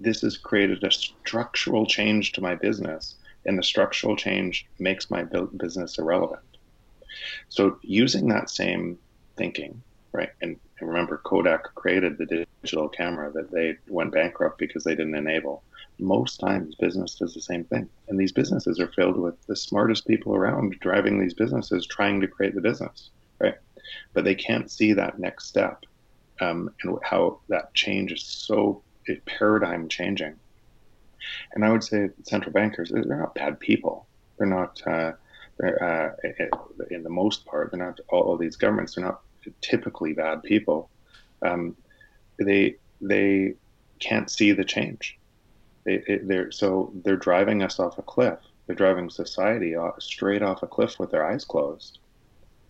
this 0.00 0.22
has 0.22 0.38
created 0.38 0.82
a 0.84 0.90
structural 0.90 1.86
change 1.86 2.32
to 2.32 2.40
my 2.40 2.54
business, 2.54 3.16
and 3.44 3.58
the 3.58 3.62
structural 3.62 4.16
change 4.16 4.64
makes 4.78 5.10
my 5.10 5.24
business 5.58 5.98
irrelevant. 5.98 6.40
So 7.48 7.78
using 7.82 8.28
that 8.28 8.50
same 8.50 8.98
thinking, 9.36 9.82
right, 10.12 10.30
and 10.40 10.56
Remember, 10.80 11.18
Kodak 11.24 11.74
created 11.74 12.18
the 12.18 12.46
digital 12.62 12.88
camera 12.88 13.30
that 13.32 13.50
they 13.50 13.76
went 13.88 14.12
bankrupt 14.12 14.58
because 14.58 14.84
they 14.84 14.94
didn't 14.94 15.14
enable. 15.14 15.62
Most 15.98 16.38
times, 16.38 16.74
business 16.74 17.14
does 17.14 17.32
the 17.32 17.40
same 17.40 17.64
thing. 17.64 17.88
And 18.08 18.20
these 18.20 18.32
businesses 18.32 18.78
are 18.78 18.92
filled 18.92 19.16
with 19.16 19.34
the 19.46 19.56
smartest 19.56 20.06
people 20.06 20.34
around 20.34 20.78
driving 20.80 21.18
these 21.18 21.32
businesses, 21.32 21.86
trying 21.86 22.20
to 22.20 22.28
create 22.28 22.54
the 22.54 22.60
business, 22.60 23.10
right? 23.40 23.54
But 24.12 24.24
they 24.24 24.34
can't 24.34 24.70
see 24.70 24.92
that 24.92 25.18
next 25.18 25.46
step 25.46 25.84
um, 26.40 26.70
and 26.82 26.98
how 27.02 27.40
that 27.48 27.72
change 27.74 28.12
is 28.12 28.22
so 28.22 28.82
paradigm 29.24 29.88
changing. 29.88 30.34
And 31.54 31.64
I 31.64 31.70
would 31.70 31.84
say 31.84 32.10
central 32.24 32.52
bankers, 32.52 32.90
they're 32.90 33.02
not 33.04 33.34
bad 33.34 33.58
people. 33.58 34.06
They're 34.38 34.46
not, 34.46 34.80
uh, 34.86 35.12
they're, 35.58 35.82
uh, 35.82 36.30
in 36.90 37.02
the 37.02 37.10
most 37.10 37.46
part, 37.46 37.70
they're 37.70 37.84
not 37.84 37.98
all 38.08 38.34
of 38.34 38.40
these 38.40 38.56
governments, 38.56 38.94
they're 38.94 39.04
not 39.04 39.22
typically 39.60 40.12
bad 40.12 40.42
people. 40.42 40.90
Um, 41.42 41.76
they, 42.38 42.76
they 43.00 43.54
can't 43.98 44.30
see 44.30 44.52
the 44.52 44.64
change. 44.64 45.18
They, 45.84 46.20
they're, 46.22 46.50
so 46.50 46.92
they're 47.04 47.16
driving 47.16 47.62
us 47.62 47.78
off 47.78 47.98
a 47.98 48.02
cliff. 48.02 48.38
They're 48.66 48.76
driving 48.76 49.10
society 49.10 49.76
off, 49.76 50.02
straight 50.02 50.42
off 50.42 50.62
a 50.62 50.66
cliff 50.66 50.98
with 50.98 51.10
their 51.10 51.24
eyes 51.24 51.44
closed 51.44 51.98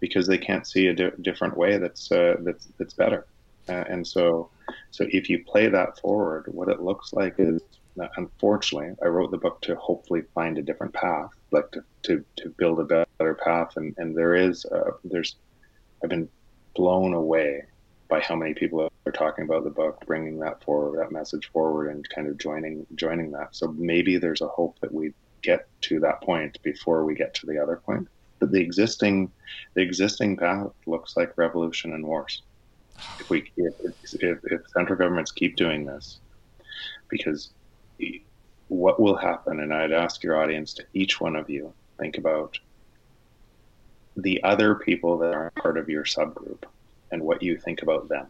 because 0.00 0.26
they 0.26 0.38
can't 0.38 0.66
see 0.66 0.88
a 0.88 0.94
di- 0.94 1.10
different 1.22 1.56
way 1.56 1.78
that's, 1.78 2.12
uh, 2.12 2.36
that's, 2.40 2.68
that's 2.78 2.92
better. 2.92 3.26
Uh, 3.68 3.84
and 3.88 4.06
so, 4.06 4.50
so 4.90 5.06
if 5.10 5.30
you 5.30 5.42
play 5.44 5.68
that 5.68 5.98
forward, 6.00 6.44
what 6.48 6.68
it 6.68 6.82
looks 6.82 7.12
like 7.12 7.36
is, 7.38 7.62
unfortunately, 8.16 8.94
I 9.02 9.06
wrote 9.06 9.30
the 9.30 9.38
book 9.38 9.62
to 9.62 9.74
hopefully 9.76 10.22
find 10.34 10.58
a 10.58 10.62
different 10.62 10.92
path, 10.92 11.30
like 11.50 11.70
to, 11.72 11.82
to, 12.02 12.24
to 12.36 12.50
build 12.50 12.78
a 12.78 13.06
better 13.18 13.34
path. 13.34 13.76
And, 13.76 13.94
and 13.96 14.14
there 14.14 14.34
is, 14.34 14.66
uh, 14.66 14.90
there's, 15.02 15.36
I've 16.04 16.10
been 16.10 16.28
blown 16.76 17.14
away 17.14 17.62
by 18.08 18.20
how 18.20 18.36
many 18.36 18.54
people 18.54 18.88
are 19.06 19.12
talking 19.12 19.44
about 19.44 19.64
the 19.64 19.70
book, 19.70 20.04
bringing 20.06 20.38
that 20.38 20.62
forward, 20.62 21.00
that 21.00 21.12
message 21.12 21.50
forward, 21.52 21.88
and 21.88 22.08
kind 22.08 22.28
of 22.28 22.38
joining 22.38 22.86
joining 22.94 23.32
that. 23.32 23.54
So 23.56 23.74
maybe 23.76 24.18
there's 24.18 24.42
a 24.42 24.48
hope 24.48 24.78
that 24.80 24.92
we 24.92 25.12
get 25.42 25.66
to 25.82 26.00
that 26.00 26.22
point 26.22 26.62
before 26.62 27.04
we 27.04 27.14
get 27.14 27.34
to 27.34 27.46
the 27.46 27.58
other 27.58 27.76
point. 27.76 28.08
But 28.38 28.52
the 28.52 28.60
existing 28.60 29.32
the 29.74 29.82
existing 29.82 30.36
path 30.36 30.70
looks 30.86 31.16
like 31.16 31.36
revolution 31.36 31.94
and 31.94 32.06
wars 32.06 32.42
if 33.18 33.30
we 33.30 33.50
if, 33.56 33.74
if, 34.20 34.38
if 34.44 34.60
central 34.72 34.98
governments 34.98 35.32
keep 35.32 35.56
doing 35.56 35.84
this, 35.84 36.20
because 37.08 37.50
what 38.68 39.00
will 39.00 39.16
happen, 39.16 39.60
and 39.60 39.72
I'd 39.72 39.92
ask 39.92 40.22
your 40.22 40.40
audience 40.42 40.74
to 40.74 40.84
each 40.92 41.20
one 41.20 41.36
of 41.36 41.48
you 41.48 41.72
think 41.98 42.18
about 42.18 42.58
the 44.16 44.42
other 44.42 44.74
people 44.74 45.18
that 45.18 45.34
are 45.34 45.50
part 45.56 45.76
of 45.76 45.88
your 45.88 46.04
subgroup 46.04 46.64
and 47.10 47.22
what 47.22 47.42
you 47.42 47.56
think 47.56 47.82
about 47.82 48.08
them, 48.08 48.26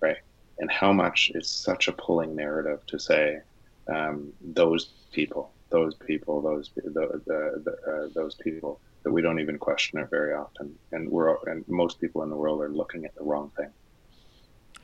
right? 0.00 0.18
And 0.58 0.70
how 0.70 0.92
much 0.92 1.32
is 1.34 1.48
such 1.48 1.88
a 1.88 1.92
pulling 1.92 2.36
narrative 2.36 2.84
to 2.86 2.98
say 2.98 3.40
um, 3.88 4.32
those 4.40 4.90
people, 5.12 5.52
those 5.70 5.94
people, 5.94 6.40
those 6.40 6.70
the, 6.76 6.82
the, 6.90 7.62
the 7.64 7.92
uh, 7.92 8.08
those 8.14 8.34
people 8.36 8.80
that 9.02 9.10
we 9.10 9.22
don't 9.22 9.40
even 9.40 9.58
question 9.58 9.98
it 9.98 10.10
very 10.10 10.34
often, 10.34 10.76
and 10.92 11.08
we're 11.08 11.36
and 11.46 11.66
most 11.68 12.00
people 12.00 12.22
in 12.22 12.30
the 12.30 12.36
world 12.36 12.60
are 12.60 12.68
looking 12.68 13.04
at 13.04 13.14
the 13.14 13.22
wrong 13.22 13.50
thing. 13.56 13.70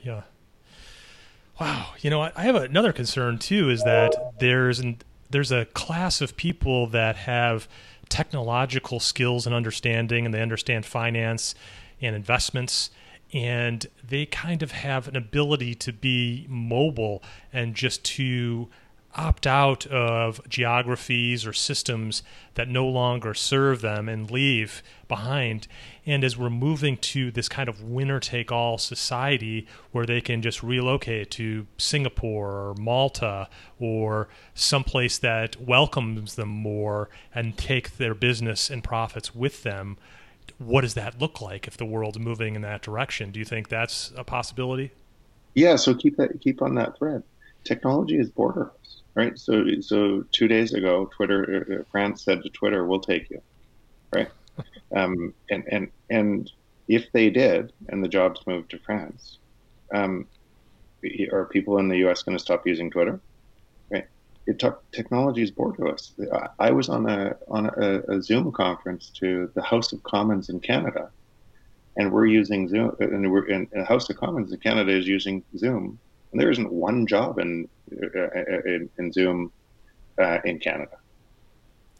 Yeah. 0.00 0.22
Wow. 1.60 1.94
You 2.00 2.10
know, 2.10 2.20
I 2.20 2.42
have 2.42 2.54
another 2.54 2.92
concern 2.92 3.38
too. 3.38 3.70
Is 3.70 3.82
that 3.84 4.14
there's 4.38 4.78
an, 4.78 4.98
there's 5.30 5.52
a 5.52 5.64
class 5.66 6.20
of 6.20 6.36
people 6.36 6.86
that 6.88 7.16
have 7.16 7.68
technological 8.16 8.98
skills 8.98 9.44
and 9.44 9.54
understanding, 9.54 10.24
and 10.24 10.32
they 10.32 10.40
understand 10.40 10.86
finance 10.86 11.54
and 12.00 12.16
investments, 12.16 12.88
and 13.34 13.86
they 14.02 14.24
kind 14.24 14.62
of 14.62 14.72
have 14.72 15.06
an 15.06 15.16
ability 15.16 15.74
to 15.74 15.92
be 15.92 16.46
mobile 16.48 17.22
and 17.52 17.74
just 17.74 18.02
to 18.04 18.70
opt 19.16 19.46
out 19.46 19.86
of 19.86 20.46
geographies 20.48 21.46
or 21.46 21.52
systems 21.52 22.22
that 22.54 22.68
no 22.68 22.86
longer 22.86 23.32
serve 23.32 23.80
them 23.80 24.08
and 24.08 24.30
leave 24.30 24.82
behind. 25.08 25.66
And 26.04 26.22
as 26.22 26.36
we're 26.36 26.50
moving 26.50 26.98
to 26.98 27.30
this 27.30 27.48
kind 27.48 27.68
of 27.68 27.82
winner 27.82 28.20
take 28.20 28.52
all 28.52 28.78
society 28.78 29.66
where 29.90 30.06
they 30.06 30.20
can 30.20 30.42
just 30.42 30.62
relocate 30.62 31.30
to 31.32 31.66
Singapore 31.78 32.50
or 32.50 32.74
Malta 32.74 33.48
or 33.80 34.28
someplace 34.54 35.18
that 35.18 35.60
welcomes 35.60 36.34
them 36.34 36.48
more 36.50 37.08
and 37.34 37.56
take 37.56 37.96
their 37.96 38.14
business 38.14 38.70
and 38.70 38.84
profits 38.84 39.34
with 39.34 39.62
them, 39.62 39.96
what 40.58 40.82
does 40.82 40.94
that 40.94 41.20
look 41.20 41.40
like 41.40 41.66
if 41.66 41.76
the 41.76 41.84
world's 41.84 42.18
moving 42.18 42.54
in 42.54 42.62
that 42.62 42.82
direction? 42.82 43.30
Do 43.30 43.38
you 43.38 43.44
think 43.44 43.68
that's 43.68 44.12
a 44.16 44.24
possibility? 44.24 44.92
Yeah, 45.54 45.76
so 45.76 45.94
keep 45.94 46.16
that 46.18 46.40
keep 46.40 46.60
on 46.60 46.74
that 46.74 46.98
thread. 46.98 47.22
Technology 47.64 48.18
is 48.18 48.30
borderless 48.30 48.95
right? 49.16 49.36
So, 49.38 49.64
so 49.80 50.24
two 50.30 50.46
days 50.46 50.74
ago, 50.74 51.10
Twitter, 51.16 51.66
uh, 51.68 51.74
uh, 51.74 51.84
France 51.90 52.22
said 52.22 52.42
to 52.42 52.50
Twitter, 52.50 52.86
"We'll 52.86 53.00
take 53.00 53.28
you," 53.30 53.42
right? 54.14 54.28
Um, 54.94 55.34
and 55.50 55.64
and 55.70 55.90
and 56.08 56.50
if 56.88 57.10
they 57.12 57.28
did, 57.28 57.72
and 57.88 58.02
the 58.02 58.08
jobs 58.08 58.40
moved 58.46 58.70
to 58.70 58.78
France, 58.78 59.38
um, 59.92 60.26
are 61.32 61.44
people 61.46 61.78
in 61.78 61.88
the 61.88 61.98
U.S. 61.98 62.22
going 62.22 62.38
to 62.38 62.42
stop 62.42 62.66
using 62.66 62.90
Twitter? 62.90 63.20
Right? 63.90 64.06
It 64.46 64.58
took 64.58 64.88
technology 64.92 65.42
is 65.42 65.50
borderless. 65.50 66.12
I 66.58 66.70
was 66.70 66.88
on 66.88 67.06
a 67.06 67.36
on 67.48 67.66
a, 67.66 68.16
a 68.16 68.22
Zoom 68.22 68.50
conference 68.52 69.10
to 69.16 69.50
the 69.54 69.62
House 69.62 69.92
of 69.92 70.02
Commons 70.04 70.48
in 70.48 70.60
Canada, 70.60 71.10
and 71.96 72.12
we're 72.12 72.26
using 72.26 72.68
Zoom, 72.68 72.96
and 73.00 73.30
we're 73.30 73.48
in, 73.48 73.68
the 73.72 73.84
House 73.84 74.08
of 74.08 74.16
Commons 74.16 74.52
in 74.52 74.60
Canada 74.60 74.96
is 74.96 75.06
using 75.06 75.42
Zoom, 75.58 75.98
and 76.32 76.40
there 76.40 76.50
isn't 76.50 76.72
one 76.72 77.06
job 77.06 77.38
in 77.38 77.68
in, 77.92 78.90
in 78.98 79.12
Zoom 79.12 79.52
uh, 80.20 80.38
in 80.44 80.58
Canada, 80.58 80.96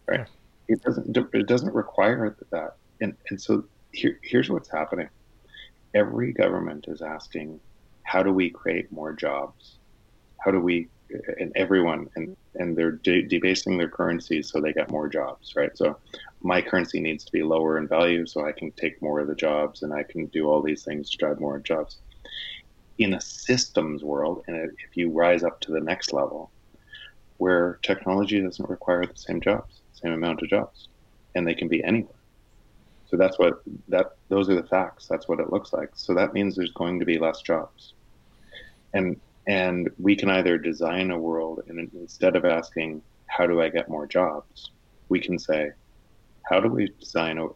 right? 0.08 0.20
Yeah. 0.20 0.26
It 0.68 0.82
doesn't 0.82 1.16
it 1.32 1.46
doesn't 1.46 1.74
require 1.74 2.36
that, 2.52 2.72
and 3.00 3.16
and 3.30 3.40
so 3.40 3.64
here, 3.92 4.18
here's 4.22 4.50
what's 4.50 4.70
happening. 4.70 5.08
Every 5.94 6.32
government 6.32 6.86
is 6.88 7.02
asking, 7.02 7.60
how 8.02 8.22
do 8.22 8.32
we 8.32 8.50
create 8.50 8.92
more 8.92 9.12
jobs? 9.14 9.78
How 10.44 10.50
do 10.50 10.60
we 10.60 10.90
and 11.38 11.52
everyone 11.56 12.08
and 12.16 12.36
and 12.56 12.76
they're 12.76 12.92
de- 12.92 13.26
debasing 13.26 13.76
their 13.78 13.88
currencies 13.88 14.50
so 14.50 14.60
they 14.60 14.72
get 14.72 14.90
more 14.90 15.08
jobs, 15.08 15.52
right? 15.56 15.70
So 15.76 15.98
my 16.42 16.62
currency 16.62 17.00
needs 17.00 17.24
to 17.24 17.32
be 17.32 17.42
lower 17.42 17.78
in 17.78 17.86
value 17.88 18.26
so 18.26 18.46
I 18.46 18.52
can 18.52 18.72
take 18.72 19.00
more 19.02 19.20
of 19.20 19.28
the 19.28 19.34
jobs 19.34 19.82
and 19.82 19.92
I 19.92 20.02
can 20.02 20.26
do 20.26 20.48
all 20.48 20.62
these 20.62 20.84
things 20.84 21.10
to 21.10 21.18
drive 21.18 21.40
more 21.40 21.58
jobs 21.60 22.00
in 22.98 23.14
a 23.14 23.20
systems 23.20 24.02
world, 24.02 24.42
and 24.46 24.56
if 24.56 24.96
you 24.96 25.10
rise 25.10 25.42
up 25.42 25.60
to 25.60 25.72
the 25.72 25.80
next 25.80 26.12
level, 26.12 26.50
where 27.38 27.78
technology 27.82 28.40
doesn't 28.40 28.70
require 28.70 29.04
the 29.04 29.16
same 29.16 29.40
jobs, 29.40 29.80
same 29.92 30.12
amount 30.12 30.42
of 30.42 30.48
jobs, 30.48 30.88
and 31.34 31.46
they 31.46 31.54
can 31.54 31.68
be 31.68 31.84
anywhere. 31.84 32.14
So 33.08 33.16
that's 33.16 33.38
what 33.38 33.62
that 33.88 34.16
those 34.28 34.48
are 34.50 34.54
the 34.54 34.66
facts. 34.66 35.06
That's 35.06 35.28
what 35.28 35.40
it 35.40 35.52
looks 35.52 35.72
like. 35.72 35.90
So 35.94 36.14
that 36.14 36.32
means 36.32 36.56
there's 36.56 36.72
going 36.72 36.98
to 36.98 37.04
be 37.04 37.18
less 37.18 37.42
jobs, 37.42 37.94
and 38.94 39.20
and 39.46 39.90
we 39.98 40.16
can 40.16 40.30
either 40.30 40.58
design 40.58 41.10
a 41.10 41.18
world, 41.18 41.62
and 41.68 41.78
instead 41.94 42.34
of 42.34 42.44
asking 42.44 43.02
how 43.26 43.46
do 43.46 43.60
I 43.60 43.68
get 43.68 43.88
more 43.88 44.06
jobs, 44.06 44.70
we 45.08 45.20
can 45.20 45.38
say 45.38 45.70
how 46.48 46.60
do 46.60 46.68
we 46.68 46.88
design 46.98 47.38
a, 47.38 47.46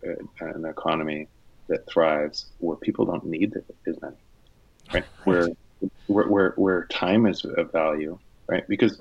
an 0.44 0.66
economy 0.66 1.28
that 1.68 1.88
thrives 1.88 2.46
where 2.58 2.76
people 2.76 3.06
don't 3.06 3.24
need 3.24 3.54
as 3.86 4.00
many 4.02 4.16
right? 4.92 5.04
Where, 5.24 5.48
where, 6.06 6.28
where, 6.28 6.52
where 6.56 6.84
time 6.86 7.26
is 7.26 7.44
of 7.44 7.72
value, 7.72 8.18
right? 8.48 8.66
Because 8.68 9.00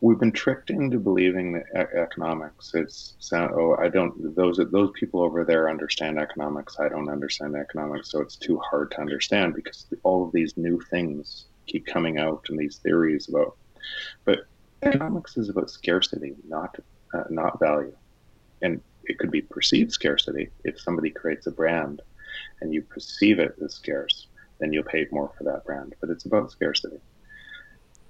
we've 0.00 0.18
been 0.18 0.32
tricked 0.32 0.70
into 0.70 0.98
believing 0.98 1.52
that 1.52 1.92
economics 1.94 2.74
is 2.74 3.14
oh 3.32 3.76
I 3.78 3.88
don't 3.88 4.34
those 4.34 4.60
those 4.70 4.90
people 4.94 5.22
over 5.22 5.44
there 5.44 5.70
understand 5.70 6.18
economics 6.18 6.78
I 6.78 6.88
don't 6.88 7.08
understand 7.08 7.56
economics 7.56 8.10
so 8.10 8.20
it's 8.20 8.36
too 8.36 8.58
hard 8.58 8.90
to 8.92 9.00
understand 9.00 9.54
because 9.54 9.86
all 10.02 10.24
of 10.24 10.32
these 10.32 10.56
new 10.56 10.80
things 10.90 11.46
keep 11.66 11.86
coming 11.86 12.18
out 12.18 12.46
and 12.48 12.58
these 12.58 12.78
theories 12.78 13.28
about 13.28 13.56
but 14.24 14.40
economics 14.82 15.36
is 15.36 15.48
about 15.48 15.70
scarcity 15.70 16.34
not 16.46 16.76
uh, 17.14 17.24
not 17.30 17.58
value 17.58 17.94
and 18.62 18.80
it 19.04 19.18
could 19.18 19.30
be 19.30 19.40
perceived 19.40 19.92
scarcity 19.92 20.48
if 20.64 20.80
somebody 20.80 21.10
creates 21.10 21.46
a 21.46 21.50
brand 21.50 22.02
and 22.60 22.74
you 22.74 22.82
perceive 22.82 23.38
it 23.38 23.54
as 23.64 23.74
scarce 23.74 24.27
then 24.58 24.72
you'll 24.72 24.84
pay 24.84 25.06
more 25.10 25.32
for 25.36 25.44
that 25.44 25.64
brand. 25.64 25.94
But 26.00 26.10
it's 26.10 26.24
about 26.24 26.50
scarcity. 26.50 26.98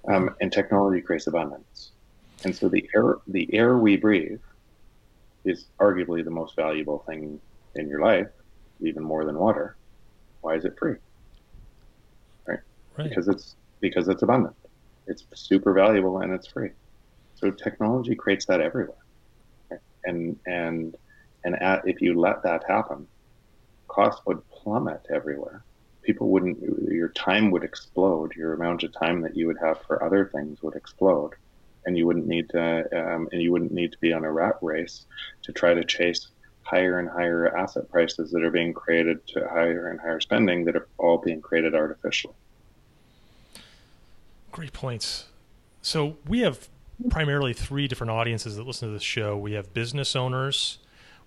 Um, 0.07 0.35
and 0.41 0.51
technology 0.51 1.01
creates 1.01 1.27
abundance. 1.27 1.91
And 2.43 2.55
so 2.55 2.69
the 2.69 2.89
air, 2.95 3.17
the 3.27 3.53
air 3.53 3.77
we 3.77 3.97
breathe 3.97 4.39
is 5.45 5.67
arguably 5.79 6.23
the 6.23 6.31
most 6.31 6.55
valuable 6.55 7.03
thing 7.07 7.39
in 7.75 7.87
your 7.87 8.01
life, 8.01 8.29
even 8.79 9.03
more 9.03 9.25
than 9.25 9.37
water. 9.37 9.75
Why 10.41 10.55
is 10.55 10.65
it 10.65 10.77
free? 10.79 10.95
Right? 12.47 12.59
right. 12.97 13.09
Because 13.09 13.27
it's 13.27 13.55
because 13.81 14.07
it's 14.07 14.21
abundant. 14.21 14.55
It's 15.07 15.25
super 15.33 15.73
valuable 15.73 16.19
and 16.19 16.33
it's 16.33 16.47
free. 16.47 16.71
So 17.35 17.51
technology 17.51 18.15
creates 18.15 18.45
that 18.45 18.61
everywhere. 18.61 18.97
Right? 19.69 19.79
And 20.05 20.39
and 20.45 20.95
and 21.43 21.61
at, 21.61 21.87
if 21.87 22.01
you 22.01 22.19
let 22.19 22.43
that 22.43 22.63
happen, 22.67 23.07
costs 23.87 24.21
would 24.25 24.41
plummet 24.49 25.05
everywhere 25.13 25.63
people 26.01 26.29
wouldn't 26.29 26.59
your 26.89 27.09
time 27.09 27.51
would 27.51 27.63
explode 27.63 28.35
your 28.35 28.53
amount 28.53 28.83
of 28.83 28.93
time 28.93 29.21
that 29.21 29.35
you 29.35 29.47
would 29.47 29.57
have 29.61 29.81
for 29.83 30.03
other 30.03 30.29
things 30.33 30.61
would 30.61 30.75
explode. 30.75 31.33
And 31.85 31.97
you 31.97 32.05
wouldn't 32.05 32.27
need 32.27 32.49
to 32.49 32.85
um, 32.93 33.29
and 33.31 33.41
you 33.41 33.51
wouldn't 33.51 33.71
need 33.71 33.91
to 33.91 33.97
be 33.99 34.13
on 34.13 34.25
a 34.25 34.31
rat 34.31 34.57
race 34.61 35.05
to 35.43 35.51
try 35.51 35.73
to 35.73 35.83
chase 35.83 36.27
higher 36.61 36.99
and 36.99 37.09
higher 37.09 37.55
asset 37.55 37.89
prices 37.89 38.31
that 38.31 38.43
are 38.43 38.51
being 38.51 38.73
created 38.73 39.25
to 39.27 39.47
higher 39.47 39.87
and 39.89 39.99
higher 39.99 40.19
spending 40.19 40.65
that 40.65 40.75
are 40.75 40.87
all 40.97 41.17
being 41.17 41.41
created 41.41 41.73
artificially. 41.73 42.35
Great 44.51 44.73
points. 44.73 45.25
So 45.81 46.17
we 46.27 46.41
have 46.41 46.69
primarily 47.09 47.53
three 47.53 47.87
different 47.87 48.11
audiences 48.11 48.57
that 48.57 48.67
listen 48.67 48.89
to 48.89 48.93
this 48.93 49.03
show. 49.03 49.37
We 49.37 49.53
have 49.53 49.73
business 49.73 50.15
owners 50.15 50.79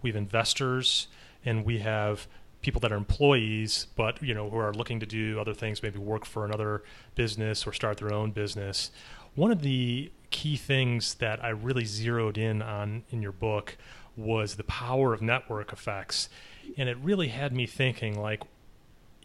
we 0.03 0.11
have 0.11 0.17
investors 0.17 1.07
and 1.45 1.65
we 1.65 1.79
have 1.79 2.27
people 2.63 2.81
that 2.81 2.93
are 2.93 2.97
employees, 2.97 3.89
but 3.97 4.23
you 4.23 4.35
know 4.35 4.49
who 4.49 4.57
are 4.57 4.73
looking 4.73 5.01
to 5.01 5.07
do 5.07 5.39
other 5.39 5.53
things, 5.53 5.83
maybe 5.83 5.99
work 5.99 6.25
for 6.25 6.45
another 6.45 6.83
business 7.15 7.67
or 7.67 7.73
start 7.73 7.99
their 7.99 8.13
own 8.13 8.31
business. 8.31 8.91
One 9.35 9.51
of 9.51 9.63
the 9.63 10.11
key 10.31 10.57
things 10.57 11.15
that 11.15 11.43
I 11.45 11.51
really 11.51 11.85
zeroed 11.85 12.39
in 12.39 12.63
on 12.63 13.05
in 13.11 13.21
your 13.23 13.33
book 13.33 13.77
was 14.17 14.57
the 14.57 14.65
power 14.65 15.13
of 15.13 15.21
network 15.23 15.73
effects, 15.73 16.29
and 16.77 16.89
it 16.89 16.97
really 16.99 17.29
had 17.29 17.53
me 17.53 17.67
thinking 17.67 18.21
like, 18.21 18.43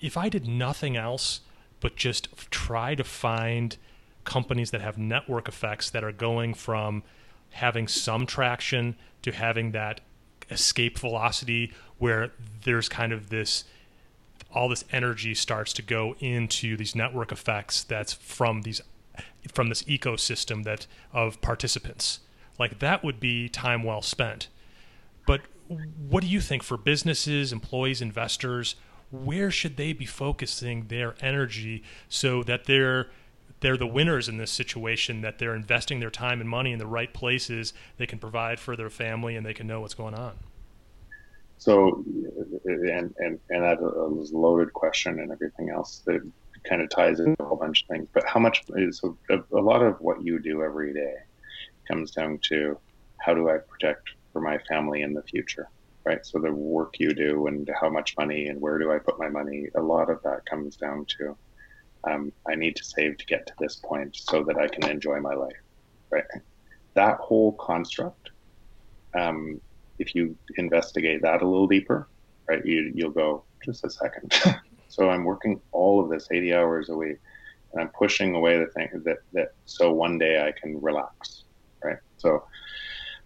if 0.01 0.17
I 0.17 0.29
did 0.29 0.47
nothing 0.47 0.97
else 0.97 1.41
but 1.79 1.95
just 1.95 2.29
try 2.49 2.95
to 2.95 3.03
find 3.03 3.77
companies 4.23 4.71
that 4.71 4.81
have 4.81 4.97
network 4.97 5.47
effects 5.47 5.89
that 5.91 6.03
are 6.03 6.11
going 6.11 6.53
from 6.53 7.03
having 7.51 7.87
some 7.87 8.25
traction 8.25 8.95
to 9.21 9.31
having 9.31 9.71
that 9.71 10.01
escape 10.49 10.97
velocity 10.97 11.73
where 11.97 12.31
there's 12.63 12.89
kind 12.89 13.11
of 13.11 13.29
this 13.29 13.63
all 14.53 14.69
this 14.69 14.85
energy 14.91 15.35
starts 15.35 15.73
to 15.73 15.81
go 15.81 16.15
into 16.19 16.77
these 16.77 16.95
network 16.95 17.31
effects 17.31 17.83
that's 17.83 18.13
from 18.13 18.61
these 18.61 18.81
from 19.51 19.69
this 19.69 19.83
ecosystem 19.83 20.63
that 20.63 20.87
of 21.13 21.41
participants. 21.41 22.19
Like 22.59 22.79
that 22.79 23.03
would 23.03 23.19
be 23.19 23.49
time 23.49 23.83
well 23.83 24.01
spent. 24.01 24.47
But 25.25 25.41
what 25.67 26.21
do 26.21 26.27
you 26.27 26.41
think 26.41 26.63
for 26.63 26.77
businesses 26.77 27.51
employees 27.51 28.01
investors 28.01 28.75
where 29.11 29.51
should 29.51 29.77
they 29.77 29.93
be 29.93 30.05
focusing 30.05 30.87
their 30.87 31.15
energy 31.21 31.83
so 32.09 32.43
that 32.43 32.65
they're 32.65 33.07
they're 33.59 33.77
the 33.77 33.87
winners 33.87 34.29
in 34.29 34.37
this 34.37 34.51
situation 34.51 35.21
that 35.21 35.39
they're 35.39 35.55
investing 35.55 35.99
their 35.99 36.11
time 36.11 36.39
and 36.39 36.49
money 36.49 36.71
in 36.71 36.79
the 36.79 36.87
right 36.87 37.13
places 37.13 37.73
they 37.97 38.05
can 38.05 38.19
provide 38.19 38.59
for 38.59 38.75
their 38.75 38.89
family 38.89 39.35
and 39.35 39.45
they 39.45 39.53
can 39.53 39.65
know 39.65 39.81
what's 39.81 39.93
going 39.93 40.13
on 40.13 40.33
so, 41.57 42.03
and 42.65 43.13
and 43.17 43.39
and 43.49 43.63
that 43.63 43.81
was 43.81 44.31
a 44.31 44.37
loaded 44.37 44.73
question 44.73 45.19
and 45.19 45.31
everything 45.31 45.69
else 45.69 46.03
that 46.05 46.21
kind 46.67 46.81
of 46.81 46.89
ties 46.89 47.19
into 47.19 47.35
a 47.39 47.45
whole 47.45 47.57
bunch 47.57 47.83
of 47.83 47.95
things. 47.95 48.07
But 48.13 48.25
how 48.27 48.39
much 48.39 48.63
is 48.69 49.01
a, 49.29 49.39
a 49.53 49.61
lot 49.61 49.81
of 49.81 49.95
what 49.99 50.23
you 50.23 50.39
do 50.39 50.63
every 50.63 50.93
day 50.93 51.13
comes 51.87 52.11
down 52.11 52.39
to 52.49 52.79
how 53.21 53.33
do 53.33 53.49
I 53.49 53.57
protect 53.69 54.01
for 54.31 54.41
my 54.41 54.59
family 54.69 55.01
in 55.01 55.13
the 55.13 55.23
future, 55.23 55.67
right? 56.05 56.23
So 56.23 56.39
the 56.39 56.51
work 56.51 56.95
you 56.99 57.13
do 57.13 57.47
and 57.47 57.69
how 57.79 57.89
much 57.89 58.13
money 58.17 58.47
and 58.47 58.61
where 58.61 58.77
do 58.77 58.91
I 58.91 58.99
put 58.99 59.19
my 59.19 59.29
money, 59.29 59.67
a 59.75 59.81
lot 59.81 60.09
of 60.09 60.21
that 60.23 60.45
comes 60.49 60.77
down 60.77 61.05
to 61.17 61.37
um, 62.07 62.31
I 62.47 62.55
need 62.55 62.75
to 62.75 62.83
save 62.83 63.17
to 63.17 63.25
get 63.25 63.47
to 63.47 63.53
this 63.59 63.77
point 63.77 64.15
so 64.15 64.43
that 64.43 64.57
I 64.57 64.67
can 64.67 64.89
enjoy 64.89 65.19
my 65.19 65.33
life, 65.33 65.57
right? 66.11 66.23
That 66.95 67.17
whole 67.17 67.53
construct 67.53 68.29
um, 69.17 69.59
if 69.99 70.15
you 70.15 70.35
investigate 70.57 71.21
that 71.21 71.41
a 71.41 71.47
little 71.47 71.67
deeper, 71.67 72.07
right, 72.47 72.65
you, 72.65 72.91
you'll 72.93 73.11
go, 73.11 73.43
just 73.63 73.83
a 73.83 73.89
second. 73.89 74.33
so 74.87 75.09
I'm 75.09 75.23
working 75.23 75.59
all 75.71 76.03
of 76.03 76.09
this 76.09 76.27
80 76.31 76.53
hours 76.53 76.89
a 76.89 76.95
week 76.95 77.17
and 77.73 77.81
I'm 77.81 77.89
pushing 77.89 78.35
away 78.35 78.57
the 78.57 78.67
thing 78.67 78.89
that, 79.05 79.17
that 79.33 79.53
so 79.65 79.91
one 79.91 80.17
day 80.17 80.41
I 80.41 80.51
can 80.51 80.81
relax, 80.81 81.43
right? 81.83 81.97
So, 82.17 82.43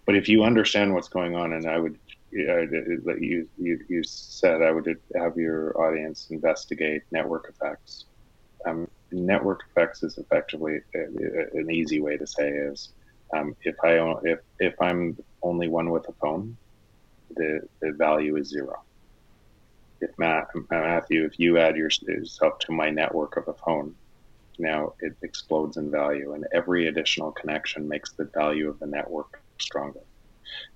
but 0.05 0.15
if 0.15 0.27
you 0.27 0.43
understand 0.43 0.93
what's 0.93 1.09
going 1.09 1.35
on, 1.35 1.53
and 1.53 1.67
I 1.67 1.77
would, 1.77 1.97
you, 2.31 3.47
you, 3.57 3.79
you 3.87 4.03
said 4.03 4.61
I 4.61 4.71
would 4.71 4.99
have 5.15 5.37
your 5.37 5.79
audience 5.79 6.27
investigate 6.31 7.03
network 7.11 7.49
effects. 7.49 8.05
Um, 8.65 8.87
network 9.11 9.61
effects 9.69 10.03
is 10.03 10.17
effectively 10.17 10.79
uh, 10.95 10.99
an 11.53 11.69
easy 11.71 11.99
way 11.99 12.17
to 12.17 12.25
say 12.25 12.49
is 12.49 12.89
um, 13.33 13.55
if 13.63 13.75
I 13.83 13.97
if 14.23 14.39
if 14.59 14.73
I'm 14.81 15.17
only 15.41 15.67
one 15.67 15.89
with 15.89 16.07
a 16.07 16.13
phone, 16.13 16.57
the, 17.35 17.61
the 17.81 17.91
value 17.93 18.35
is 18.37 18.49
zero. 18.49 18.75
If 20.01 20.11
Matt, 20.17 20.47
Matthew, 20.69 21.25
if 21.25 21.39
you 21.39 21.57
add 21.57 21.75
yourself 21.75 22.59
to 22.59 22.71
my 22.71 22.89
network 22.89 23.37
of 23.37 23.47
a 23.47 23.53
phone, 23.53 23.95
now 24.57 24.93
it 24.99 25.13
explodes 25.21 25.77
in 25.77 25.91
value, 25.91 26.33
and 26.33 26.45
every 26.53 26.87
additional 26.87 27.31
connection 27.31 27.87
makes 27.87 28.13
the 28.13 28.29
value 28.33 28.69
of 28.69 28.79
the 28.79 28.87
network 28.87 29.41
stronger. 29.59 30.01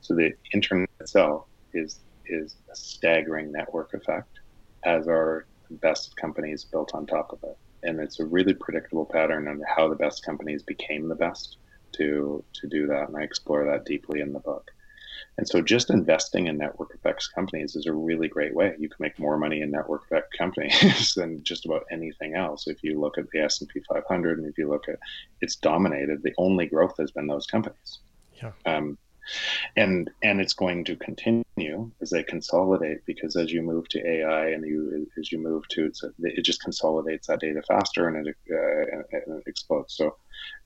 So 0.01 0.15
the 0.15 0.33
internet 0.53 0.89
itself 0.99 1.45
is 1.73 1.99
is 2.27 2.55
a 2.71 2.75
staggering 2.75 3.51
network 3.51 3.93
effect, 3.93 4.39
as 4.83 5.07
are 5.07 5.45
the 5.69 5.75
best 5.77 6.15
companies 6.17 6.63
built 6.63 6.95
on 6.95 7.05
top 7.05 7.31
of 7.31 7.39
it. 7.43 7.57
And 7.83 7.99
it's 7.99 8.19
a 8.19 8.25
really 8.25 8.53
predictable 8.53 9.05
pattern 9.05 9.47
on 9.47 9.61
how 9.67 9.87
the 9.87 9.95
best 9.95 10.23
companies 10.25 10.63
became 10.63 11.07
the 11.07 11.15
best 11.15 11.57
to 11.97 12.43
to 12.53 12.67
do 12.67 12.87
that, 12.87 13.07
and 13.07 13.17
I 13.17 13.23
explore 13.23 13.65
that 13.65 13.85
deeply 13.85 14.21
in 14.21 14.33
the 14.33 14.39
book. 14.39 14.71
And 15.37 15.47
so 15.47 15.61
just 15.61 15.89
investing 15.89 16.47
in 16.47 16.57
network 16.57 16.93
effects 16.93 17.27
companies 17.27 17.75
is 17.75 17.87
a 17.87 17.93
really 17.93 18.29
great 18.29 18.55
way. 18.55 18.73
You 18.79 18.87
can 18.87 18.97
make 18.99 19.19
more 19.19 19.37
money 19.37 19.61
in 19.61 19.69
network 19.69 20.05
effect 20.05 20.37
companies 20.37 21.13
than 21.15 21.43
just 21.43 21.65
about 21.65 21.85
anything 21.91 22.35
else. 22.35 22.67
If 22.67 22.83
you 22.83 22.99
look 22.99 23.17
at 23.17 23.29
the 23.31 23.39
S&P 23.39 23.81
500 23.89 24.39
and 24.39 24.47
if 24.47 24.57
you 24.57 24.69
look 24.69 24.87
at 24.87 24.97
it's 25.41 25.57
dominated, 25.57 26.23
the 26.23 26.33
only 26.37 26.67
growth 26.67 26.95
has 26.99 27.11
been 27.11 27.27
those 27.27 27.47
companies. 27.47 27.99
Yeah. 28.41 28.51
Um, 28.65 28.97
and 29.75 30.09
and 30.21 30.39
it's 30.39 30.53
going 30.53 30.83
to 30.85 30.95
continue 30.95 31.91
as 32.01 32.11
they 32.11 32.23
consolidate 32.23 33.03
because 33.05 33.35
as 33.35 33.51
you 33.51 33.63
move 33.63 33.87
to 33.89 34.07
AI 34.07 34.49
and 34.49 34.63
you 34.63 35.07
as 35.17 35.31
you 35.31 35.39
move 35.39 35.67
to 35.69 35.91
it 36.19 36.41
just 36.43 36.61
consolidates 36.61 37.27
that 37.27 37.39
data 37.39 37.61
faster 37.67 38.07
and 38.07 38.27
it, 38.27 38.35
uh, 38.51 38.97
and 39.11 39.39
it 39.39 39.43
explodes. 39.47 39.95
So 39.95 40.15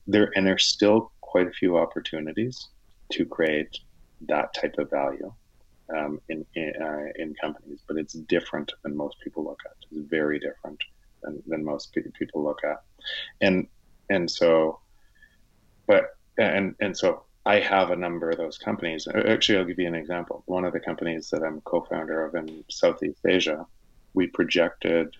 there 0.06 0.30
and 0.36 0.46
there's 0.46 0.66
still 0.66 1.10
quite 1.30 1.46
a 1.46 1.52
few 1.52 1.78
opportunities 1.78 2.68
to 3.12 3.24
create 3.24 3.78
that 4.22 4.52
type 4.52 4.74
of 4.78 4.90
value 4.90 5.32
um, 5.96 6.20
in 6.28 6.44
in, 6.54 6.72
uh, 6.80 7.06
in, 7.16 7.34
companies, 7.34 7.80
but 7.86 7.96
it's 7.96 8.14
different 8.14 8.72
than 8.82 8.96
most 8.96 9.16
people 9.20 9.44
look 9.44 9.60
at. 9.64 9.72
It's 9.80 10.08
very 10.08 10.38
different 10.38 10.80
than, 11.22 11.42
than 11.46 11.64
most 11.64 11.92
people 11.92 12.42
look 12.42 12.62
at, 12.64 12.82
and 13.40 13.68
and 14.08 14.30
so, 14.30 14.80
but 15.86 16.16
and 16.36 16.74
and 16.80 16.96
so 16.96 17.24
I 17.46 17.60
have 17.60 17.90
a 17.90 17.96
number 17.96 18.30
of 18.30 18.38
those 18.38 18.58
companies. 18.58 19.06
Actually, 19.08 19.58
I'll 19.58 19.64
give 19.64 19.78
you 19.78 19.88
an 19.88 19.94
example. 19.94 20.42
One 20.46 20.64
of 20.64 20.72
the 20.72 20.80
companies 20.80 21.30
that 21.30 21.42
I'm 21.42 21.60
co-founder 21.62 22.26
of 22.26 22.34
in 22.34 22.64
Southeast 22.68 23.24
Asia, 23.26 23.66
we 24.14 24.26
projected 24.26 25.16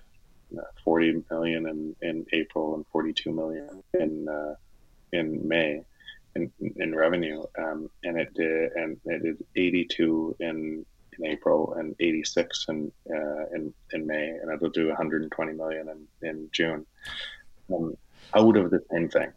uh, 0.57 0.63
40 0.85 1.25
million 1.31 1.69
in, 1.69 1.97
in 2.03 2.27
April 2.33 2.75
and 2.75 2.85
42 2.93 3.33
million 3.33 3.83
in 3.95 4.29
uh, 4.29 4.55
in 5.13 5.47
May 5.47 5.85
in, 6.37 6.51
in 6.77 6.95
revenue, 6.95 7.43
um, 7.59 7.91
and 8.05 8.19
it 8.19 8.33
did 8.35 8.73
and 8.73 9.01
it 9.05 9.23
did 9.23 9.45
82 9.57 10.37
in 10.41 10.87
in 11.19 11.27
April 11.27 11.75
and 11.75 11.95
86 12.01 12.67
in 12.69 12.93
uh, 13.11 13.47
in 13.55 13.73
in 13.93 14.07
May, 14.07 14.29
and 14.29 14.51
it'll 14.51 14.71
do 14.71 14.89
120 14.89 15.53
million 15.53 15.89
in 15.89 16.29
in 16.29 16.49
June. 16.53 16.87
Um, 17.73 17.97
out 18.35 18.57
of 18.57 18.71
the 18.71 18.83
same 18.93 19.09
thing, 19.09 19.33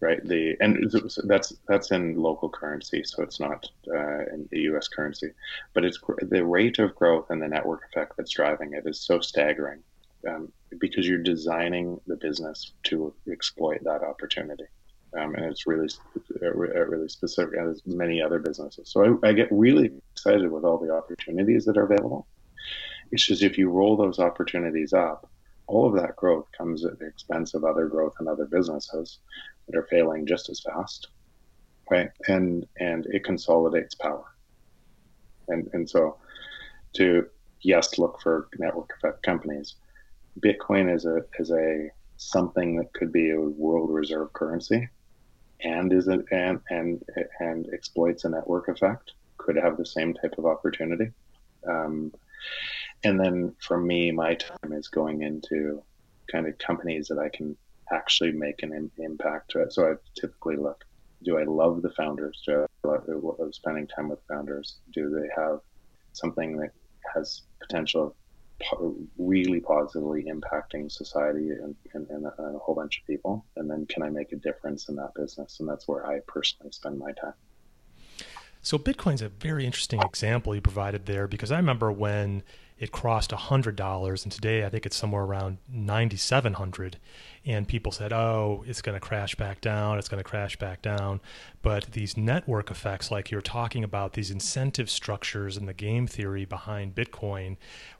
right? 0.00 0.26
The 0.26 0.56
and 0.60 0.90
that's 1.24 1.52
that's 1.66 1.90
in 1.90 2.16
local 2.16 2.48
currency, 2.48 3.02
so 3.04 3.22
it's 3.22 3.40
not 3.40 3.68
uh, 3.92 4.24
in 4.32 4.48
the 4.50 4.60
U.S. 4.60 4.88
currency, 4.88 5.30
but 5.74 5.84
it's 5.84 6.00
the 6.22 6.44
rate 6.44 6.78
of 6.78 6.94
growth 6.94 7.26
and 7.30 7.42
the 7.42 7.48
network 7.48 7.82
effect 7.90 8.14
that's 8.16 8.32
driving 8.32 8.72
it 8.72 8.84
is 8.86 9.00
so 9.00 9.20
staggering 9.20 9.80
um, 10.28 10.50
because 10.78 11.06
you're 11.06 11.18
designing 11.18 12.00
the 12.06 12.16
business 12.16 12.72
to 12.84 13.14
exploit 13.30 13.82
that 13.84 14.02
opportunity 14.02 14.64
um, 15.16 15.34
and 15.34 15.46
it's 15.46 15.66
really 15.66 15.88
really 16.40 17.08
specific 17.08 17.58
as 17.58 17.82
many 17.86 18.20
other 18.22 18.38
businesses. 18.38 18.90
So 18.90 19.18
I, 19.22 19.28
I, 19.28 19.32
get 19.32 19.48
really 19.50 19.90
excited 20.12 20.50
with 20.50 20.64
all 20.64 20.78
the 20.78 20.92
opportunities 20.92 21.64
that 21.64 21.76
are 21.76 21.84
available. 21.84 22.26
It's 23.10 23.26
just 23.26 23.42
if 23.42 23.56
you 23.56 23.70
roll 23.70 23.96
those 23.96 24.18
opportunities 24.18 24.92
up, 24.92 25.30
all 25.66 25.86
of 25.86 25.94
that 25.94 26.16
growth 26.16 26.46
comes 26.56 26.84
at 26.84 26.98
the 26.98 27.06
expense 27.06 27.54
of 27.54 27.64
other 27.64 27.86
growth 27.86 28.14
in 28.20 28.28
other 28.28 28.44
businesses 28.44 29.18
that 29.66 29.78
are 29.78 29.86
failing 29.90 30.26
just 30.26 30.50
as 30.50 30.60
fast, 30.60 31.08
right? 31.90 32.10
And 32.26 32.66
and 32.78 33.06
it 33.06 33.24
consolidates 33.24 33.94
power. 33.94 34.24
And 35.48 35.70
and 35.72 35.88
so 35.88 36.18
to 36.94 37.26
yes, 37.62 37.98
look 37.98 38.20
for 38.20 38.48
network 38.58 38.92
effect 38.96 39.22
companies. 39.22 39.76
Bitcoin 40.40 40.94
is 40.94 41.06
a 41.06 41.22
is 41.38 41.50
a 41.50 41.88
something 42.18 42.76
that 42.76 42.92
could 42.92 43.12
be 43.12 43.30
a 43.30 43.40
world 43.40 43.90
reserve 43.90 44.32
currency 44.32 44.88
and 45.62 45.92
is 45.92 46.08
it 46.08 46.24
and 46.30 46.60
and 46.70 47.02
and 47.40 47.68
exploits 47.72 48.24
a 48.24 48.28
network 48.28 48.68
effect 48.68 49.12
could 49.36 49.56
have 49.56 49.76
the 49.76 49.86
same 49.86 50.14
type 50.14 50.34
of 50.38 50.46
opportunity. 50.46 51.10
Um, 51.68 52.12
And 53.04 53.18
then 53.18 53.54
for 53.60 53.78
me, 53.78 54.10
my 54.10 54.34
time 54.34 54.72
is 54.72 54.88
going 54.88 55.22
into 55.22 55.82
kind 56.30 56.46
of 56.46 56.58
companies 56.58 57.08
that 57.08 57.18
I 57.18 57.28
can 57.28 57.56
actually 57.92 58.32
make 58.32 58.62
an 58.62 58.90
impact 58.98 59.52
to. 59.52 59.70
So 59.70 59.90
I 59.90 59.94
typically 60.20 60.56
look, 60.56 60.84
do 61.24 61.38
I 61.38 61.44
love 61.44 61.82
the 61.82 61.90
founders? 61.90 62.42
Do 62.46 62.66
I 62.84 62.98
love 63.06 63.54
spending 63.54 63.86
time 63.86 64.08
with 64.08 64.20
founders? 64.28 64.76
Do 64.92 65.10
they 65.10 65.28
have 65.36 65.60
something 66.12 66.56
that 66.58 66.72
has 67.14 67.42
potential 67.60 68.14
really 69.16 69.60
positively 69.60 70.24
impacting 70.24 70.90
society 70.90 71.50
and, 71.50 71.76
and, 71.94 72.08
and, 72.10 72.26
a, 72.26 72.34
and, 72.38 72.56
a, 72.56 72.58
whole 72.58 72.74
bunch 72.74 73.00
of 73.00 73.06
people? 73.06 73.44
And 73.56 73.70
then 73.70 73.86
can 73.86 74.02
I 74.02 74.10
make 74.10 74.32
a 74.32 74.36
difference 74.36 74.88
in 74.88 74.96
that 74.96 75.14
business? 75.14 75.60
And 75.60 75.68
that's 75.68 75.86
where 75.86 76.06
I 76.06 76.20
personally 76.26 76.72
spend 76.72 76.98
my 76.98 77.12
time. 77.12 77.34
So 78.62 78.78
Bitcoin's 78.78 79.22
a 79.22 79.28
very 79.28 79.64
interesting 79.64 80.00
example 80.02 80.54
you 80.54 80.60
provided 80.60 81.06
there 81.06 81.28
because 81.28 81.52
I 81.52 81.56
remember 81.56 81.92
when 81.92 82.42
it 82.78 82.92
crossed 82.92 83.30
$100 83.30 84.22
and 84.22 84.32
today 84.32 84.64
I 84.64 84.68
think 84.68 84.86
it's 84.86 84.96
somewhere 84.96 85.22
around 85.22 85.58
9700 85.68 86.98
and 87.44 87.66
people 87.66 87.92
said 87.92 88.12
oh 88.12 88.64
it's 88.66 88.82
going 88.82 88.94
to 88.94 89.00
crash 89.00 89.34
back 89.34 89.60
down 89.60 89.98
it's 89.98 90.08
going 90.08 90.22
to 90.22 90.28
crash 90.28 90.56
back 90.56 90.82
down. 90.82 91.20
But 91.62 91.92
these 91.92 92.16
network 92.16 92.70
effects 92.70 93.10
like 93.10 93.30
you're 93.30 93.40
talking 93.40 93.84
about 93.84 94.12
these 94.12 94.30
incentive 94.30 94.90
structures 94.90 95.56
and 95.56 95.68
the 95.68 95.74
game 95.74 96.06
theory 96.06 96.44
behind 96.44 96.94
bitcoin 96.94 97.56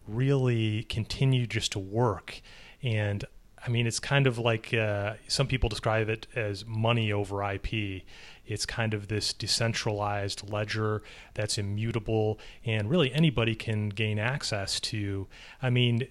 really 0.07 0.85
continue 0.85 1.47
just 1.47 1.73
to 1.73 1.79
work. 1.79 2.41
And 2.83 3.25
I 3.67 3.71
mean, 3.71 3.87
it's 3.87 4.01
kind 4.01 4.27
of 4.27 4.39
like 4.39 4.73
uh, 4.73 5.15
some 5.27 5.47
people 5.47 5.69
describe 5.69 6.09
it 6.09 6.27
as 6.35 6.65
money 6.67 7.13
over 7.13 7.43
IP. 7.43 8.03
It's 8.47 8.65
kind 8.65 8.95
of 8.95 9.09
this 9.09 9.33
decentralized 9.33 10.51
ledger 10.51 11.03
that's 11.35 11.59
immutable, 11.59 12.39
and 12.65 12.89
really 12.89 13.13
anybody 13.13 13.55
can 13.55 13.91
gain 13.91 14.19
access 14.19 14.81
to. 14.81 15.27
I 15.63 15.71
mean, 15.71 16.09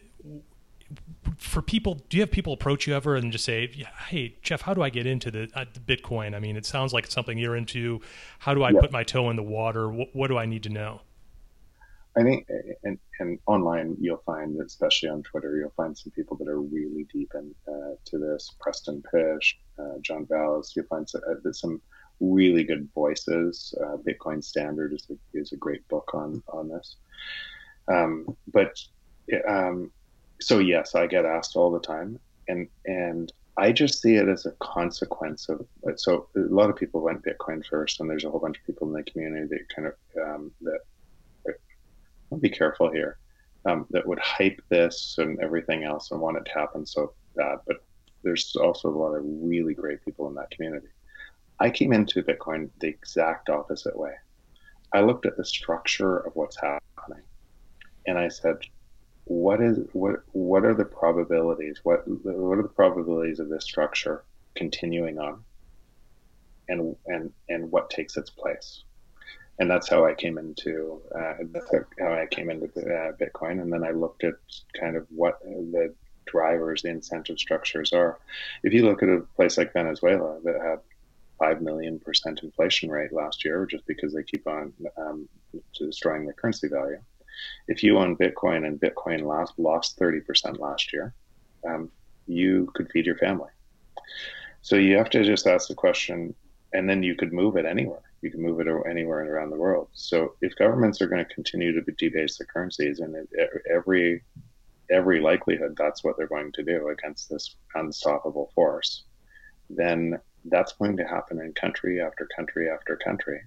for 1.37 1.61
people, 1.61 1.95
do 2.09 2.17
you 2.17 2.21
have 2.21 2.31
people 2.31 2.53
approach 2.53 2.87
you 2.87 2.95
ever 2.95 3.15
and 3.15 3.31
just 3.31 3.45
say, 3.45 3.71
"Hey, 4.07 4.35
Jeff, 4.41 4.61
how 4.61 4.73
do 4.73 4.81
I 4.83 4.89
get 4.89 5.05
into 5.05 5.31
the, 5.31 5.49
uh, 5.55 5.65
the 5.73 5.79
Bitcoin?" 5.79 6.35
I 6.35 6.39
mean, 6.39 6.55
it 6.55 6.65
sounds 6.65 6.93
like 6.93 7.05
it's 7.05 7.13
something 7.13 7.37
you're 7.37 7.55
into. 7.55 8.01
How 8.39 8.53
do 8.53 8.63
I 8.63 8.71
yeah. 8.71 8.81
put 8.81 8.91
my 8.91 9.03
toe 9.03 9.29
in 9.29 9.35
the 9.35 9.43
water? 9.43 9.89
What, 9.89 10.15
what 10.15 10.27
do 10.27 10.37
I 10.37 10.45
need 10.45 10.63
to 10.63 10.69
know? 10.69 11.01
I 12.17 12.23
think, 12.23 12.47
and, 12.83 12.97
and 13.19 13.39
online, 13.45 13.95
you'll 13.99 14.23
find, 14.25 14.59
especially 14.59 15.09
on 15.09 15.21
Twitter, 15.21 15.57
you'll 15.57 15.73
find 15.77 15.95
some 15.95 16.11
people 16.11 16.35
that 16.37 16.47
are 16.47 16.61
really 16.61 17.05
deep 17.13 17.31
into 17.35 17.55
uh, 17.71 17.95
this. 18.11 18.55
Preston 18.59 19.03
Pysh, 19.11 19.59
uh, 19.77 19.99
John 20.01 20.25
Vallis. 20.25 20.73
You'll 20.75 20.87
find 20.87 21.07
some, 21.07 21.21
uh, 21.29 21.51
some 21.51 21.79
really 22.19 22.63
good 22.63 22.89
voices. 22.95 23.73
Uh, 23.79 23.97
Bitcoin 23.97 24.43
Standard 24.43 24.93
is 24.93 25.07
a, 25.11 25.39
is 25.39 25.51
a 25.51 25.57
great 25.57 25.87
book 25.89 26.09
on 26.13 26.41
on 26.51 26.69
this. 26.69 26.95
Um, 27.87 28.35
but 28.51 28.77
um, 29.47 29.91
so 30.41 30.59
yes, 30.59 30.95
I 30.95 31.07
get 31.07 31.25
asked 31.25 31.55
all 31.55 31.71
the 31.71 31.79
time, 31.79 32.19
and 32.47 32.67
and 32.85 33.31
I 33.57 33.71
just 33.71 34.01
see 34.01 34.15
it 34.15 34.27
as 34.27 34.45
a 34.45 34.51
consequence 34.59 35.49
of 35.49 35.65
so 35.95 36.27
a 36.35 36.39
lot 36.39 36.69
of 36.69 36.75
people 36.75 37.01
went 37.01 37.23
Bitcoin 37.23 37.65
first, 37.65 37.99
and 37.99 38.09
there's 38.09 38.23
a 38.23 38.29
whole 38.29 38.39
bunch 38.39 38.57
of 38.57 38.65
people 38.65 38.87
in 38.87 38.93
the 38.93 39.03
community 39.03 39.47
that 39.49 39.75
kind 39.75 39.87
of 39.87 39.93
um, 40.21 40.51
that. 40.61 40.79
I'll 42.31 42.39
be 42.39 42.49
careful 42.49 42.91
here. 42.91 43.17
Um, 43.65 43.85
that 43.89 44.07
would 44.07 44.19
hype 44.19 44.61
this 44.69 45.15
and 45.17 45.39
everything 45.39 45.83
else 45.83 46.11
and 46.11 46.21
want 46.21 46.37
it 46.37 46.45
to 46.45 46.53
happen 46.53 46.85
so 46.85 47.13
bad, 47.35 47.59
but 47.67 47.77
there's 48.23 48.55
also 48.55 48.89
a 48.89 48.97
lot 48.97 49.15
of 49.15 49.23
really 49.25 49.73
great 49.73 50.03
people 50.05 50.27
in 50.27 50.35
that 50.35 50.51
community. 50.51 50.87
I 51.59 51.69
came 51.69 51.91
into 51.91 52.23
Bitcoin 52.23 52.69
the 52.79 52.87
exact 52.87 53.49
opposite 53.49 53.97
way. 53.97 54.13
I 54.93 55.01
looked 55.01 55.25
at 55.25 55.35
the 55.35 55.45
structure 55.45 56.17
of 56.17 56.35
what's 56.35 56.59
happening 56.59 57.23
and 58.05 58.17
I 58.17 58.29
said, 58.29 58.57
what 59.25 59.61
is 59.61 59.79
what 59.91 60.21
what 60.31 60.63
are 60.63 60.73
the 60.73 60.85
probabilities? 60.85 61.81
What 61.83 62.03
what 62.07 62.57
are 62.57 62.61
the 62.61 62.69
probabilities 62.69 63.39
of 63.39 63.49
this 63.49 63.65
structure 63.65 64.23
continuing 64.55 65.19
on? 65.19 65.43
And 66.69 66.95
and 67.07 67.33
and 67.49 67.69
what 67.69 67.89
takes 67.89 68.15
its 68.15 68.29
place? 68.29 68.83
And 69.59 69.69
that's 69.69 69.89
how 69.89 70.05
I 70.05 70.13
came 70.13 70.37
into 70.37 71.01
uh, 71.15 71.33
that's 71.51 71.71
how 71.99 72.13
I 72.13 72.27
came 72.29 72.49
into 72.49 72.67
uh, 72.67 73.13
Bitcoin. 73.13 73.61
And 73.61 73.71
then 73.73 73.83
I 73.83 73.91
looked 73.91 74.23
at 74.23 74.35
kind 74.79 74.95
of 74.95 75.07
what 75.09 75.39
the 75.41 75.93
drivers, 76.25 76.83
the 76.83 76.89
incentive 76.89 77.39
structures 77.39 77.91
are. 77.93 78.19
If 78.63 78.73
you 78.73 78.85
look 78.85 79.01
at 79.01 79.09
a 79.09 79.21
place 79.35 79.57
like 79.57 79.73
Venezuela 79.73 80.39
that 80.43 80.61
had 80.61 80.79
5 81.39 81.61
million 81.61 81.99
percent 81.99 82.41
inflation 82.43 82.89
rate 82.89 83.13
last 83.13 83.45
year 83.45 83.65
just 83.65 83.85
because 83.87 84.13
they 84.13 84.23
keep 84.23 84.47
on 84.47 84.73
um, 84.97 85.29
destroying 85.77 86.25
their 86.25 86.33
currency 86.33 86.67
value. 86.67 86.99
If 87.67 87.83
you 87.83 87.97
own 87.97 88.17
Bitcoin 88.17 88.65
and 88.65 88.79
Bitcoin 88.79 89.23
lost, 89.23 89.53
lost 89.57 89.99
30% 89.99 90.59
last 90.59 90.91
year, 90.91 91.13
um, 91.67 91.91
you 92.25 92.71
could 92.73 92.89
feed 92.91 93.05
your 93.05 93.17
family. 93.17 93.49
So 94.61 94.75
you 94.75 94.97
have 94.97 95.09
to 95.11 95.23
just 95.23 95.45
ask 95.45 95.67
the 95.67 95.75
question, 95.75 96.33
and 96.73 96.89
then 96.89 97.03
you 97.03 97.15
could 97.15 97.31
move 97.31 97.55
it 97.57 97.65
anywhere. 97.65 98.01
You 98.21 98.31
can 98.31 98.41
move 98.41 98.59
it 98.59 98.67
anywhere 98.89 99.33
around 99.33 99.51
the 99.51 99.57
world. 99.57 99.89
So 99.93 100.35
if 100.41 100.55
governments 100.55 101.01
are 101.01 101.07
going 101.07 101.23
to 101.23 101.33
continue 101.33 101.71
to 101.73 101.91
debase 101.91 102.37
their 102.37 102.47
currencies, 102.47 102.99
and 102.99 103.15
every 103.69 104.23
every 104.89 105.19
likelihood 105.19 105.75
that's 105.77 106.03
what 106.03 106.15
they're 106.17 106.27
going 106.27 106.51
to 106.53 106.63
do 106.63 106.87
against 106.87 107.29
this 107.29 107.55
unstoppable 107.75 108.51
force, 108.55 109.03
then 109.69 110.17
that's 110.45 110.73
going 110.73 110.97
to 110.97 111.03
happen 111.03 111.41
in 111.41 111.53
country 111.53 112.01
after 112.01 112.27
country 112.35 112.69
after 112.69 112.95
country. 112.95 113.41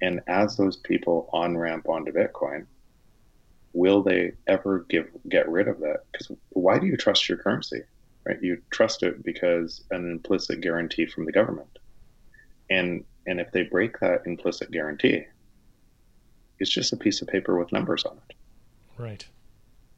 And 0.00 0.20
as 0.26 0.56
those 0.56 0.76
people 0.78 1.28
on 1.32 1.56
ramp 1.56 1.88
onto 1.88 2.12
Bitcoin, 2.12 2.66
will 3.72 4.02
they 4.02 4.32
ever 4.46 4.86
give 4.88 5.08
get 5.28 5.48
rid 5.48 5.68
of 5.68 5.80
that? 5.80 6.04
Because 6.12 6.30
why 6.50 6.78
do 6.78 6.86
you 6.86 6.96
trust 6.96 7.28
your 7.28 7.38
currency? 7.38 7.82
Right? 8.26 8.42
You 8.42 8.60
trust 8.70 9.02
it 9.02 9.22
because 9.22 9.84
an 9.90 10.10
implicit 10.10 10.60
guarantee 10.62 11.06
from 11.06 11.26
the 11.26 11.32
government. 11.32 11.78
And 12.70 13.04
and 13.26 13.40
if 13.40 13.50
they 13.52 13.62
break 13.62 13.98
that 14.00 14.22
implicit 14.26 14.70
guarantee, 14.70 15.24
it's 16.58 16.70
just 16.70 16.92
a 16.92 16.96
piece 16.96 17.22
of 17.22 17.28
paper 17.28 17.58
with 17.58 17.72
numbers 17.72 18.04
on 18.04 18.18
it. 18.28 18.36
Right. 18.98 19.26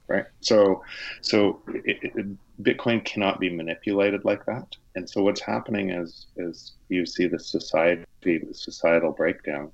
Right. 0.09 0.24
So 0.41 0.85
so 1.20 1.62
it, 1.68 1.99
it, 2.03 2.27
Bitcoin 2.62 3.05
cannot 3.05 3.41
be 3.41 3.51
manipulated 3.51 4.24
like 4.24 4.47
that. 4.47 4.77
And 4.95 5.09
so 5.09 5.22
what's 5.22 5.41
happening 5.41 5.91
is 5.91 6.27
is 6.37 6.74
you 6.89 7.05
see 7.07 7.27
the 7.27 7.41
society 7.41 8.05
the 8.22 8.53
societal 8.53 9.12
breakdown. 9.12 9.72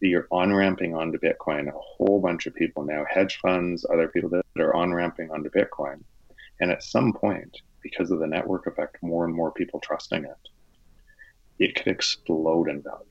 You're 0.00 0.28
on 0.30 0.54
ramping 0.54 0.94
onto 0.94 1.18
Bitcoin. 1.18 1.68
A 1.68 1.72
whole 1.76 2.20
bunch 2.20 2.46
of 2.46 2.54
people 2.54 2.84
now, 2.84 3.04
hedge 3.08 3.38
funds, 3.42 3.84
other 3.92 4.08
people 4.08 4.30
that 4.30 4.44
are 4.58 4.74
on 4.74 4.94
ramping 4.94 5.30
onto 5.30 5.50
Bitcoin. 5.50 6.02
And 6.60 6.70
at 6.70 6.82
some 6.82 7.12
point, 7.12 7.58
because 7.82 8.10
of 8.10 8.18
the 8.18 8.26
network 8.26 8.66
effect, 8.66 9.02
more 9.02 9.26
and 9.26 9.34
more 9.34 9.52
people 9.52 9.80
trusting 9.80 10.24
it, 10.24 10.48
it 11.60 11.76
could 11.76 11.88
explode 11.88 12.68
in 12.68 12.82
value. 12.82 13.06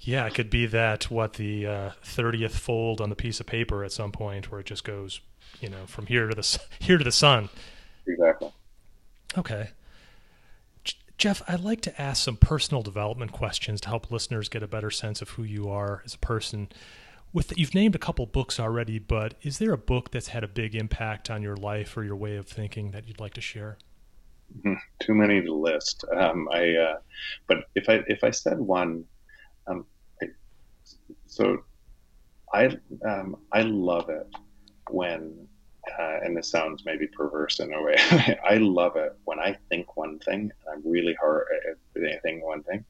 Yeah, 0.00 0.26
it 0.26 0.34
could 0.34 0.48
be 0.48 0.64
that 0.66 1.10
what 1.10 1.34
the 1.34 1.66
uh, 1.66 1.90
thirtieth 2.02 2.54
uh, 2.54 2.58
fold 2.58 3.00
on 3.02 3.10
the 3.10 3.16
piece 3.16 3.40
of 3.40 3.46
paper 3.46 3.84
at 3.84 3.92
some 3.92 4.10
point, 4.10 4.50
where 4.50 4.60
it 4.60 4.66
just 4.66 4.84
goes 4.84 5.20
you 5.60 5.68
know, 5.68 5.86
from 5.86 6.06
here 6.06 6.28
to 6.28 6.34
the 6.34 6.60
here 6.78 6.98
to 6.98 7.04
the 7.04 7.12
sun. 7.12 7.48
Exactly. 8.06 8.52
Okay. 9.36 9.70
Jeff, 11.16 11.42
I'd 11.48 11.60
like 11.60 11.80
to 11.80 12.00
ask 12.00 12.22
some 12.24 12.36
personal 12.36 12.82
development 12.82 13.32
questions 13.32 13.80
to 13.80 13.88
help 13.88 14.10
listeners 14.10 14.48
get 14.48 14.62
a 14.62 14.68
better 14.68 14.90
sense 14.90 15.20
of 15.20 15.30
who 15.30 15.42
you 15.42 15.68
are 15.68 16.02
as 16.04 16.14
a 16.14 16.18
person. 16.18 16.68
With 17.32 17.48
the, 17.48 17.58
you've 17.58 17.74
named 17.74 17.96
a 17.96 17.98
couple 17.98 18.24
books 18.24 18.60
already, 18.60 19.00
but 19.00 19.34
is 19.42 19.58
there 19.58 19.72
a 19.72 19.78
book 19.78 20.12
that's 20.12 20.28
had 20.28 20.44
a 20.44 20.48
big 20.48 20.76
impact 20.76 21.28
on 21.28 21.42
your 21.42 21.56
life 21.56 21.96
or 21.96 22.04
your 22.04 22.14
way 22.14 22.36
of 22.36 22.46
thinking 22.46 22.92
that 22.92 23.08
you'd 23.08 23.18
like 23.18 23.34
to 23.34 23.40
share? 23.40 23.78
Too 25.00 25.14
many 25.14 25.42
to 25.42 25.52
list. 25.52 26.04
Um, 26.14 26.48
I, 26.52 26.74
uh, 26.74 26.98
but 27.46 27.64
if 27.74 27.88
I 27.88 28.02
if 28.06 28.24
I 28.24 28.30
said 28.30 28.58
one, 28.58 29.04
um, 29.66 29.86
I, 30.22 30.26
so 31.26 31.58
I 32.52 32.76
um, 33.06 33.36
I 33.52 33.62
love 33.62 34.08
it 34.08 34.26
when, 34.90 35.46
uh, 35.98 36.18
and 36.22 36.36
this 36.36 36.50
sounds 36.50 36.84
maybe 36.84 37.06
perverse 37.06 37.60
in 37.60 37.72
a 37.72 37.82
way, 37.82 37.96
I 38.48 38.56
love 38.56 38.96
it 38.96 39.16
when 39.24 39.38
I 39.38 39.56
think 39.68 39.96
one 39.96 40.18
thing 40.20 40.40
and 40.40 40.52
I'm 40.72 40.90
really 40.90 41.14
hard 41.14 41.46
at 41.70 42.02
anything 42.02 42.40
one 42.42 42.62
thing, 42.62 42.84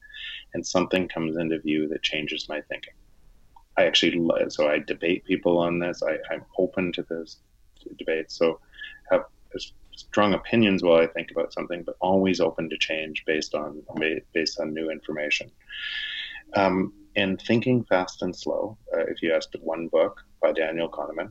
and 0.54 0.66
something 0.66 1.08
comes 1.08 1.36
into 1.36 1.58
view 1.60 1.88
that 1.88 2.02
changes 2.02 2.48
my 2.48 2.60
thinking. 2.62 2.94
I 3.76 3.84
actually 3.84 4.28
so 4.48 4.68
I 4.68 4.80
debate 4.80 5.24
people 5.24 5.58
on 5.58 5.78
this. 5.78 6.02
I, 6.02 6.18
I'm 6.32 6.44
open 6.58 6.92
to 6.92 7.02
this 7.08 7.38
debate. 7.96 8.30
So 8.32 8.58
have 9.10 9.24
strong 9.98 10.34
opinions 10.34 10.82
while 10.82 11.00
I 11.00 11.06
think 11.06 11.30
about 11.30 11.52
something, 11.52 11.82
but 11.82 11.96
always 12.00 12.40
open 12.40 12.70
to 12.70 12.78
change 12.78 13.24
based 13.26 13.54
on 13.54 13.82
based 14.32 14.60
on 14.60 14.72
new 14.72 14.90
information. 14.90 15.50
Um, 16.54 16.92
and 17.16 17.40
thinking 17.40 17.84
fast 17.84 18.22
and 18.22 18.34
slow. 18.34 18.78
Uh, 18.94 19.04
if 19.08 19.22
you 19.22 19.34
asked 19.34 19.56
one 19.60 19.88
book 19.88 20.24
by 20.40 20.52
Daniel 20.52 20.88
Kahneman, 20.88 21.30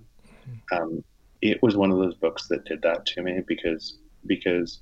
um, 0.72 1.04
it 1.42 1.62
was 1.64 1.78
one 1.78 1.92
of 1.92 1.98
those 1.98 2.16
books 2.16 2.48
that 2.48 2.66
did 2.66 2.82
that 2.82 3.06
to 3.08 3.22
me 3.22 3.42
because 3.48 3.98
because 4.26 4.82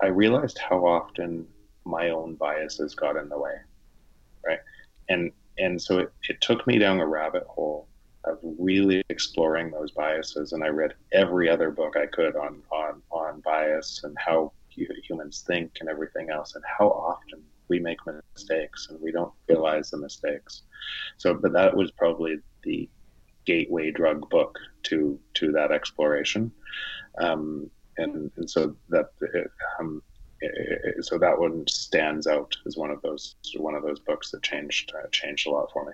I 0.00 0.06
realized 0.06 0.58
how 0.58 0.86
often 0.86 1.46
my 1.84 2.10
own 2.10 2.34
biases 2.34 2.94
got 2.94 3.16
in 3.16 3.28
the 3.28 3.38
way, 3.38 3.56
right? 4.46 4.60
And 5.08 5.32
and 5.58 5.80
so 5.80 5.98
it, 5.98 6.12
it 6.28 6.40
took 6.40 6.66
me 6.66 6.78
down 6.78 7.00
a 7.00 7.06
rabbit 7.06 7.44
hole 7.48 7.88
of 8.24 8.38
really 8.42 9.02
exploring 9.08 9.70
those 9.70 9.90
biases. 9.92 10.52
And 10.52 10.62
I 10.62 10.68
read 10.68 10.94
every 11.12 11.48
other 11.48 11.70
book 11.70 11.96
I 11.96 12.06
could 12.06 12.36
on 12.36 12.62
on 12.70 12.90
on 12.90 13.02
bias 13.48 14.02
and 14.04 14.14
how 14.26 14.52
humans 15.06 15.44
think 15.46 15.68
and 15.80 15.88
everything 15.88 16.26
else, 16.30 16.54
and 16.54 16.64
how 16.78 16.88
often 16.88 17.40
we 17.68 17.78
make 17.78 17.98
mistakes 18.34 18.88
and 18.90 19.00
we 19.00 19.10
don't 19.12 19.32
realize 19.48 19.90
the 19.90 19.98
mistakes. 20.08 20.62
So, 21.16 21.34
but 21.34 21.52
that 21.52 21.76
was 21.76 21.90
probably 21.90 22.34
the 22.62 22.88
gateway 23.44 23.90
drug 23.90 24.28
book 24.30 24.58
to 24.84 25.18
to 25.38 25.52
that 25.52 25.70
exploration, 25.72 26.52
um, 27.18 27.70
and 27.96 28.30
and 28.36 28.48
so 28.54 28.76
that 28.90 29.06
um, 29.78 30.02
so 31.00 31.18
that 31.18 31.38
one 31.38 31.66
stands 31.66 32.26
out 32.26 32.56
as 32.66 32.76
one 32.76 32.90
of 32.90 33.00
those 33.02 33.34
one 33.56 33.74
of 33.74 33.82
those 33.82 34.00
books 34.00 34.30
that 34.30 34.42
changed 34.42 34.92
uh, 34.96 35.08
changed 35.10 35.46
a 35.46 35.50
lot 35.50 35.68
for 35.72 35.86
me. 35.86 35.92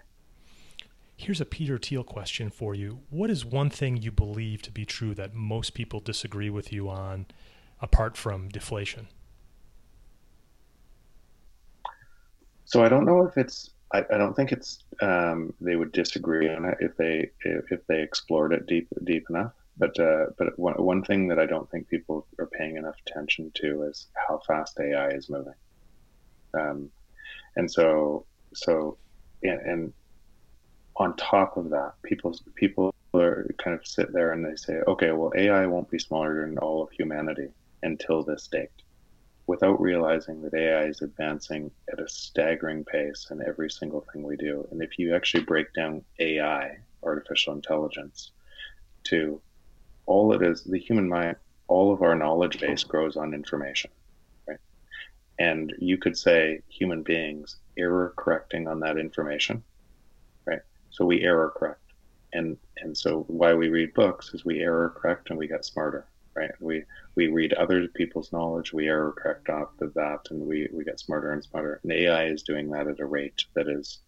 Here's 1.17 1.41
a 1.41 1.47
Peter 1.47 1.79
Thiel 1.79 2.03
question 2.03 2.51
for 2.51 2.75
you. 2.75 3.01
What 3.09 3.31
is 3.31 3.45
one 3.45 3.71
thing 3.71 3.97
you 3.97 4.11
believe 4.11 4.63
to 4.63 4.73
be 4.73 4.85
true 4.85 5.15
that 5.15 5.33
most 5.33 5.73
people 5.73 6.01
disagree 6.01 6.51
with 6.51 6.73
you 6.73 6.89
on, 6.89 7.27
apart 7.85 8.17
from 8.17 8.49
deflation? 8.49 9.07
So 12.65 12.83
I 12.83 12.89
don't 12.89 13.05
know 13.05 13.25
if 13.25 13.37
it's. 13.37 13.71
I, 13.93 14.05
I 14.13 14.19
don't 14.19 14.35
think 14.35 14.51
it's. 14.51 14.83
Um, 15.01 15.55
they 15.61 15.77
would 15.77 15.93
disagree 15.93 16.49
on 16.49 16.65
it 16.65 16.79
if 16.81 16.97
they 16.97 17.31
if, 17.45 17.71
if 17.71 17.87
they 17.87 18.03
explored 18.03 18.53
it 18.53 18.67
deep 18.67 18.89
deep 19.05 19.27
enough. 19.31 19.53
But 19.77 19.99
uh, 20.01 20.27
but 20.39 20.59
one 20.59 20.75
one 20.75 21.05
thing 21.05 21.29
that 21.29 21.39
I 21.39 21.47
don't 21.47 21.71
think 21.71 21.89
people 21.89 22.27
are 22.41 22.47
paying 22.47 22.77
enough 22.77 22.97
attention 23.07 23.53
to 23.57 23.83
is 23.83 24.09
how 24.15 24.41
fast 24.47 24.81
AI 24.81 25.11
is 25.11 25.29
moving. 25.29 25.55
Um, 26.55 26.91
and 27.57 27.71
so 27.71 28.27
so 28.55 28.97
and, 29.43 29.61
and 29.61 29.93
on 30.97 31.17
top 31.17 31.57
of 31.57 31.71
that, 31.71 31.93
people 32.03 32.37
people 32.55 32.95
are 33.13 33.47
kind 33.63 33.79
of 33.79 33.87
sit 33.87 34.13
there 34.13 34.33
and 34.33 34.45
they 34.45 34.57
say, 34.57 34.81
okay, 34.89 35.13
well, 35.13 35.33
AI 35.37 35.67
won't 35.67 35.91
be 35.91 35.99
smaller 35.99 36.45
than 36.45 36.59
all 36.59 36.83
of 36.83 36.91
humanity 36.91 37.49
until 37.85 38.25
this 38.25 38.49
date, 38.49 38.71
without 39.47 39.81
realizing 39.81 40.43
that 40.43 40.55
AI 40.55 40.87
is 40.87 41.03
advancing 41.03 41.71
at 41.93 42.01
a 42.01 42.09
staggering 42.09 42.85
pace 42.85 43.29
in 43.31 43.43
every 43.47 43.71
single 43.71 44.05
thing 44.13 44.23
we 44.25 44.37
do. 44.37 44.67
And 44.71 44.83
if 44.83 44.99
you 44.99 45.15
actually 45.15 45.45
break 45.45 45.73
down 45.75 46.05
AI, 46.19 46.79
artificial 47.05 47.55
intelligence, 47.55 48.33
to 49.05 49.41
all 50.07 50.33
it 50.35 50.43
is, 50.43 50.65
the 50.65 50.79
human 50.79 51.09
mind, 51.09 51.37
all 51.69 51.93
of 51.93 52.03
our 52.03 52.15
knowledge 52.15 52.61
base 52.61 52.85
grows 52.85 53.17
on 53.17 53.35
information, 53.35 53.91
right? 54.49 54.59
And 55.39 55.73
you 55.79 55.99
could 55.99 56.17
say 56.17 56.61
human 56.69 57.03
beings 57.03 57.59
error 57.79 58.15
correcting 58.17 58.69
on 58.69 58.81
that 58.81 58.99
information, 58.99 59.65
right? 60.47 60.61
So 60.91 61.05
we 61.05 61.23
error 61.23 61.53
correct. 61.57 61.81
And, 62.33 62.57
and 62.79 62.97
so 62.97 63.25
why 63.29 63.55
we 63.55 63.69
read 63.69 63.95
books 63.95 64.35
is 64.35 64.45
we 64.45 64.61
error 64.61 64.95
correct 64.97 65.31
and 65.31 65.39
we 65.39 65.49
get 65.49 65.65
smarter, 65.65 66.07
right? 66.37 66.51
We, 66.61 66.85
we 67.17 67.29
read 67.29 67.53
other 67.55 67.87
people's 67.89 68.33
knowledge, 68.33 68.73
we 68.73 68.89
error 68.89 69.15
correct 69.17 69.49
off 69.49 69.81
of 69.81 69.95
that 69.95 70.21
and 70.31 70.41
we, 70.41 70.69
we 70.73 70.85
get 70.85 71.01
smarter 71.01 71.33
and 71.33 71.43
smarter. 71.43 71.81
And 71.83 71.93
AI 71.93 72.27
is 72.27 72.43
doing 72.43 72.71
that 72.71 72.89
at 72.89 73.01
a 73.01 73.07
rate 73.07 73.45
that 73.55 73.69
is 73.69 74.01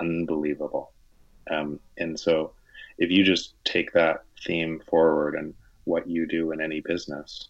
unbelievable. 0.00 0.92
Um, 1.50 1.80
and 1.96 2.18
so 2.18 2.52
if 2.98 3.10
you 3.10 3.24
just 3.24 3.54
take 3.64 3.92
that 3.92 4.24
theme 4.44 4.80
forward 4.88 5.34
and 5.34 5.54
what 5.84 6.08
you 6.08 6.26
do 6.26 6.52
in 6.52 6.60
any 6.60 6.80
business 6.80 7.48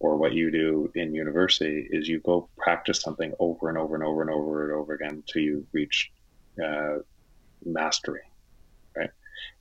or 0.00 0.16
what 0.16 0.32
you 0.32 0.50
do 0.50 0.90
in 0.94 1.14
university 1.14 1.88
is 1.90 2.08
you 2.08 2.20
go 2.20 2.48
practice 2.58 3.00
something 3.00 3.32
over 3.38 3.68
and 3.68 3.78
over 3.78 3.94
and 3.94 4.04
over 4.04 4.20
and 4.20 4.30
over 4.30 4.64
and 4.64 4.72
over 4.72 4.94
again 4.94 5.22
until 5.26 5.42
you 5.42 5.66
reach 5.72 6.12
uh, 6.62 6.96
mastery 7.64 8.20
right 8.96 9.10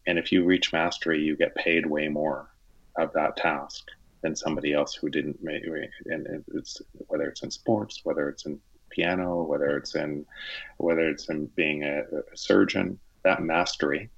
and 0.07 0.17
if 0.17 0.31
you 0.31 0.43
reach 0.43 0.73
mastery 0.73 1.21
you 1.21 1.37
get 1.37 1.55
paid 1.55 1.85
way 1.85 2.07
more 2.07 2.49
of 2.97 3.11
that 3.13 3.37
task 3.37 3.85
than 4.21 4.35
somebody 4.35 4.73
else 4.73 4.93
who 4.93 5.09
didn't 5.09 5.41
make 5.43 5.63
and 6.05 6.43
it's 6.53 6.81
whether 7.07 7.25
it's 7.25 7.43
in 7.43 7.51
sports 7.51 8.01
whether 8.03 8.29
it's 8.29 8.45
in 8.45 8.59
piano 8.89 9.41
whether 9.43 9.77
it's 9.77 9.95
in 9.95 10.25
whether 10.77 11.09
it's 11.09 11.29
in 11.29 11.45
being 11.55 11.83
a, 11.83 12.01
a 12.01 12.37
surgeon 12.37 12.99
that 13.23 13.41
mastery 13.41 14.09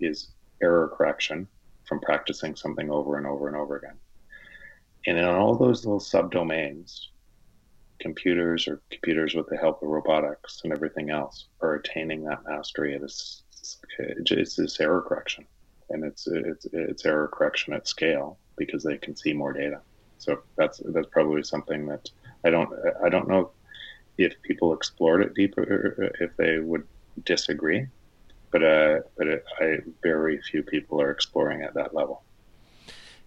is 0.00 0.28
error 0.62 0.92
correction 0.96 1.46
from 1.84 2.00
practicing 2.00 2.54
something 2.54 2.90
over 2.90 3.16
and 3.16 3.26
over 3.26 3.48
and 3.48 3.56
over 3.56 3.76
again. 3.76 3.96
And 5.06 5.16
in 5.16 5.24
all 5.24 5.56
those 5.56 5.84
little 5.84 6.00
subdomains, 6.00 7.06
computers 8.00 8.68
or 8.68 8.82
computers 8.90 9.34
with 9.34 9.48
the 9.48 9.56
help 9.56 9.82
of 9.82 9.88
robotics 9.88 10.60
and 10.64 10.72
everything 10.72 11.10
else 11.10 11.46
are 11.60 11.74
attaining 11.74 12.24
that 12.24 12.44
mastery 12.46 12.94
at 12.94 13.02
a, 13.02 13.08
it's 13.98 14.56
this 14.56 14.80
error 14.80 15.02
correction 15.02 15.46
and 15.90 16.04
it's, 16.04 16.26
it's, 16.26 16.66
it's 16.72 17.04
error 17.04 17.28
correction 17.28 17.72
at 17.72 17.88
scale 17.88 18.38
because 18.56 18.82
they 18.82 18.98
can 18.98 19.16
see 19.16 19.32
more 19.32 19.52
data. 19.52 19.80
So 20.18 20.40
that's, 20.56 20.80
that's 20.84 21.08
probably 21.08 21.42
something 21.42 21.86
that 21.86 22.10
I 22.44 22.50
don't, 22.50 22.70
I 23.04 23.08
don't 23.08 23.28
know 23.28 23.50
if 24.18 24.40
people 24.42 24.74
explored 24.74 25.22
it 25.22 25.34
deeper, 25.34 26.12
if 26.20 26.36
they 26.36 26.58
would 26.58 26.86
disagree, 27.24 27.86
but 28.50 28.62
uh, 28.62 29.00
but 29.16 29.28
it, 29.28 29.44
I 29.60 29.78
very 30.02 30.40
few 30.42 30.62
people 30.62 31.00
are 31.00 31.10
exploring 31.10 31.62
at 31.62 31.74
that 31.74 31.94
level. 31.94 32.22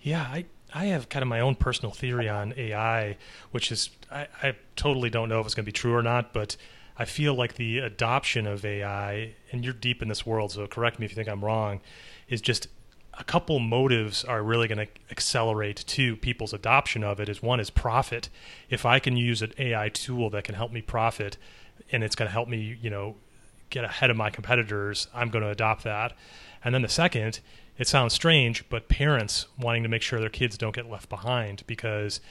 Yeah, 0.02 0.22
I 0.22 0.46
I 0.74 0.86
have 0.86 1.10
kind 1.10 1.24
of 1.24 1.30
my 1.30 1.40
own 1.40 1.56
personal 1.56 1.92
theory 1.92 2.30
on 2.30 2.54
AI, 2.58 3.18
which 3.52 3.72
is 3.72 3.90
I, 4.12 4.28
I 4.42 4.56
totally 4.76 5.10
don't 5.10 5.30
know 5.30 5.40
if 5.40 5.46
it's 5.46 5.56
going 5.56 5.66
to 5.66 5.68
be 5.68 5.74
true 5.74 5.94
or 5.94 6.04
not, 6.04 6.34
but 6.34 6.58
I 6.98 7.06
feel 7.06 7.34
like 7.34 7.56
the 7.56 7.80
adoption 7.80 8.48
of 8.48 8.66
AI, 8.66 9.34
and 9.52 9.64
you're 9.64 9.74
deep 9.74 10.02
in 10.02 10.08
this 10.08 10.26
world, 10.26 10.52
so 10.52 10.68
correct 10.68 11.00
me 11.00 11.06
if 11.06 11.12
you 11.12 11.16
think 11.16 11.30
I'm 11.30 11.44
wrong, 11.44 11.82
is 12.32 12.42
just 12.42 12.68
a 13.14 13.24
couple 13.24 13.60
motives 13.60 14.24
are 14.24 14.42
really 14.42 14.68
going 14.68 14.80
to 14.80 14.88
accelerate 15.12 15.84
to 15.86 16.16
people's 16.16 16.54
adoption 16.54 17.04
of 17.04 17.20
it. 17.20 17.30
Is 17.30 17.44
one 17.44 17.60
is 17.60 17.70
profit. 17.70 18.30
If 18.70 18.86
I 18.86 18.98
can 18.98 19.18
use 19.18 19.44
an 19.44 19.54
AI 19.60 19.90
tool 19.90 20.32
that 20.32 20.46
can 20.46 20.56
help 20.56 20.72
me 20.72 20.82
profit, 20.82 21.38
and 21.92 22.04
it's 22.04 22.16
going 22.16 22.28
to 22.28 22.32
help 22.32 22.48
me, 22.48 22.78
you 22.82 22.90
know, 22.90 23.18
get 23.70 23.84
ahead 23.84 24.10
of 24.10 24.18
my 24.18 24.30
competitors, 24.30 25.08
I'm 25.14 25.30
going 25.30 25.44
to 25.44 25.50
adopt 25.50 25.84
that. 25.84 26.14
And 26.64 26.74
then 26.74 26.82
the 26.82 26.90
second, 26.90 27.42
it 27.78 27.88
sounds 27.88 28.14
strange, 28.14 28.68
but 28.70 28.88
parents 28.88 29.48
wanting 29.60 29.84
to 29.84 29.90
make 29.90 30.02
sure 30.02 30.20
their 30.20 30.30
kids 30.30 30.58
don't 30.58 30.76
get 30.76 30.90
left 30.90 31.10
behind 31.10 31.64
because 31.68 32.22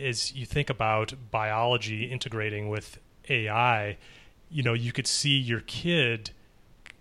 as 0.00 0.32
you 0.32 0.46
think 0.46 0.70
about 0.70 1.14
biology 1.30 2.04
integrating 2.04 2.68
with 2.68 2.98
AI, 3.28 3.98
you 4.50 4.62
know, 4.62 4.72
you 4.72 4.92
could 4.92 5.06
see 5.06 5.36
your 5.36 5.60
kid 5.60 6.30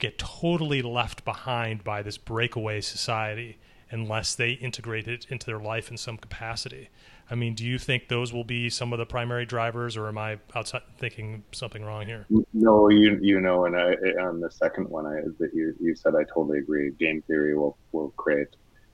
get 0.02 0.18
totally 0.18 0.82
left 0.82 1.24
behind 1.24 1.84
by 1.84 2.02
this 2.02 2.18
breakaway 2.18 2.82
society 2.82 3.58
unless 3.92 4.36
they 4.36 4.52
integrate 4.54 5.08
it 5.08 5.28
into 5.30 5.46
their 5.46 5.60
life 5.60 5.92
in 5.92 5.98
some 5.98 6.18
capacity. 6.18 6.90
I 7.30 7.36
mean, 7.36 7.54
do 7.54 7.64
you 7.66 7.78
think 7.78 8.08
those 8.08 8.34
will 8.34 8.44
be 8.44 8.70
some 8.70 8.92
of 8.92 9.00
the 9.00 9.06
primary 9.06 9.46
drivers, 9.46 9.96
or 9.96 10.08
am 10.08 10.18
I 10.18 10.40
outside 10.56 10.82
thinking 10.98 11.44
something 11.52 11.84
wrong 11.84 12.06
here? 12.06 12.26
No, 12.52 12.90
you 12.90 13.18
you 13.22 13.40
know, 13.40 13.66
and 13.66 13.78
I, 13.78 13.94
on 14.22 14.42
the 14.42 14.52
second 14.52 14.90
one 14.90 15.06
I, 15.06 15.22
that 15.40 15.54
you 15.54 15.74
you 15.80 15.96
said, 15.96 16.16
I 16.16 16.24
totally 16.24 16.60
agree. 16.60 16.92
Game 16.92 17.22
theory 17.28 17.56
will 17.56 17.78
will 17.94 18.10
create. 18.18 18.50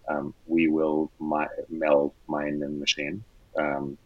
Um, 0.10 0.34
we 0.45 0.68
will 0.68 1.12
mi- 1.20 1.64
meld 1.70 2.14
mind 2.28 2.62
and 2.64 2.80
machine 2.80 3.24
um, 3.58 3.97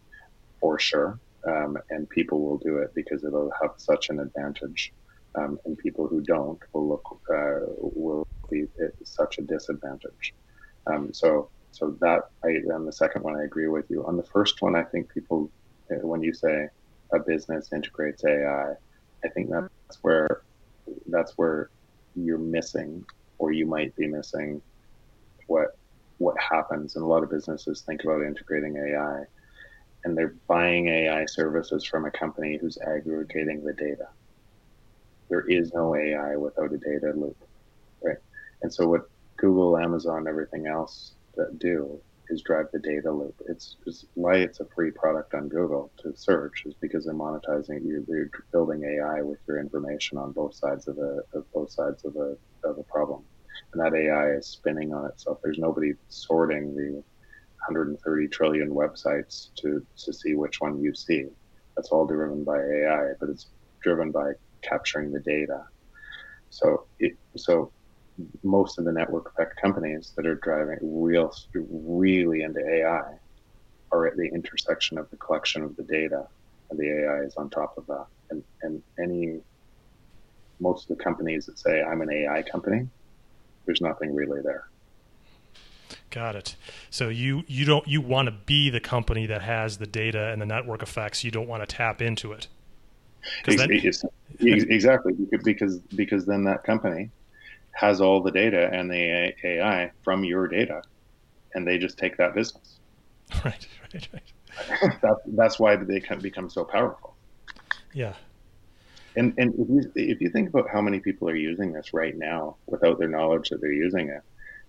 for 0.60 0.80
sure, 0.80 1.20
um, 1.46 1.78
and 1.90 2.10
people 2.10 2.42
will 2.42 2.58
do 2.58 2.78
it 2.78 2.94
because 2.96 3.24
it'll 3.24 3.52
have 3.62 3.72
such 3.78 4.10
an 4.10 4.20
advantage, 4.20 4.94
um, 5.38 5.58
and 5.66 5.78
people 5.78 6.08
who 6.08 6.22
don't 6.22 6.60
will 6.74 6.90
look 6.90 7.04
uh, 7.34 7.66
will 7.80 8.24
be 8.50 8.64
at 8.84 8.92
such 9.04 9.38
a 9.40 9.44
disadvantage. 9.44 10.34
Um, 10.92 11.14
so 11.14 11.52
so 11.72 11.98
that 12.02 12.22
I 12.46 12.50
on 12.74 12.86
the 12.86 12.94
second 12.94 13.24
one 13.24 13.38
I 13.40 13.44
agree 13.46 13.68
with 13.68 13.86
you. 13.90 14.06
On 14.08 14.18
the 14.18 14.28
first 14.34 14.56
one, 14.62 14.76
I 14.76 14.84
think 14.84 15.12
people 15.14 15.52
uh, 15.92 16.06
when 16.08 16.22
you 16.24 16.34
say 16.34 16.68
a 17.14 17.20
business 17.20 17.70
integrates 17.74 18.24
AI, 18.26 18.74
I 19.26 19.30
think 19.30 19.50
that's 19.52 20.00
where 20.02 20.44
that's 21.08 21.34
where 21.38 21.70
you're 22.16 22.38
missing 22.40 23.04
or 23.40 23.52
you 23.54 23.66
might 23.68 23.96
be 23.96 24.08
missing 24.08 24.62
what 25.48 25.68
what 26.20 26.36
happens 26.40 26.96
and 26.96 27.04
a 27.04 27.08
lot 27.08 27.24
of 27.24 27.32
businesses 27.32 27.84
think 27.88 28.04
about 28.04 28.24
integrating 28.24 28.78
AI 28.78 29.24
and 30.06 30.18
they're 30.18 30.36
buying 30.48 30.90
AI 30.90 31.26
services 31.28 31.86
from 31.86 32.06
a 32.06 32.12
company 32.12 32.58
who's 32.62 32.78
aggregating 32.88 33.64
the 33.64 33.74
data. 33.74 34.06
There 35.32 35.46
is 35.50 35.74
no 35.76 35.96
AI 35.98 36.38
without 36.38 36.74
a 36.74 36.80
data 36.80 37.14
loop, 37.18 37.38
right? 38.04 38.18
And 38.64 38.74
so 38.74 38.88
what 38.88 39.04
Google, 39.40 39.78
Amazon, 39.78 40.28
everything 40.28 40.68
else 40.68 41.16
that 41.36 41.60
do 41.60 42.02
is 42.30 42.44
drive 42.46 42.68
the 42.74 42.80
data 42.80 43.12
loop. 43.12 43.36
It's, 43.50 43.78
it's, 43.88 44.06
why 44.16 44.38
it's 44.38 44.62
a 44.62 44.68
free 44.76 44.92
product 44.92 45.34
on 45.36 45.50
Google 45.50 45.94
to 46.04 46.14
search 46.16 46.64
is 46.66 46.76
because 46.82 47.06
they're 47.06 47.16
monetizing 47.16 47.84
you. 47.86 48.06
They're 48.08 48.30
building 48.54 48.84
AI 48.84 49.24
with 49.24 49.40
your 49.48 49.60
information 49.60 50.20
on 50.20 50.34
both 50.34 50.56
sides 50.56 50.88
of 50.88 50.98
a 51.00 51.22
of 51.38 51.46
both 51.54 51.72
sides 51.74 52.06
of 52.06 52.16
a 52.18 52.36
of 52.70 52.80
a 52.80 52.84
problem, 52.94 53.26
and 53.74 53.84
that 53.86 53.98
AI 53.98 54.34
is 54.38 54.50
spinning 54.52 54.94
on 54.94 55.08
itself. 55.08 55.40
There's 55.44 55.60
nobody 55.60 55.94
sorting 56.10 56.76
the 56.76 57.04
130 57.70 58.30
trillion 58.30 58.70
websites 58.72 59.50
to 59.62 59.82
to 60.06 60.14
see 60.14 60.36
which 60.36 60.58
one 60.62 60.82
you 60.82 60.94
see. 60.96 61.26
That's 61.78 61.90
all 61.92 62.08
driven 62.08 62.44
by 62.46 62.58
AI, 62.60 63.14
but 63.20 63.30
it's 63.30 63.50
driven 63.84 64.12
by 64.12 64.34
capturing 64.62 65.12
the 65.12 65.20
data. 65.20 65.64
So 66.50 66.86
it, 67.00 67.18
so 67.36 67.72
most 68.44 68.78
of 68.78 68.86
the 68.86 68.92
network 68.92 69.32
effect 69.32 69.60
companies 69.60 70.14
that 70.16 70.26
are 70.26 70.36
driving 70.36 70.78
real, 70.82 71.34
really 71.54 72.44
into 72.44 72.60
AI 72.60 73.18
are 73.92 74.08
at 74.08 74.16
the 74.18 74.30
intersection 74.34 74.98
of 74.98 75.10
the 75.10 75.18
collection 75.18 75.64
of 75.64 75.76
the 75.76 75.84
data, 75.84 76.28
and 76.70 76.80
the 76.80 76.88
AI 76.88 77.22
is 77.22 77.36
on 77.36 77.50
top 77.50 77.78
of 77.78 77.86
that. 77.88 78.06
And 78.30 78.44
and 78.62 78.82
any 79.00 79.42
most 80.60 80.90
of 80.90 80.98
the 80.98 81.04
companies 81.04 81.46
that 81.48 81.60
say 81.60 81.82
I'm 81.82 82.02
an 82.02 82.12
AI 82.12 82.44
company, 82.44 82.88
there's 83.66 83.82
nothing 83.82 84.14
really 84.16 84.42
there. 84.42 84.68
Got 86.10 86.36
it. 86.36 86.56
So 86.90 87.10
you 87.10 87.44
you 87.48 87.66
don't 87.66 87.88
you 87.88 88.02
want 88.02 88.28
to 88.28 88.32
be 88.32 88.70
the 88.70 88.80
company 88.80 89.26
that 89.26 89.42
has 89.42 89.78
the 89.78 89.88
data 89.88 90.28
and 90.28 90.42
the 90.42 90.46
network 90.46 90.84
effects. 90.84 91.24
You 91.24 91.32
don't 91.32 91.48
want 91.48 91.68
to 91.68 91.76
tap 91.76 92.02
into 92.02 92.32
it. 92.32 92.48
Exactly 94.40 95.14
because 95.44 95.80
because 95.96 96.26
then 96.26 96.44
that 96.46 96.64
company 96.64 97.12
has 97.74 98.02
all 98.02 98.22
the 98.22 98.32
data 98.32 98.70
and 98.72 98.90
the 98.92 99.34
AI 99.44 99.92
from 100.04 100.24
your 100.24 100.48
data, 100.48 100.82
and 101.54 101.68
they 101.68 101.78
just 101.78 101.98
take 101.98 102.18
that 102.18 102.34
business. 102.36 102.80
Right, 103.46 103.66
right, 103.94 104.10
right. 104.14 104.34
that, 105.02 105.16
that's 105.28 105.58
why 105.58 105.78
they 105.78 106.02
can 106.02 106.20
become 106.20 106.50
so 106.50 106.66
powerful. 106.66 107.16
Yeah. 107.94 108.14
And 109.16 109.34
and 109.38 109.54
if 109.54 109.70
you, 109.70 109.92
if 109.96 110.22
you 110.22 110.30
think 110.30 110.50
about 110.50 110.70
how 110.70 110.82
many 110.82 111.00
people 111.00 111.30
are 111.30 111.36
using 111.36 111.72
this 111.72 111.94
right 111.94 112.18
now 112.18 112.58
without 112.68 113.00
their 113.00 113.08
knowledge 113.08 113.50
that 113.50 113.62
they're 113.62 113.72
using 113.72 114.10
it, 114.10 114.22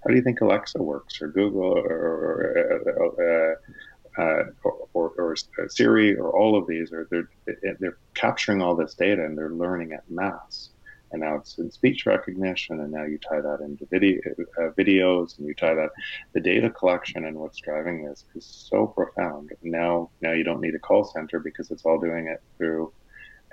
how 0.03 0.11
do 0.11 0.16
you 0.16 0.22
think 0.22 0.40
Alexa 0.40 0.82
works, 0.82 1.20
or 1.22 1.28
Google, 1.28 1.78
or, 1.78 2.92
or, 2.98 3.57
uh, 3.61 3.72
uh, 4.18 4.44
or, 4.62 5.10
or, 5.16 5.36
Siri, 5.68 6.16
or 6.16 6.30
all 6.30 6.56
of 6.56 6.66
these? 6.66 6.92
Or 6.92 7.06
they're 7.10 7.28
they're 7.78 7.98
capturing 8.14 8.60
all 8.62 8.74
this 8.74 8.94
data 8.94 9.24
and 9.24 9.36
they're 9.36 9.50
learning 9.50 9.92
at 9.92 10.08
mass. 10.10 10.70
And 11.12 11.20
now 11.20 11.36
it's 11.36 11.58
in 11.58 11.70
speech 11.70 12.06
recognition, 12.06 12.80
and 12.80 12.90
now 12.90 13.04
you 13.04 13.18
tie 13.18 13.42
that 13.42 13.60
into 13.60 13.84
video 13.86 14.18
uh, 14.58 14.70
videos, 14.78 15.36
and 15.38 15.46
you 15.46 15.54
tie 15.54 15.74
that 15.74 15.90
the 16.32 16.40
data 16.40 16.70
collection 16.70 17.26
and 17.26 17.36
what's 17.36 17.58
driving 17.58 18.02
this 18.04 18.24
is 18.34 18.46
so 18.46 18.86
profound. 18.86 19.50
Now, 19.62 20.08
now 20.22 20.32
you 20.32 20.42
don't 20.42 20.62
need 20.62 20.74
a 20.74 20.78
call 20.78 21.04
center 21.04 21.38
because 21.38 21.70
it's 21.70 21.84
all 21.84 22.00
doing 22.00 22.28
it 22.28 22.42
through 22.56 22.92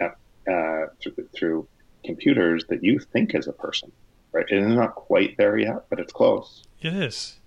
uh, 0.02 0.86
through, 1.02 1.28
through 1.36 1.68
computers 2.06 2.64
that 2.70 2.82
you 2.82 2.98
think 2.98 3.36
is 3.36 3.48
a 3.48 3.54
person 3.54 3.92
right? 4.32 4.46
It's 4.50 4.68
not 4.68 4.96
quite 4.96 5.38
there 5.38 5.58
yet, 5.58 5.86
but 5.90 6.00
it's 6.00 6.14
close. 6.14 6.64
It 6.82 6.94
is. 6.94 7.39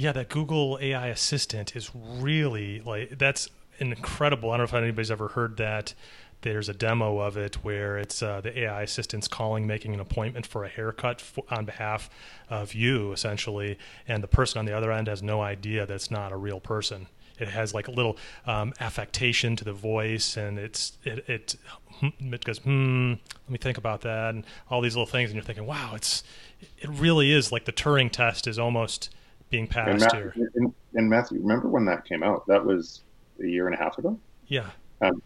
Yeah, 0.00 0.12
that 0.12 0.30
Google 0.30 0.78
AI 0.80 1.08
assistant 1.08 1.76
is 1.76 1.90
really 1.94 2.80
like 2.80 3.18
that's 3.18 3.50
incredible. 3.80 4.50
I 4.50 4.56
don't 4.56 4.60
know 4.72 4.78
if 4.78 4.82
anybody's 4.82 5.10
ever 5.10 5.28
heard 5.28 5.58
that. 5.58 5.92
There's 6.40 6.70
a 6.70 6.72
demo 6.72 7.18
of 7.18 7.36
it 7.36 7.56
where 7.56 7.98
it's 7.98 8.22
uh, 8.22 8.40
the 8.40 8.60
AI 8.60 8.80
assistant's 8.80 9.28
calling, 9.28 9.66
making 9.66 9.92
an 9.92 10.00
appointment 10.00 10.46
for 10.46 10.64
a 10.64 10.70
haircut 10.70 11.22
on 11.50 11.66
behalf 11.66 12.08
of 12.48 12.72
you, 12.72 13.12
essentially, 13.12 13.76
and 14.08 14.22
the 14.22 14.26
person 14.26 14.58
on 14.58 14.64
the 14.64 14.74
other 14.74 14.90
end 14.90 15.06
has 15.06 15.22
no 15.22 15.42
idea 15.42 15.84
that's 15.84 16.10
not 16.10 16.32
a 16.32 16.36
real 16.38 16.60
person. 16.60 17.06
It 17.38 17.48
has 17.48 17.74
like 17.74 17.86
a 17.86 17.92
little 17.92 18.16
um, 18.46 18.72
affectation 18.80 19.54
to 19.56 19.64
the 19.64 19.74
voice, 19.74 20.38
and 20.38 20.58
it's 20.58 20.96
it, 21.04 21.28
it 21.28 21.56
it 22.00 22.44
goes 22.46 22.56
hmm. 22.60 23.10
Let 23.10 23.50
me 23.50 23.58
think 23.58 23.76
about 23.76 24.00
that, 24.00 24.34
and 24.34 24.46
all 24.70 24.80
these 24.80 24.96
little 24.96 25.04
things, 25.04 25.28
and 25.28 25.36
you're 25.36 25.44
thinking, 25.44 25.66
wow, 25.66 25.92
it's 25.94 26.24
it 26.78 26.88
really 26.88 27.32
is 27.32 27.52
like 27.52 27.66
the 27.66 27.72
Turing 27.72 28.10
test 28.10 28.46
is 28.46 28.58
almost 28.58 29.10
being 29.50 29.66
passed 29.66 30.02
and 30.02 30.12
here. 30.12 30.34
And, 30.54 30.72
and, 30.94 31.10
Matthew, 31.10 31.40
remember 31.40 31.68
when 31.68 31.84
that 31.86 32.04
came 32.04 32.22
out? 32.22 32.46
That 32.46 32.64
was 32.64 33.02
a 33.42 33.46
year 33.46 33.66
and 33.66 33.74
a 33.74 33.78
half 33.78 33.98
ago. 33.98 34.18
Yeah. 34.46 34.70
Um, 35.00 35.22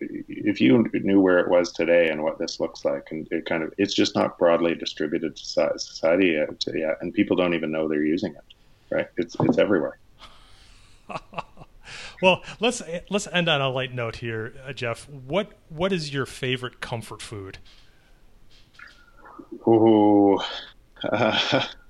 if 0.00 0.60
you 0.60 0.88
knew 0.92 1.20
where 1.20 1.40
it 1.40 1.48
was 1.48 1.72
today 1.72 2.10
and 2.10 2.22
what 2.22 2.38
this 2.38 2.60
looks 2.60 2.84
like, 2.84 3.08
and 3.10 3.26
it 3.32 3.46
kind 3.46 3.62
of, 3.62 3.74
it's 3.78 3.94
just 3.94 4.14
not 4.14 4.38
broadly 4.38 4.74
distributed 4.74 5.36
to 5.36 5.44
society 5.44 6.28
yet, 6.28 6.64
yet 6.74 6.98
and 7.00 7.12
people 7.12 7.36
don't 7.36 7.54
even 7.54 7.70
know 7.70 7.88
they're 7.88 8.04
using 8.04 8.34
it. 8.34 8.44
Right? 8.90 9.08
It's 9.16 9.36
it's 9.40 9.58
everywhere. 9.58 9.98
well, 12.22 12.42
let's 12.60 12.80
let's 13.10 13.26
end 13.32 13.48
on 13.48 13.60
a 13.60 13.68
light 13.68 13.92
note 13.92 14.16
here, 14.16 14.54
uh, 14.66 14.72
Jeff. 14.72 15.08
What 15.08 15.52
what 15.68 15.92
is 15.92 16.12
your 16.12 16.24
favorite 16.26 16.80
comfort 16.80 17.20
food? 17.20 17.58
Ooh, 19.66 20.38
uh, 21.02 21.66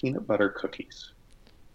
peanut 0.00 0.26
butter 0.26 0.48
cookies. 0.48 1.12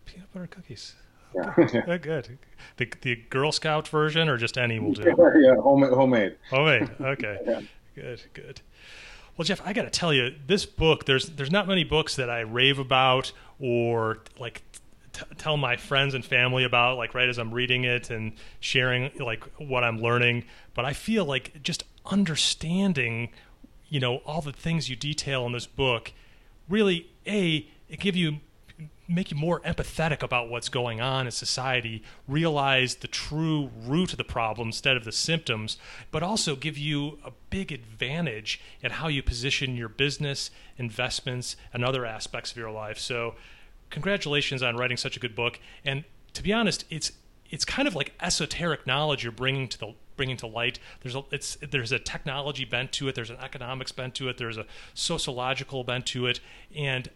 Peanut 0.06 0.32
butter 0.34 0.48
cookies. 0.48 0.96
Yeah. 1.36 1.54
Good, 1.56 2.02
good. 2.02 2.40
The 2.78 2.92
the 3.02 3.16
Girl 3.30 3.52
Scout 3.52 3.88
version 3.88 4.30
or 4.30 4.38
just 4.38 4.58
any 4.58 4.80
will 4.80 4.94
do. 4.94 5.04
Yeah, 5.42 5.56
homemade. 5.62 5.94
Homemade. 5.94 6.36
Homemade. 6.50 6.90
Okay. 7.00 7.38
yeah. 7.46 7.62
Good. 7.96 8.22
Good. 8.34 8.62
Well, 9.38 9.46
Jeff, 9.46 9.62
I 9.66 9.72
got 9.74 9.84
to 9.84 9.90
tell 9.90 10.14
you, 10.14 10.36
this 10.48 10.66
book 10.66 11.06
there's 11.06 11.28
there's 11.30 11.52
not 11.52 11.68
many 11.68 11.84
books 11.84 12.16
that 12.18 12.30
I 12.30 12.42
rave 12.42 12.78
about 12.80 13.32
or 13.60 14.20
like 14.38 14.64
t- 15.14 15.24
tell 15.38 15.56
my 15.56 15.78
friends 15.78 16.14
and 16.14 16.26
family 16.26 16.64
about 16.64 16.98
like 16.98 17.14
right 17.14 17.30
as 17.30 17.38
I'm 17.38 17.54
reading 17.54 17.84
it 17.86 18.10
and 18.10 18.34
sharing 18.60 19.12
like 19.20 19.44
what 19.58 19.84
I'm 19.84 20.00
learning. 20.00 20.46
But 20.74 20.86
I 20.86 20.94
feel 20.94 21.26
like 21.26 21.62
just 21.64 21.84
understanding, 22.06 23.30
you 23.88 24.00
know, 24.00 24.18
all 24.26 24.42
the 24.42 24.52
things 24.52 24.90
you 24.90 24.96
detail 24.96 25.46
in 25.46 25.52
this 25.52 25.68
book, 25.68 26.12
really 26.68 27.10
a 27.28 27.70
it 27.90 28.00
give 28.00 28.16
you 28.16 28.40
make 29.08 29.32
you 29.32 29.38
more 29.38 29.60
empathetic 29.62 30.22
about 30.22 30.50
what's 30.50 30.70
going 30.70 31.02
on 31.02 31.26
in 31.26 31.32
society, 31.32 32.04
realize 32.28 32.96
the 32.96 33.08
true 33.08 33.72
root 33.86 34.12
of 34.12 34.18
the 34.18 34.24
problem 34.24 34.70
instead 34.70 34.96
of 34.96 35.04
the 35.04 35.12
symptoms, 35.12 35.78
but 36.12 36.22
also 36.22 36.56
give 36.56 36.78
you 36.78 37.18
a 37.26 37.32
big 37.50 37.72
advantage 37.72 38.62
in 38.82 38.92
how 38.92 39.08
you 39.08 39.24
position 39.24 39.76
your 39.76 39.90
business, 39.90 40.52
investments, 40.78 41.56
and 41.74 41.84
other 41.84 42.06
aspects 42.06 42.52
of 42.52 42.58
your 42.58 42.72
life. 42.72 43.00
So, 43.00 43.36
congratulations 43.90 44.62
on 44.62 44.78
writing 44.78 44.98
such 44.98 45.18
a 45.18 45.20
good 45.20 45.36
book. 45.36 45.60
And 45.84 46.04
to 46.34 46.44
be 46.44 46.54
honest, 46.54 46.86
it's 46.90 47.12
it's 47.50 47.66
kind 47.66 47.88
of 47.88 47.96
like 47.96 48.14
esoteric 48.22 48.86
knowledge 48.86 49.24
you're 49.24 49.32
bringing 49.32 49.68
to 49.70 49.80
the 49.80 49.94
bringing 50.16 50.38
to 50.38 50.48
light. 50.48 50.78
There's 51.02 51.16
a 51.16 51.24
it's 51.32 51.58
there's 51.72 51.92
a 51.92 51.98
technology 51.98 52.66
bent 52.66 52.92
to 52.94 53.08
it. 53.08 53.16
There's 53.16 53.32
an 53.32 53.38
economics 53.42 53.92
bent 53.92 54.14
to 54.16 54.30
it. 54.30 54.38
There's 54.38 54.58
a 54.58 54.66
sociological 54.94 55.84
bent 55.84 56.06
to 56.08 56.28
it, 56.28 56.40
and 56.76 57.10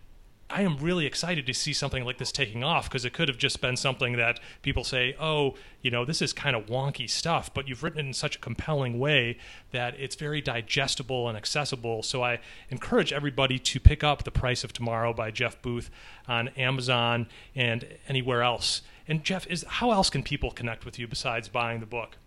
I 0.50 0.62
am 0.62 0.78
really 0.78 1.06
excited 1.06 1.48
to 1.48 1.54
see 1.54 1.74
something 1.74 2.06
like 2.06 2.18
this 2.18 2.32
taking 2.32 2.64
off 2.64 2.88
because 2.88 3.06
it 3.06 3.14
could 3.14 3.28
have 3.28 3.38
just 3.38 3.60
been 3.60 3.76
something 3.76 4.18
that 4.18 4.40
people 4.62 4.84
say, 4.84 5.16
oh, 5.20 5.56
you 5.82 5.90
know, 5.90 6.06
this 6.06 6.22
is 6.22 6.32
kind 6.32 6.56
of 6.56 6.68
wonky 6.68 7.10
stuff, 7.10 7.52
but 7.54 7.68
you've 7.68 7.82
written 7.82 8.00
it 8.00 8.08
in 8.08 8.14
such 8.14 8.36
a 8.36 8.40
compelling 8.40 9.00
way 9.00 9.38
that 9.72 10.00
it's 10.00 10.16
very 10.16 10.42
digestible 10.42 11.28
and 11.28 11.38
accessible. 11.38 12.04
So 12.04 12.24
I 12.24 12.40
encourage 12.70 13.12
everybody 13.12 13.58
to 13.58 13.80
pick 13.80 14.04
up 14.04 14.24
The 14.24 14.32
Price 14.32 14.64
of 14.64 14.74
Tomorrow 14.74 15.14
by 15.14 15.32
Jeff 15.32 15.62
Booth 15.62 15.90
on 16.28 16.50
Amazon 16.50 17.28
and 17.56 17.88
anywhere 18.08 18.44
else. 18.44 18.84
And 19.08 19.24
Jeff, 19.24 19.48
is 19.48 19.66
how 19.68 19.92
else 19.92 20.10
can 20.10 20.24
people 20.24 20.52
connect 20.52 20.86
with 20.86 21.00
you 21.00 21.08
besides 21.08 21.50
buying 21.50 21.80
the 21.80 21.86
book? 21.86 22.18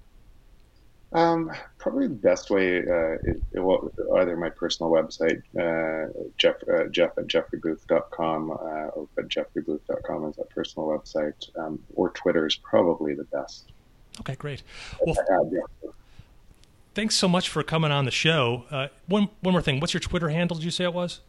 Um, 1.16 1.50
probably 1.78 2.08
the 2.08 2.14
best 2.14 2.50
way 2.50 2.80
uh, 2.80 3.16
is 3.24 3.40
well, 3.54 3.90
either 4.18 4.36
my 4.36 4.50
personal 4.50 4.92
website, 4.92 5.40
uh, 5.58 6.12
Jeff, 6.36 6.56
uh, 6.68 6.88
Jeff 6.90 7.16
at 7.16 7.26
jeffreybooth.com, 7.26 8.50
uh, 8.50 8.54
or 8.54 9.08
at 9.16 9.28
jeffreybooth.com 9.28 10.28
is 10.28 10.36
that 10.36 10.50
personal 10.50 10.88
website, 10.88 11.48
um, 11.58 11.82
or 11.94 12.10
Twitter 12.10 12.46
is 12.46 12.56
probably 12.56 13.14
the 13.14 13.24
best. 13.24 13.72
Okay, 14.20 14.34
great. 14.34 14.62
Well, 15.06 15.16
thanks 16.94 17.14
so 17.14 17.28
much 17.28 17.48
for 17.48 17.62
coming 17.62 17.90
on 17.90 18.04
the 18.04 18.10
show. 18.10 18.64
Uh, 18.70 18.88
one 19.06 19.30
one 19.40 19.52
more 19.52 19.62
thing, 19.62 19.80
what's 19.80 19.94
your 19.94 20.02
Twitter 20.02 20.28
handle? 20.28 20.58
Did 20.58 20.64
you 20.64 20.70
say 20.70 20.84
it 20.84 20.92
was? 20.92 21.20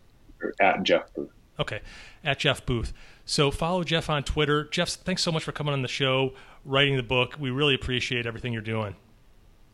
At 0.60 0.84
Jeff 0.84 1.14
Booth. 1.16 1.32
Okay, 1.62 1.80
at 2.26 2.40
Jeff 2.40 2.66
Booth. 2.66 2.92
So 3.26 3.52
follow 3.52 3.86
Jeff 3.86 4.10
on 4.10 4.24
Twitter. 4.24 4.66
Jeff, 4.66 4.90
thanks 4.90 5.24
so 5.24 5.32
much 5.32 5.46
for 5.46 5.54
coming 5.54 5.72
on 5.72 5.82
the 5.82 5.88
show, 5.88 6.34
writing 6.66 6.98
the 6.98 7.04
book. 7.04 7.36
We 7.40 7.52
really 7.52 7.74
appreciate 7.74 8.26
everything 8.26 8.52
you're 8.52 8.62
doing. 8.62 8.98